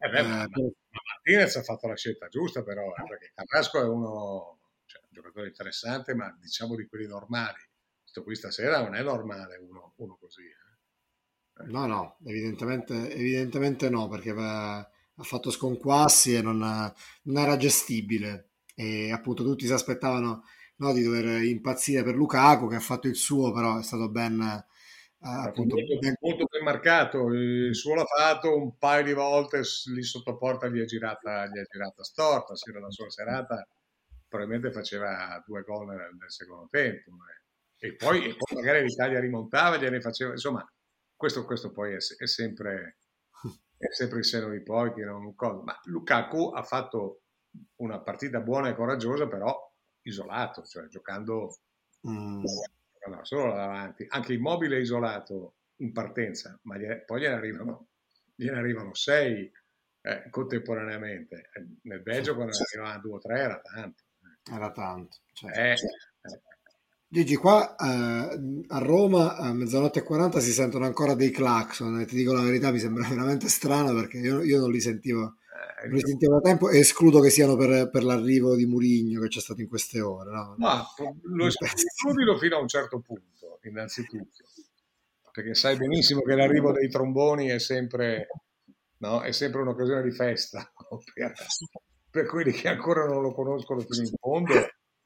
Eh, 0.00 0.06
eh 0.06 0.08
beh, 0.08 0.22
ma, 0.22 0.44
eh, 0.44 0.72
Martinez 0.90 1.56
ha 1.56 1.62
fatto 1.62 1.86
la 1.86 1.96
scelta 1.96 2.28
giusta 2.28 2.62
però, 2.62 2.92
eh, 2.94 3.04
perché 3.08 3.32
Carrasco 3.34 3.80
è 3.80 3.84
uno, 3.84 4.60
cioè, 4.86 5.02
un 5.02 5.10
giocatore 5.10 5.48
interessante, 5.48 6.14
ma 6.14 6.36
diciamo 6.40 6.74
di 6.76 6.86
quelli 6.86 7.06
normali. 7.06 7.60
Questo 8.02 8.22
qui 8.22 8.34
stasera 8.34 8.82
non 8.82 8.94
è 8.94 9.02
normale 9.02 9.56
uno, 9.56 9.94
uno 9.96 10.16
così. 10.16 10.42
Eh. 10.42 11.64
No, 11.66 11.86
no, 11.86 12.16
evidentemente, 12.24 13.12
evidentemente 13.12 13.88
no, 13.90 14.08
perché 14.08 14.30
ha 14.30 14.88
fatto 15.22 15.50
sconquassi 15.50 16.34
e 16.34 16.42
non, 16.42 16.58
non 16.58 17.42
era 17.42 17.56
gestibile. 17.56 18.52
E 18.74 19.12
appunto 19.12 19.44
tutti 19.44 19.66
si 19.66 19.72
aspettavano 19.72 20.44
no, 20.76 20.92
di 20.92 21.02
dover 21.02 21.42
impazzire 21.42 22.02
per 22.02 22.14
Lukaku 22.14 22.68
che 22.68 22.76
ha 22.76 22.80
fatto 22.80 23.08
il 23.08 23.16
suo, 23.16 23.52
però 23.52 23.78
è 23.78 23.82
stato 23.82 24.08
ben, 24.08 24.64
appunto, 25.22 25.76
molto, 25.76 25.98
ben... 25.98 26.14
molto, 26.20 26.46
ben... 26.46 26.64
marcato. 26.64 27.28
Il 27.32 27.74
suo 27.74 27.94
l'ha 27.94 28.04
fatto 28.04 28.56
un 28.56 28.76
paio 28.78 29.04
di 29.04 29.12
volte 29.12 29.60
lì 29.92 30.02
sotto 30.02 30.36
porta, 30.36 30.68
gli 30.68 30.80
è 30.80 30.84
girata, 30.84 31.46
gli 31.46 31.58
è 31.58 31.64
girata 31.70 32.02
storta. 32.02 32.56
Se 32.56 32.70
era 32.70 32.80
la 32.80 32.90
sua 32.90 33.10
serata, 33.10 33.66
probabilmente 34.28 34.72
faceva 34.72 35.42
due 35.46 35.62
gol 35.62 35.86
nel, 35.88 36.16
nel 36.18 36.30
secondo 36.30 36.68
tempo. 36.70 37.10
E 37.76 37.94
poi, 37.94 38.24
e 38.24 38.36
poi 38.36 38.56
magari 38.56 38.84
l'Italia 38.84 39.20
rimontava, 39.20 39.76
gliene 39.76 40.00
faceva. 40.00 40.32
Insomma, 40.32 40.66
questo, 41.14 41.44
questo 41.44 41.70
poi 41.70 41.92
è, 41.92 41.96
è, 41.96 42.26
sempre, 42.26 42.98
è 43.76 43.92
sempre 43.92 44.18
il 44.18 44.24
seno 44.24 44.48
di 44.48 44.62
poi. 44.62 44.92
Che 44.94 45.04
non, 45.04 45.34
ma 45.64 45.78
Lukaku 45.84 46.52
ha 46.54 46.62
fatto 46.62 47.22
una 47.76 48.00
partita 48.00 48.40
buona 48.40 48.68
e 48.68 48.74
coraggiosa, 48.74 49.28
però 49.28 49.54
isolato, 50.02 50.62
cioè 50.64 50.86
giocando. 50.88 51.58
Mm 52.08 52.44
no, 53.08 53.24
solo 53.24 53.54
davanti, 53.54 54.04
anche 54.08 54.34
Immobile 54.34 54.76
è 54.76 54.80
isolato 54.80 55.54
in 55.76 55.92
partenza, 55.92 56.58
ma 56.62 56.76
gliene, 56.76 57.00
poi 57.00 57.20
gliene 57.20 57.34
arrivano, 57.34 57.88
gliene 58.34 58.58
arrivano 58.58 58.94
sei 58.94 59.50
eh, 60.02 60.30
contemporaneamente. 60.30 61.50
Eh, 61.52 61.66
nel 61.82 62.02
Belgio 62.02 62.34
quando 62.34 62.52
ne 62.52 62.64
arrivavano 62.70 63.00
due 63.00 63.14
o 63.14 63.18
tre 63.18 63.38
era 63.38 63.60
tanto. 63.60 64.02
Era 64.50 64.70
tanto. 64.72 65.18
Certo. 65.32 65.58
Eh, 65.58 65.70
eh. 65.72 66.40
Gigi, 67.12 67.34
qua 67.34 67.74
eh, 67.74 68.64
a 68.68 68.78
Roma 68.78 69.36
a 69.36 69.52
mezzanotte 69.52 69.98
e 69.98 70.02
40 70.02 70.38
si 70.38 70.52
sentono 70.52 70.84
ancora 70.84 71.14
dei 71.14 71.30
clacson 71.30 71.98
e 71.98 72.06
ti 72.06 72.14
dico 72.14 72.32
la 72.32 72.42
verità, 72.42 72.70
mi 72.70 72.78
sembra 72.78 73.06
veramente 73.08 73.48
strano 73.48 73.92
perché 73.94 74.18
io, 74.18 74.42
io 74.42 74.60
non 74.60 74.70
li 74.70 74.80
sentivo 74.80 75.36
eh, 75.82 75.88
li 75.88 76.00
sentivo 76.00 76.34
da 76.34 76.40
tempo 76.40 76.70
e 76.70 76.78
escludo 76.78 77.20
che 77.20 77.30
siano 77.30 77.56
per, 77.56 77.90
per, 77.90 78.02
l'arrivo 78.02 78.56
di 78.56 78.64
Murigno 78.66 79.20
che 79.20 79.28
c'è 79.28 79.40
stato 79.40 79.60
in 79.60 79.68
queste 79.68 80.00
ore. 80.00 80.30
No? 80.30 80.54
Ma 80.58 80.84
lo 81.22 81.46
escludilo 81.46 82.38
fino 82.38 82.56
a 82.56 82.60
un 82.60 82.68
certo 82.68 83.00
punto, 83.00 83.58
innanzitutto, 83.62 84.44
perché 85.32 85.54
sai 85.54 85.76
benissimo 85.76 86.22
che 86.22 86.34
l'arrivo 86.34 86.72
dei 86.72 86.88
tromboni 86.88 87.48
è 87.48 87.58
sempre, 87.58 88.28
no? 88.98 89.20
è 89.20 89.32
sempre 89.32 89.60
un'occasione 89.60 90.02
di 90.02 90.12
festa 90.12 90.70
per, 91.14 91.34
per, 92.10 92.26
quelli 92.26 92.52
che 92.52 92.68
ancora 92.68 93.06
non 93.06 93.20
lo 93.20 93.32
conoscono 93.32 93.80
fino 93.80 94.02
in 94.02 94.14
fondo, 94.18 94.54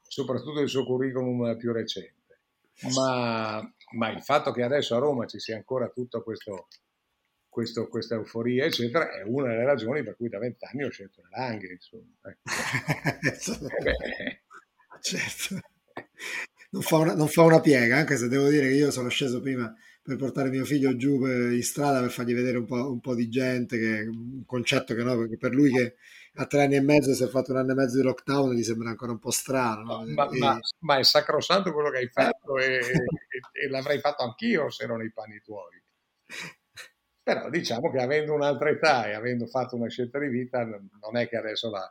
soprattutto 0.02 0.60
il 0.60 0.68
suo 0.68 0.84
curriculum 0.84 1.56
più 1.56 1.72
recente. 1.72 2.22
Ma, 2.94 3.60
ma 3.96 4.10
il 4.10 4.22
fatto 4.22 4.50
che 4.50 4.62
adesso 4.62 4.96
a 4.96 4.98
Roma 4.98 5.26
ci 5.26 5.38
sia 5.38 5.56
ancora 5.56 5.88
tutto 5.88 6.22
questo 6.22 6.66
questo, 7.54 7.86
questa 7.86 8.16
euforia, 8.16 8.64
eccetera, 8.64 9.12
è 9.12 9.22
una 9.22 9.50
delle 9.50 9.64
ragioni 9.64 10.02
per 10.02 10.16
cui 10.16 10.28
da 10.28 10.40
vent'anni 10.40 10.82
ho 10.82 10.90
scelto 10.90 11.22
le 11.22 11.28
Langhe, 11.30 11.70
insomma. 11.70 12.10
eh 13.22 14.40
certo. 15.00 15.60
Non 16.70 16.82
fa, 16.82 16.96
una, 16.96 17.14
non 17.14 17.28
fa, 17.28 17.42
una, 17.42 17.60
piega, 17.60 17.96
anche 17.96 18.16
se 18.16 18.26
devo 18.26 18.48
dire 18.48 18.66
che 18.66 18.74
io 18.74 18.90
sono 18.90 19.08
sceso 19.08 19.40
prima 19.40 19.72
per 20.02 20.16
portare 20.16 20.50
mio 20.50 20.64
figlio 20.64 20.96
giù 20.96 21.24
in 21.24 21.62
strada 21.62 22.00
per 22.00 22.10
fargli 22.10 22.34
vedere 22.34 22.58
un 22.58 22.66
po', 22.66 22.90
un 22.90 22.98
po 22.98 23.14
di 23.14 23.28
gente, 23.28 23.78
che 23.78 24.00
un 24.00 24.44
concetto 24.44 24.92
che 24.92 25.04
no, 25.04 25.16
perché 25.16 25.36
per 25.36 25.54
lui 25.54 25.70
che 25.70 25.94
a 26.34 26.46
tre 26.46 26.64
anni 26.64 26.74
e 26.74 26.80
mezzo 26.80 27.14
si 27.14 27.22
è 27.22 27.28
fatto 27.28 27.52
un 27.52 27.58
anno 27.58 27.70
e 27.70 27.74
mezzo 27.76 27.98
di 27.98 28.02
lockdown 28.02 28.52
gli 28.52 28.64
sembra 28.64 28.88
ancora 28.88 29.12
un 29.12 29.20
po' 29.20 29.30
strano. 29.30 29.84
No? 29.84 30.12
Ma, 30.12 30.28
e... 30.28 30.38
ma, 30.38 30.58
ma, 30.80 30.98
è 30.98 31.04
sacrosanto 31.04 31.72
quello 31.72 31.90
che 31.90 31.98
hai 31.98 32.08
fatto 32.08 32.58
e, 32.58 32.80
e, 32.82 33.62
e 33.64 33.68
l'avrei 33.68 34.00
fatto 34.00 34.24
anch'io 34.24 34.70
se 34.70 34.82
erano 34.82 35.04
i 35.04 35.12
panni 35.12 35.40
tuoi. 35.40 35.80
Però 37.24 37.48
diciamo 37.48 37.90
che 37.90 38.00
avendo 38.00 38.34
un'altra 38.34 38.68
età 38.68 39.08
e 39.08 39.14
avendo 39.14 39.46
fatto 39.46 39.76
una 39.76 39.88
scelta 39.88 40.18
di 40.18 40.28
vita, 40.28 40.62
non 40.62 41.16
è 41.16 41.26
che 41.26 41.38
adesso 41.38 41.70
la, 41.70 41.90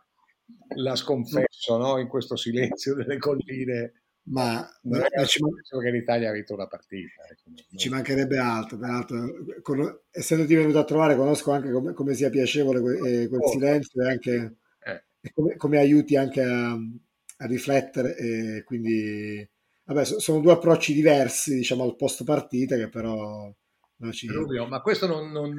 la 0.76 0.96
sconfesso 0.96 1.76
no? 1.78 1.98
in 1.98 2.08
questo 2.08 2.36
silenzio 2.36 2.94
delle 2.94 3.18
colline. 3.18 3.94
Ma, 4.26 4.64
è 4.64 4.88
ma 4.88 5.26
ci 5.26 5.42
man- 5.42 5.82
che 5.82 5.90
l'Italia 5.90 6.30
ha 6.30 6.34
vinto 6.34 6.54
una 6.54 6.68
partita. 6.68 7.24
Ecco. 7.30 7.52
Ci 7.76 7.90
mancherebbe 7.90 8.38
altro, 8.38 8.78
peraltro, 8.78 9.18
con, 9.64 10.02
essendoti 10.12 10.54
venuto 10.54 10.78
a 10.78 10.86
trovare, 10.86 11.16
conosco 11.16 11.52
anche 11.52 11.72
come, 11.72 11.94
come 11.94 12.14
sia 12.14 12.30
piacevole 12.30 12.80
quel, 12.80 13.06
eh, 13.06 13.28
quel 13.28 13.42
oh, 13.42 13.48
silenzio 13.50 14.04
e, 14.04 14.08
anche, 14.08 14.56
eh. 14.86 15.04
e 15.20 15.32
come, 15.34 15.58
come, 15.58 15.80
aiuti 15.80 16.16
anche 16.16 16.42
a, 16.42 16.74
a 16.74 17.46
riflettere. 17.48 18.16
E 18.16 18.64
quindi, 18.64 19.46
vabbè, 19.84 20.06
sono 20.06 20.40
due 20.42 20.54
approcci 20.54 20.94
diversi, 20.94 21.56
diciamo, 21.56 21.84
al 21.84 21.96
post 21.96 22.24
partita 22.24 22.78
che 22.78 22.88
però 22.88 23.52
Rubio, 23.98 24.68
ma 24.68 24.82
questo 24.82 25.08
non, 25.08 25.32
non, 25.32 25.56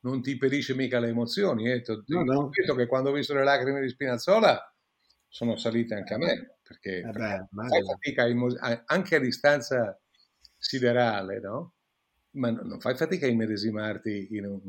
non, 0.00 0.22
ti 0.22 0.32
impedisce 0.32 0.74
mica 0.74 0.98
le 0.98 1.08
emozioni. 1.08 1.70
Eh? 1.70 1.82
Ti 1.82 2.02
no, 2.06 2.24
no. 2.24 2.50
detto 2.50 2.74
che 2.74 2.86
quando 2.86 3.10
ho 3.10 3.12
visto 3.12 3.34
le 3.34 3.44
lacrime 3.44 3.80
di 3.80 3.88
Spinazzola 3.88 4.74
sono 5.28 5.56
salite 5.56 5.94
anche 5.94 6.14
a 6.14 6.18
me, 6.18 6.58
perché, 6.62 6.98
eh 6.98 7.10
beh, 7.10 7.46
fai 7.50 7.84
fatica 7.84 8.82
anche 8.86 9.16
a 9.16 9.20
distanza 9.20 9.98
siderale, 10.58 11.40
no? 11.40 11.74
Ma 12.32 12.50
non 12.50 12.80
fai 12.80 12.96
fatica 12.96 13.26
a 13.26 13.30
immedesimarti 13.30 14.28
in 14.32 14.46
un, 14.46 14.60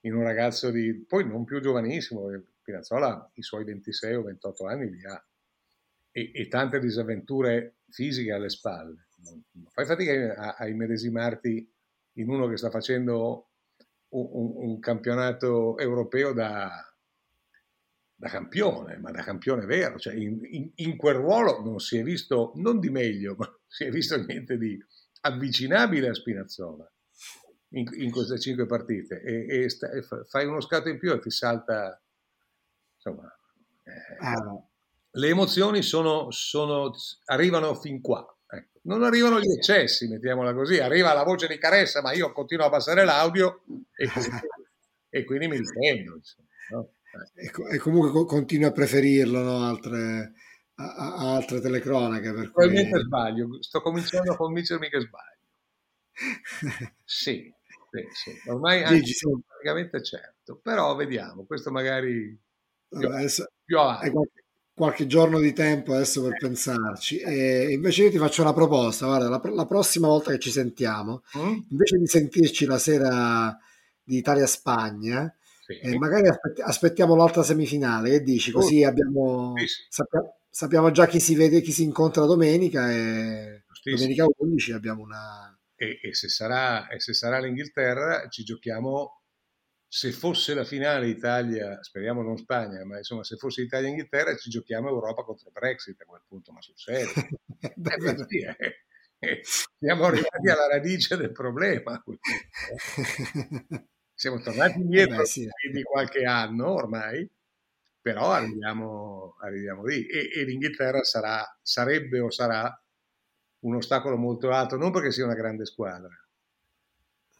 in 0.00 0.14
un 0.14 0.22
ragazzo 0.22 0.70
di, 0.70 1.04
poi 1.06 1.26
non 1.26 1.44
più 1.44 1.60
giovanissimo, 1.60 2.28
Spinazzola 2.60 3.30
i 3.34 3.42
suoi 3.42 3.64
26 3.64 4.14
o 4.14 4.22
28 4.22 4.66
anni 4.66 4.90
li 4.90 5.04
ha, 5.04 5.24
e, 6.12 6.30
e 6.32 6.48
tante 6.48 6.78
disavventure 6.78 7.78
fisiche 7.88 8.32
alle 8.32 8.48
spalle. 8.48 9.08
Non, 9.24 9.42
non 9.52 9.70
fai 9.70 9.84
fatica 9.84 10.34
a, 10.34 10.54
a 10.58 10.68
immedesimarti 10.68 11.68
in 12.14 12.28
uno 12.28 12.46
che 12.48 12.56
sta 12.56 12.70
facendo 12.70 13.48
un, 14.10 14.52
un, 14.56 14.78
campionato 14.80 15.78
europeo 15.78 16.32
da, 16.32 16.70
da, 18.14 18.28
campione, 18.28 18.98
ma 18.98 19.10
da 19.10 19.22
campione 19.22 19.64
vero, 19.64 19.98
cioè 19.98 20.14
in, 20.14 20.38
in, 20.42 20.70
in, 20.74 20.96
quel 20.96 21.14
ruolo 21.14 21.62
non 21.62 21.78
si 21.78 21.96
è 21.96 22.02
visto, 22.02 22.52
non 22.56 22.78
di 22.78 22.90
meglio, 22.90 23.34
ma 23.38 23.50
si 23.66 23.84
è 23.84 23.90
visto 23.90 24.22
niente 24.22 24.58
di 24.58 24.78
avvicinabile 25.22 26.08
a 26.08 26.14
Spinazzola 26.14 26.92
in, 27.70 27.88
in 27.94 28.10
queste 28.10 28.38
cinque 28.38 28.66
partite. 28.66 29.22
E, 29.22 29.62
e, 29.62 29.68
sta, 29.70 29.90
e, 29.90 30.02
fai 30.28 30.46
uno 30.46 30.60
scatto 30.60 30.88
in 30.88 30.98
più 30.98 31.12
e 31.12 31.20
ti 31.20 31.30
salta, 31.30 32.00
insomma, 32.96 33.34
eh, 33.84 34.26
ah. 34.26 34.62
le 35.12 35.28
emozioni 35.28 35.82
sono, 35.82 36.30
sono, 36.30 36.92
arrivano 37.26 37.74
fin 37.74 38.00
qua 38.02 38.26
non 38.82 39.02
arrivano 39.02 39.40
gli 39.40 39.50
eccessi, 39.50 40.08
mettiamola 40.08 40.54
così, 40.54 40.78
arriva 40.78 41.12
la 41.12 41.22
voce 41.22 41.46
di 41.46 41.58
Caressa, 41.58 42.02
ma 42.02 42.12
io 42.12 42.32
continuo 42.32 42.66
a 42.66 42.70
passare 42.70 43.04
l'audio 43.04 43.62
e, 43.94 44.08
e 45.08 45.24
quindi 45.24 45.48
mi 45.48 45.58
difendo. 45.58 46.20
No? 46.70 46.92
E, 47.70 47.78
comunque 47.78 48.24
continuo 48.24 48.68
a 48.68 48.72
preferirlo, 48.72 49.42
no? 49.42 49.64
altre, 49.64 50.32
a, 50.74 50.94
a 50.94 51.34
altre 51.34 51.60
telecronache. 51.60 52.32
Per 52.32 52.50
Probabilmente 52.50 52.90
cui... 52.90 53.02
sbaglio, 53.02 53.62
sto 53.62 53.80
cominciando 53.80 54.32
a 54.32 54.36
convincermi 54.36 54.88
che 54.88 55.00
sbaglio. 55.00 55.30
sì, 57.04 57.52
sì, 57.90 58.08
sì. 58.12 58.48
ormai 58.48 58.84
Gigi, 58.86 59.12
sono 59.12 59.40
praticamente 59.46 60.02
certo, 60.02 60.58
però 60.62 60.94
vediamo, 60.94 61.44
questo 61.44 61.70
magari 61.70 62.38
più, 62.88 63.08
adesso, 63.08 63.50
più 63.64 63.78
avanti 63.78 64.41
qualche 64.74 65.06
giorno 65.06 65.38
di 65.38 65.52
tempo 65.52 65.94
adesso 65.94 66.22
per 66.22 66.36
pensarci. 66.38 67.18
E 67.18 67.72
invece 67.72 68.04
io 68.04 68.10
ti 68.10 68.18
faccio 68.18 68.42
una 68.42 68.52
proposta, 68.52 69.06
guarda, 69.06 69.28
la, 69.28 69.40
la 69.52 69.66
prossima 69.66 70.08
volta 70.08 70.30
che 70.32 70.38
ci 70.38 70.50
sentiamo, 70.50 71.22
mm? 71.38 71.58
invece 71.70 71.98
di 71.98 72.06
sentirci 72.06 72.64
la 72.64 72.78
sera 72.78 73.56
di 74.02 74.16
Italia-Spagna, 74.16 75.34
sì. 75.66 75.78
eh, 75.78 75.98
magari 75.98 76.28
aspetti, 76.28 76.60
aspettiamo 76.60 77.14
l'altra 77.14 77.42
semifinale, 77.42 78.10
che 78.10 78.22
dici? 78.22 78.50
Così 78.50 78.82
oh. 78.82 78.88
abbiamo, 78.88 79.54
sì. 79.56 79.66
sappiamo, 79.88 80.36
sappiamo, 80.48 80.90
già 80.90 81.06
chi 81.06 81.20
si 81.20 81.34
vede, 81.34 81.60
chi 81.60 81.72
si 81.72 81.82
incontra 81.82 82.24
domenica 82.24 82.90
e 82.90 83.64
domenica 83.84 84.24
11 84.36 84.72
abbiamo 84.72 85.02
una... 85.02 85.56
E, 85.74 85.98
e, 86.00 86.14
se 86.14 86.28
sarà, 86.28 86.88
e 86.88 87.00
se 87.00 87.12
sarà 87.12 87.40
l'Inghilterra 87.40 88.28
ci 88.28 88.44
giochiamo 88.44 89.21
se 89.94 90.10
fosse 90.10 90.54
la 90.54 90.64
finale 90.64 91.06
Italia, 91.06 91.82
speriamo 91.82 92.22
non 92.22 92.38
Spagna, 92.38 92.82
ma 92.82 92.96
insomma 92.96 93.24
se 93.24 93.36
fosse 93.36 93.60
Italia-Inghilterra 93.60 94.34
ci 94.36 94.48
giochiamo 94.48 94.88
Europa 94.88 95.22
contro 95.22 95.50
Brexit 95.50 96.00
a 96.00 96.06
quel 96.06 96.22
punto, 96.26 96.50
ma 96.50 96.62
sul 96.62 96.78
serio. 96.78 97.12
eh, 97.60 98.56
eh, 98.56 98.84
eh, 99.18 99.40
siamo 99.42 100.06
arrivati 100.06 100.48
alla 100.48 100.66
radice 100.66 101.18
del 101.18 101.32
problema. 101.32 102.02
Siamo 104.14 104.40
tornati 104.40 104.78
indietro 104.78 105.16
Beh, 105.16 105.26
sì. 105.26 105.46
di 105.70 105.82
qualche 105.82 106.24
anno 106.24 106.70
ormai, 106.70 107.28
però 108.00 108.30
arriviamo, 108.30 109.36
arriviamo 109.40 109.84
lì. 109.84 110.06
E, 110.06 110.30
e 110.34 110.44
l'Inghilterra 110.44 111.02
sarà, 111.02 111.44
sarebbe 111.60 112.20
o 112.20 112.30
sarà 112.30 112.82
un 113.60 113.74
ostacolo 113.74 114.16
molto 114.16 114.52
alto, 114.52 114.76
non 114.76 114.90
perché 114.90 115.10
sia 115.10 115.24
una 115.24 115.34
grande 115.34 115.66
squadra, 115.66 116.16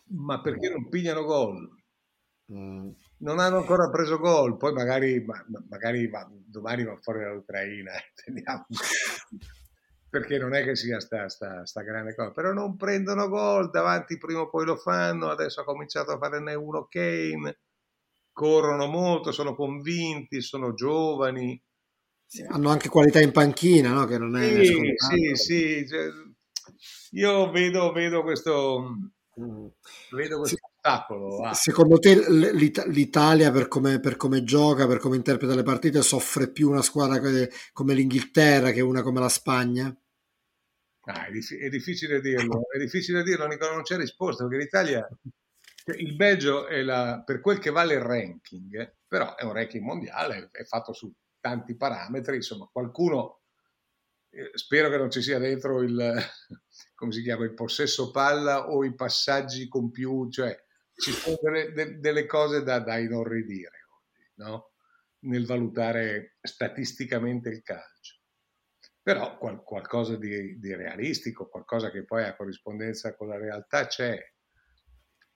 ma 0.09 0.41
perché 0.43 0.69
non 0.69 0.91
pigliano 0.91 1.23
gol. 1.23 1.81
Non 2.53 3.39
hanno 3.39 3.57
ancora 3.59 3.89
preso 3.89 4.19
gol, 4.19 4.57
poi 4.57 4.73
magari, 4.73 5.25
ma, 5.25 5.45
magari 5.69 6.09
ma, 6.09 6.29
domani 6.31 6.85
va 6.85 6.99
fuori 7.01 7.21
dall'Ucraina, 7.21 7.93
perché 10.11 10.39
non 10.39 10.55
è 10.55 10.63
che 10.63 10.77
sia 10.77 11.01
sta, 11.01 11.29
sta, 11.29 11.65
sta, 11.65 11.83
grande 11.83 12.15
cosa, 12.15 12.31
però 12.33 12.53
non 12.53 12.77
prendono 12.77 13.29
gol, 13.29 13.71
davanti 13.71 14.19
prima 14.19 14.41
o 14.41 14.51
poi 14.51 14.67
lo 14.67 14.77
fanno, 14.77 15.31
adesso 15.31 15.61
ha 15.61 15.65
cominciato 15.65 16.13
a 16.13 16.19
farne 16.19 16.55
uno 16.55 16.87
Kane, 16.89 17.61
corrono 18.33 18.87
molto, 18.87 19.33
sono 19.33 19.55
convinti, 19.55 20.41
sono 20.43 20.75
giovani. 20.75 21.61
Sì, 22.27 22.43
hanno 22.43 22.71
anche 22.71 22.89
qualità 22.89 23.21
in 23.21 23.33
panchina, 23.33 23.93
no? 23.93 24.07
che 24.07 24.19
non 24.19 24.37
è... 24.37 24.65
Sì, 24.65 24.95
sì, 24.97 25.35
sì, 25.35 25.87
cioè, 25.87 26.09
io 27.13 27.51
vedo, 27.51 27.93
vedo 27.93 28.23
questo, 28.23 28.97
mm. 29.39 29.67
vedo 30.17 30.39
questo 30.39 30.57
sì. 30.57 30.72
Ostacolo. 30.83 31.43
Ah. 31.43 31.55
Secondo 31.55 31.99
te 31.99 32.15
l'Italia 32.89 33.53
per 33.53 33.69
come, 33.69 34.01
per 34.01 34.17
come, 34.17 34.43
gioca, 34.43 34.87
per 34.87 34.99
come 34.99 35.17
interpreta 35.17 35.55
le 35.55 35.63
partite, 35.63 36.03
soffre 36.03 36.51
più 36.51 36.69
una 36.69 36.83
squadra 36.83 37.21
come 37.73 37.95
l'Inghilterra 37.95 38.73
che 38.73 38.81
una 38.81 39.03
come 39.03 39.21
la 39.21 39.29
Spagna? 39.29 39.97
Ah, 41.05 41.27
è, 41.27 41.31
dif- 41.31 41.59
è, 41.59 41.69
difficile 41.69 42.21
dirlo, 42.21 42.63
è 42.71 42.79
difficile 42.79 43.23
dirlo, 43.23 43.47
Nicola, 43.47 43.73
non 43.73 43.83
c'è 43.83 43.97
risposta, 43.97 44.47
perché 44.47 44.63
l'Italia, 44.63 45.09
cioè, 45.85 45.97
il 45.97 46.15
Belgio 46.15 46.67
è 46.69 46.81
la, 46.83 47.23
per 47.25 47.41
quel 47.41 47.59
che 47.59 47.71
vale 47.71 47.95
il 47.95 48.01
ranking, 48.01 48.99
però 49.09 49.35
è 49.35 49.43
un 49.43 49.53
ranking 49.53 49.83
mondiale, 49.83 50.49
è 50.53 50.63
fatto 50.63 50.93
su 50.93 51.13
tanti 51.41 51.77
parametri, 51.77 52.37
insomma, 52.37 52.69
qualcuno, 52.71 53.41
eh, 54.31 54.53
spero 54.55 54.91
che 54.91 54.97
non 54.97 55.11
ci 55.11 55.23
sia 55.23 55.41
dentro 55.41 55.83
il, 55.83 56.17
come 56.95 57.11
si 57.11 57.21
chiama, 57.21 57.45
il 57.47 57.55
possesso 57.55 58.13
palla 58.13 58.71
o 58.71 58.85
i 58.85 58.95
passaggi 58.95 59.67
con 59.67 59.91
più, 59.91 60.31
cioè 60.31 60.57
ci 61.03 61.13
sono 61.13 61.39
delle, 61.43 61.73
de, 61.73 61.99
delle 61.99 62.27
cose 62.27 62.63
da, 62.63 62.79
da 62.79 62.97
inorridire 62.99 63.87
oggi, 63.91 64.31
no? 64.37 64.71
nel 65.25 65.47
valutare 65.47 66.37
statisticamente 66.41 67.49
il 67.49 67.63
calcio 67.63 68.21
però 69.03 69.37
qual- 69.37 69.65
qualcosa 69.65 70.17
di, 70.17 70.59
di, 70.61 70.75
realistico, 70.75 71.49
qualcosa 71.49 71.91
che 71.91 72.05
poi 72.05 72.23
ha 72.23 72.37
corrispondenza 72.37 73.17
con 73.17 73.29
la 73.29 73.37
realtà 73.37 73.87
c'è. 73.87 74.17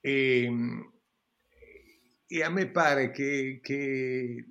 E, 0.01 0.43
ehm, 0.45 0.93
e 2.29 2.43
a 2.43 2.49
me 2.49 2.71
pare 2.71 3.11
che, 3.11 3.59
che, 3.63 4.45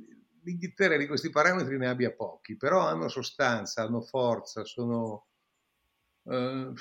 l'Inghilterra 0.43 0.97
di 0.97 1.07
questi 1.07 1.29
parametri 1.29 1.77
ne 1.77 1.87
abbia 1.87 2.13
pochi, 2.13 2.57
però 2.57 2.87
hanno 2.87 3.07
sostanza, 3.07 3.83
hanno 3.83 4.01
forza, 4.01 4.63
sono... 4.65 5.27
Uh, 6.23 6.73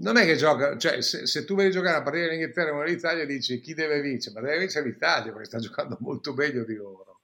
non 0.00 0.16
è 0.16 0.24
che 0.24 0.36
gioca, 0.36 0.76
cioè 0.76 1.00
se, 1.00 1.26
se, 1.26 1.44
tu 1.44 1.54
vedi 1.54 1.70
giocare 1.70 1.96
a 1.96 2.02
partita 2.02 2.26
dell'Inghilterra 2.26 2.70
con 2.70 2.84
l'Italia 2.84 3.24
dici 3.26 3.60
chi 3.60 3.74
deve 3.74 4.00
vincere, 4.00 4.34
ma 4.34 4.46
deve 4.46 4.60
vincere 4.60 4.88
l'Italia 4.88 5.32
perché 5.32 5.46
sta 5.46 5.58
giocando 5.58 5.96
molto 6.00 6.34
meglio 6.34 6.64
di 6.64 6.74
loro, 6.74 7.22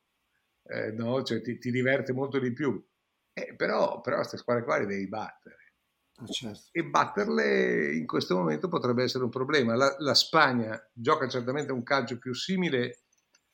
eh, 0.65 0.91
no? 0.91 1.23
cioè, 1.23 1.41
ti, 1.41 1.59
ti 1.59 1.71
diverte 1.71 2.13
molto 2.13 2.39
di 2.39 2.53
più. 2.53 2.83
Eh, 3.33 3.55
però, 3.57 4.01
però 4.01 4.17
queste 4.17 4.37
squadre 4.37 4.65
qua 4.65 4.79
le 4.79 4.87
devi 4.87 5.09
battere. 5.09 5.65
Ah, 6.17 6.27
certo. 6.27 6.69
E 6.71 6.85
batterle 6.85 7.93
in 7.95 8.07
questo 8.07 8.37
momento 8.37 8.69
potrebbe 8.69 9.03
essere 9.03 9.25
un 9.25 9.31
problema. 9.31 9.75
La, 9.75 9.95
la, 9.99 10.15
Spagna 10.15 10.81
gioca 10.93 11.29
certamente 11.29 11.73
un 11.73 11.83
calcio 11.83 12.19
più 12.19 12.33
simile 12.35 13.01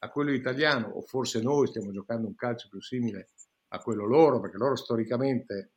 a 0.00 0.10
quello 0.10 0.32
italiano, 0.32 0.88
o 0.88 1.00
forse 1.02 1.40
noi 1.40 1.66
stiamo 1.66 1.90
giocando 1.92 2.26
un 2.26 2.34
calcio 2.34 2.68
più 2.68 2.80
simile 2.82 3.30
a 3.68 3.78
quello 3.78 4.04
loro, 4.04 4.40
perché 4.40 4.58
loro 4.58 4.76
storicamente 4.76 5.72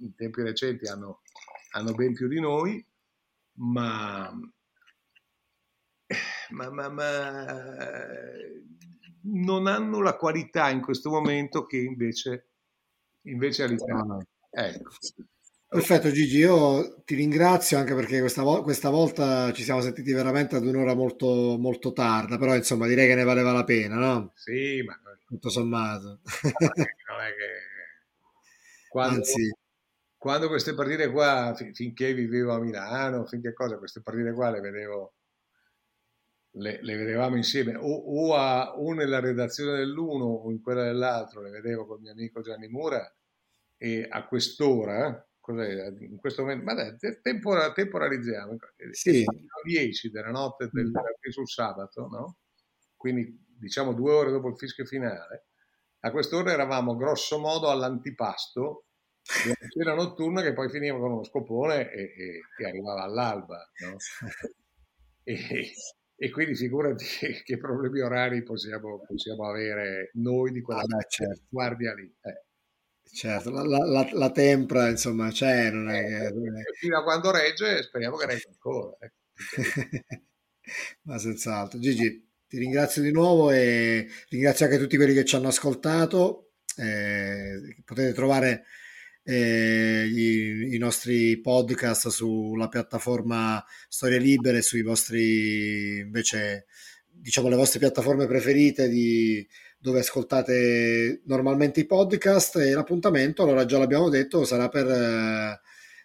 in 0.00 0.14
tempi 0.14 0.42
recenti 0.42 0.86
hanno, 0.86 1.22
hanno 1.72 1.92
ben 1.92 2.12
più 2.12 2.28
di 2.28 2.40
noi, 2.40 2.84
ma, 3.58 4.32
ma, 6.50 6.70
ma, 6.70 6.88
ma 6.88 7.56
non 9.22 9.66
hanno 9.66 10.00
la 10.00 10.16
qualità 10.16 10.70
in 10.70 10.80
questo 10.80 11.10
momento 11.10 11.66
che 11.66 11.78
invece 11.78 12.48
invece 13.22 13.64
all'Italia. 13.64 14.26
Ecco. 14.50 14.90
Perfetto 15.70 16.10
Gigi, 16.10 16.38
io 16.38 17.02
ti 17.04 17.14
ringrazio 17.14 17.76
anche 17.76 17.94
perché 17.94 18.20
questa, 18.20 18.42
vo- 18.42 18.62
questa, 18.62 18.88
volta 18.88 19.52
ci 19.52 19.62
siamo 19.62 19.82
sentiti 19.82 20.12
veramente 20.12 20.56
ad 20.56 20.64
un'ora 20.64 20.94
molto, 20.94 21.58
molto 21.58 21.92
tarda, 21.92 22.38
però 22.38 22.56
insomma 22.56 22.86
direi 22.86 23.06
che 23.06 23.14
ne 23.14 23.24
valeva 23.24 23.52
la 23.52 23.64
pena, 23.64 23.96
no? 23.96 24.32
Sì, 24.34 24.82
ma... 24.82 24.98
Tutto 25.26 25.50
sommato. 25.50 26.20
Non 26.42 27.20
è 27.20 27.34
che... 27.34 27.52
Quando, 28.88 29.18
Anzi... 29.20 29.54
quando 30.28 30.48
queste 30.48 30.74
partite 30.74 31.10
qua, 31.10 31.54
fin- 31.56 31.72
finché 31.72 32.12
vivevo 32.12 32.52
a 32.52 32.60
Milano, 32.60 33.24
finché 33.24 33.54
cosa, 33.54 33.78
queste 33.78 34.02
partite 34.02 34.34
qua 34.34 34.50
le 34.50 34.60
vedevo 34.60 35.14
le, 36.56 36.80
le, 36.82 36.96
vedevamo 36.96 37.36
insieme 37.36 37.74
o, 37.76 37.86
o, 37.86 38.34
a, 38.34 38.76
o, 38.76 38.92
nella 38.92 39.20
redazione 39.20 39.78
dell'uno 39.78 40.26
o 40.26 40.50
in 40.50 40.60
quella 40.60 40.82
dell'altro, 40.82 41.40
le 41.40 41.48
vedevo 41.48 41.86
con 41.86 41.96
il 41.96 42.02
mio 42.02 42.12
amico 42.12 42.42
Gianni 42.42 42.68
Mura 42.68 43.10
e 43.78 44.06
a 44.06 44.26
quest'ora, 44.26 45.26
cos'è, 45.40 45.94
in 45.98 46.18
questo 46.18 46.42
momento, 46.42 46.64
ma 46.64 46.74
dai, 46.74 46.94
tempora, 47.22 47.72
temporalizziamo, 47.72 48.54
sì. 48.90 49.24
10 49.64 50.10
della 50.10 50.30
notte 50.30 50.68
del 50.70 50.90
venerdì 50.90 51.32
sul 51.32 51.48
sabato, 51.48 52.06
no? 52.06 52.36
quindi 52.96 53.46
diciamo 53.58 53.94
due 53.94 54.12
ore 54.12 54.30
dopo 54.30 54.48
il 54.48 54.58
fischio 54.58 54.84
finale, 54.84 55.46
a 56.00 56.10
quest'ora 56.10 56.52
eravamo 56.52 56.96
grosso 56.96 57.38
modo 57.38 57.70
all'antipasto 57.70 58.87
una 59.44 59.68
cena 59.68 59.94
notturna 59.94 60.42
che 60.42 60.52
poi 60.52 60.70
finiva 60.70 60.98
con 60.98 61.12
uno 61.12 61.24
scopone 61.24 61.90
e, 61.90 62.02
e, 62.02 62.40
e 62.58 62.64
arrivava 62.66 63.02
all'alba. 63.02 63.70
No? 63.84 63.96
E, 65.24 65.72
e 66.16 66.30
quindi 66.30 66.54
figurati 66.54 67.04
che, 67.04 67.42
che 67.44 67.58
problemi 67.58 68.00
orari 68.00 68.42
possiamo, 68.42 69.04
possiamo, 69.06 69.46
avere 69.46 70.10
noi 70.14 70.52
di 70.52 70.62
quella 70.62 70.80
ah, 70.80 71.02
certo. 71.06 71.42
guardia 71.48 71.94
lì. 71.94 72.10
Eh. 72.22 72.44
Certo, 73.10 73.50
la, 73.50 73.62
la, 73.62 74.08
la, 74.10 74.30
tempra 74.30 74.88
insomma 74.88 75.30
c'è, 75.30 75.70
non 75.70 75.88
è 75.90 76.26
eh, 76.26 76.32
che... 76.32 76.72
Fino 76.78 76.98
a 76.98 77.02
quando 77.02 77.30
regge, 77.30 77.82
speriamo 77.82 78.16
che 78.16 78.26
regga 78.26 78.48
ancora. 78.48 78.96
Eh. 79.00 79.12
Ma 81.02 81.18
senz'altro. 81.18 81.78
Gigi, 81.78 82.26
ti 82.48 82.58
ringrazio 82.58 83.02
di 83.02 83.12
nuovo 83.12 83.50
e 83.50 84.08
ringrazio 84.30 84.66
anche 84.66 84.78
tutti 84.78 84.96
quelli 84.96 85.14
che 85.14 85.24
ci 85.24 85.36
hanno 85.36 85.48
ascoltato. 85.48 86.52
Eh, 86.76 87.82
potete 87.84 88.12
trovare 88.12 88.64
eh, 89.30 90.06
i, 90.10 90.74
i, 90.74 90.78
nostri 90.78 91.38
podcast 91.38 92.08
sulla 92.08 92.68
piattaforma 92.68 93.62
Storie 93.86 94.18
Libere, 94.18 94.62
sui 94.62 94.80
vostri 94.80 95.98
invece 95.98 96.64
diciamo 97.06 97.48
le 97.48 97.56
vostre 97.56 97.78
piattaforme 97.78 98.26
preferite 98.26 98.88
di, 98.88 99.46
dove 99.78 99.98
ascoltate 99.98 101.20
normalmente 101.26 101.80
i 101.80 101.84
podcast 101.84 102.56
e 102.56 102.72
l'appuntamento, 102.72 103.42
allora 103.42 103.66
già 103.66 103.76
l'abbiamo 103.76 104.08
detto, 104.08 104.46
sarà 104.46 104.70
per 104.70 104.86
eh, 104.86 105.60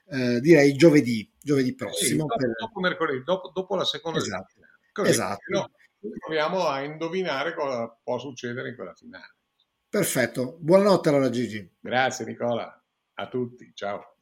eh 0.09 0.39
direi 0.41 0.73
giovedì, 0.73 1.31
giovedì 1.41 1.73
prossimo. 1.75 2.09
Sì, 2.09 2.17
dopo, 2.17 2.35
per... 2.35 2.49
dopo, 2.59 2.79
mercoledì, 2.81 3.23
dopo, 3.23 3.51
dopo, 3.53 3.75
la 3.77 3.85
seconda 3.85 4.19
esatto. 4.19 4.53
Così, 4.91 5.09
esatto. 5.09 5.41
No, 5.47 5.71
proviamo 6.19 6.67
a 6.67 6.81
indovinare 6.81 7.53
cosa 7.53 7.87
può 8.03 8.19
succedere 8.19 8.67
in 8.67 8.75
quella 8.75 8.93
finale. 8.93 9.35
Perfetto, 9.87 10.57
buonanotte 10.59 11.07
allora 11.07 11.29
Gigi. 11.29 11.65
Grazie 11.79 12.25
Nicola. 12.25 12.82
A 13.17 13.27
tutti, 13.27 13.71
ciao. 13.73 14.12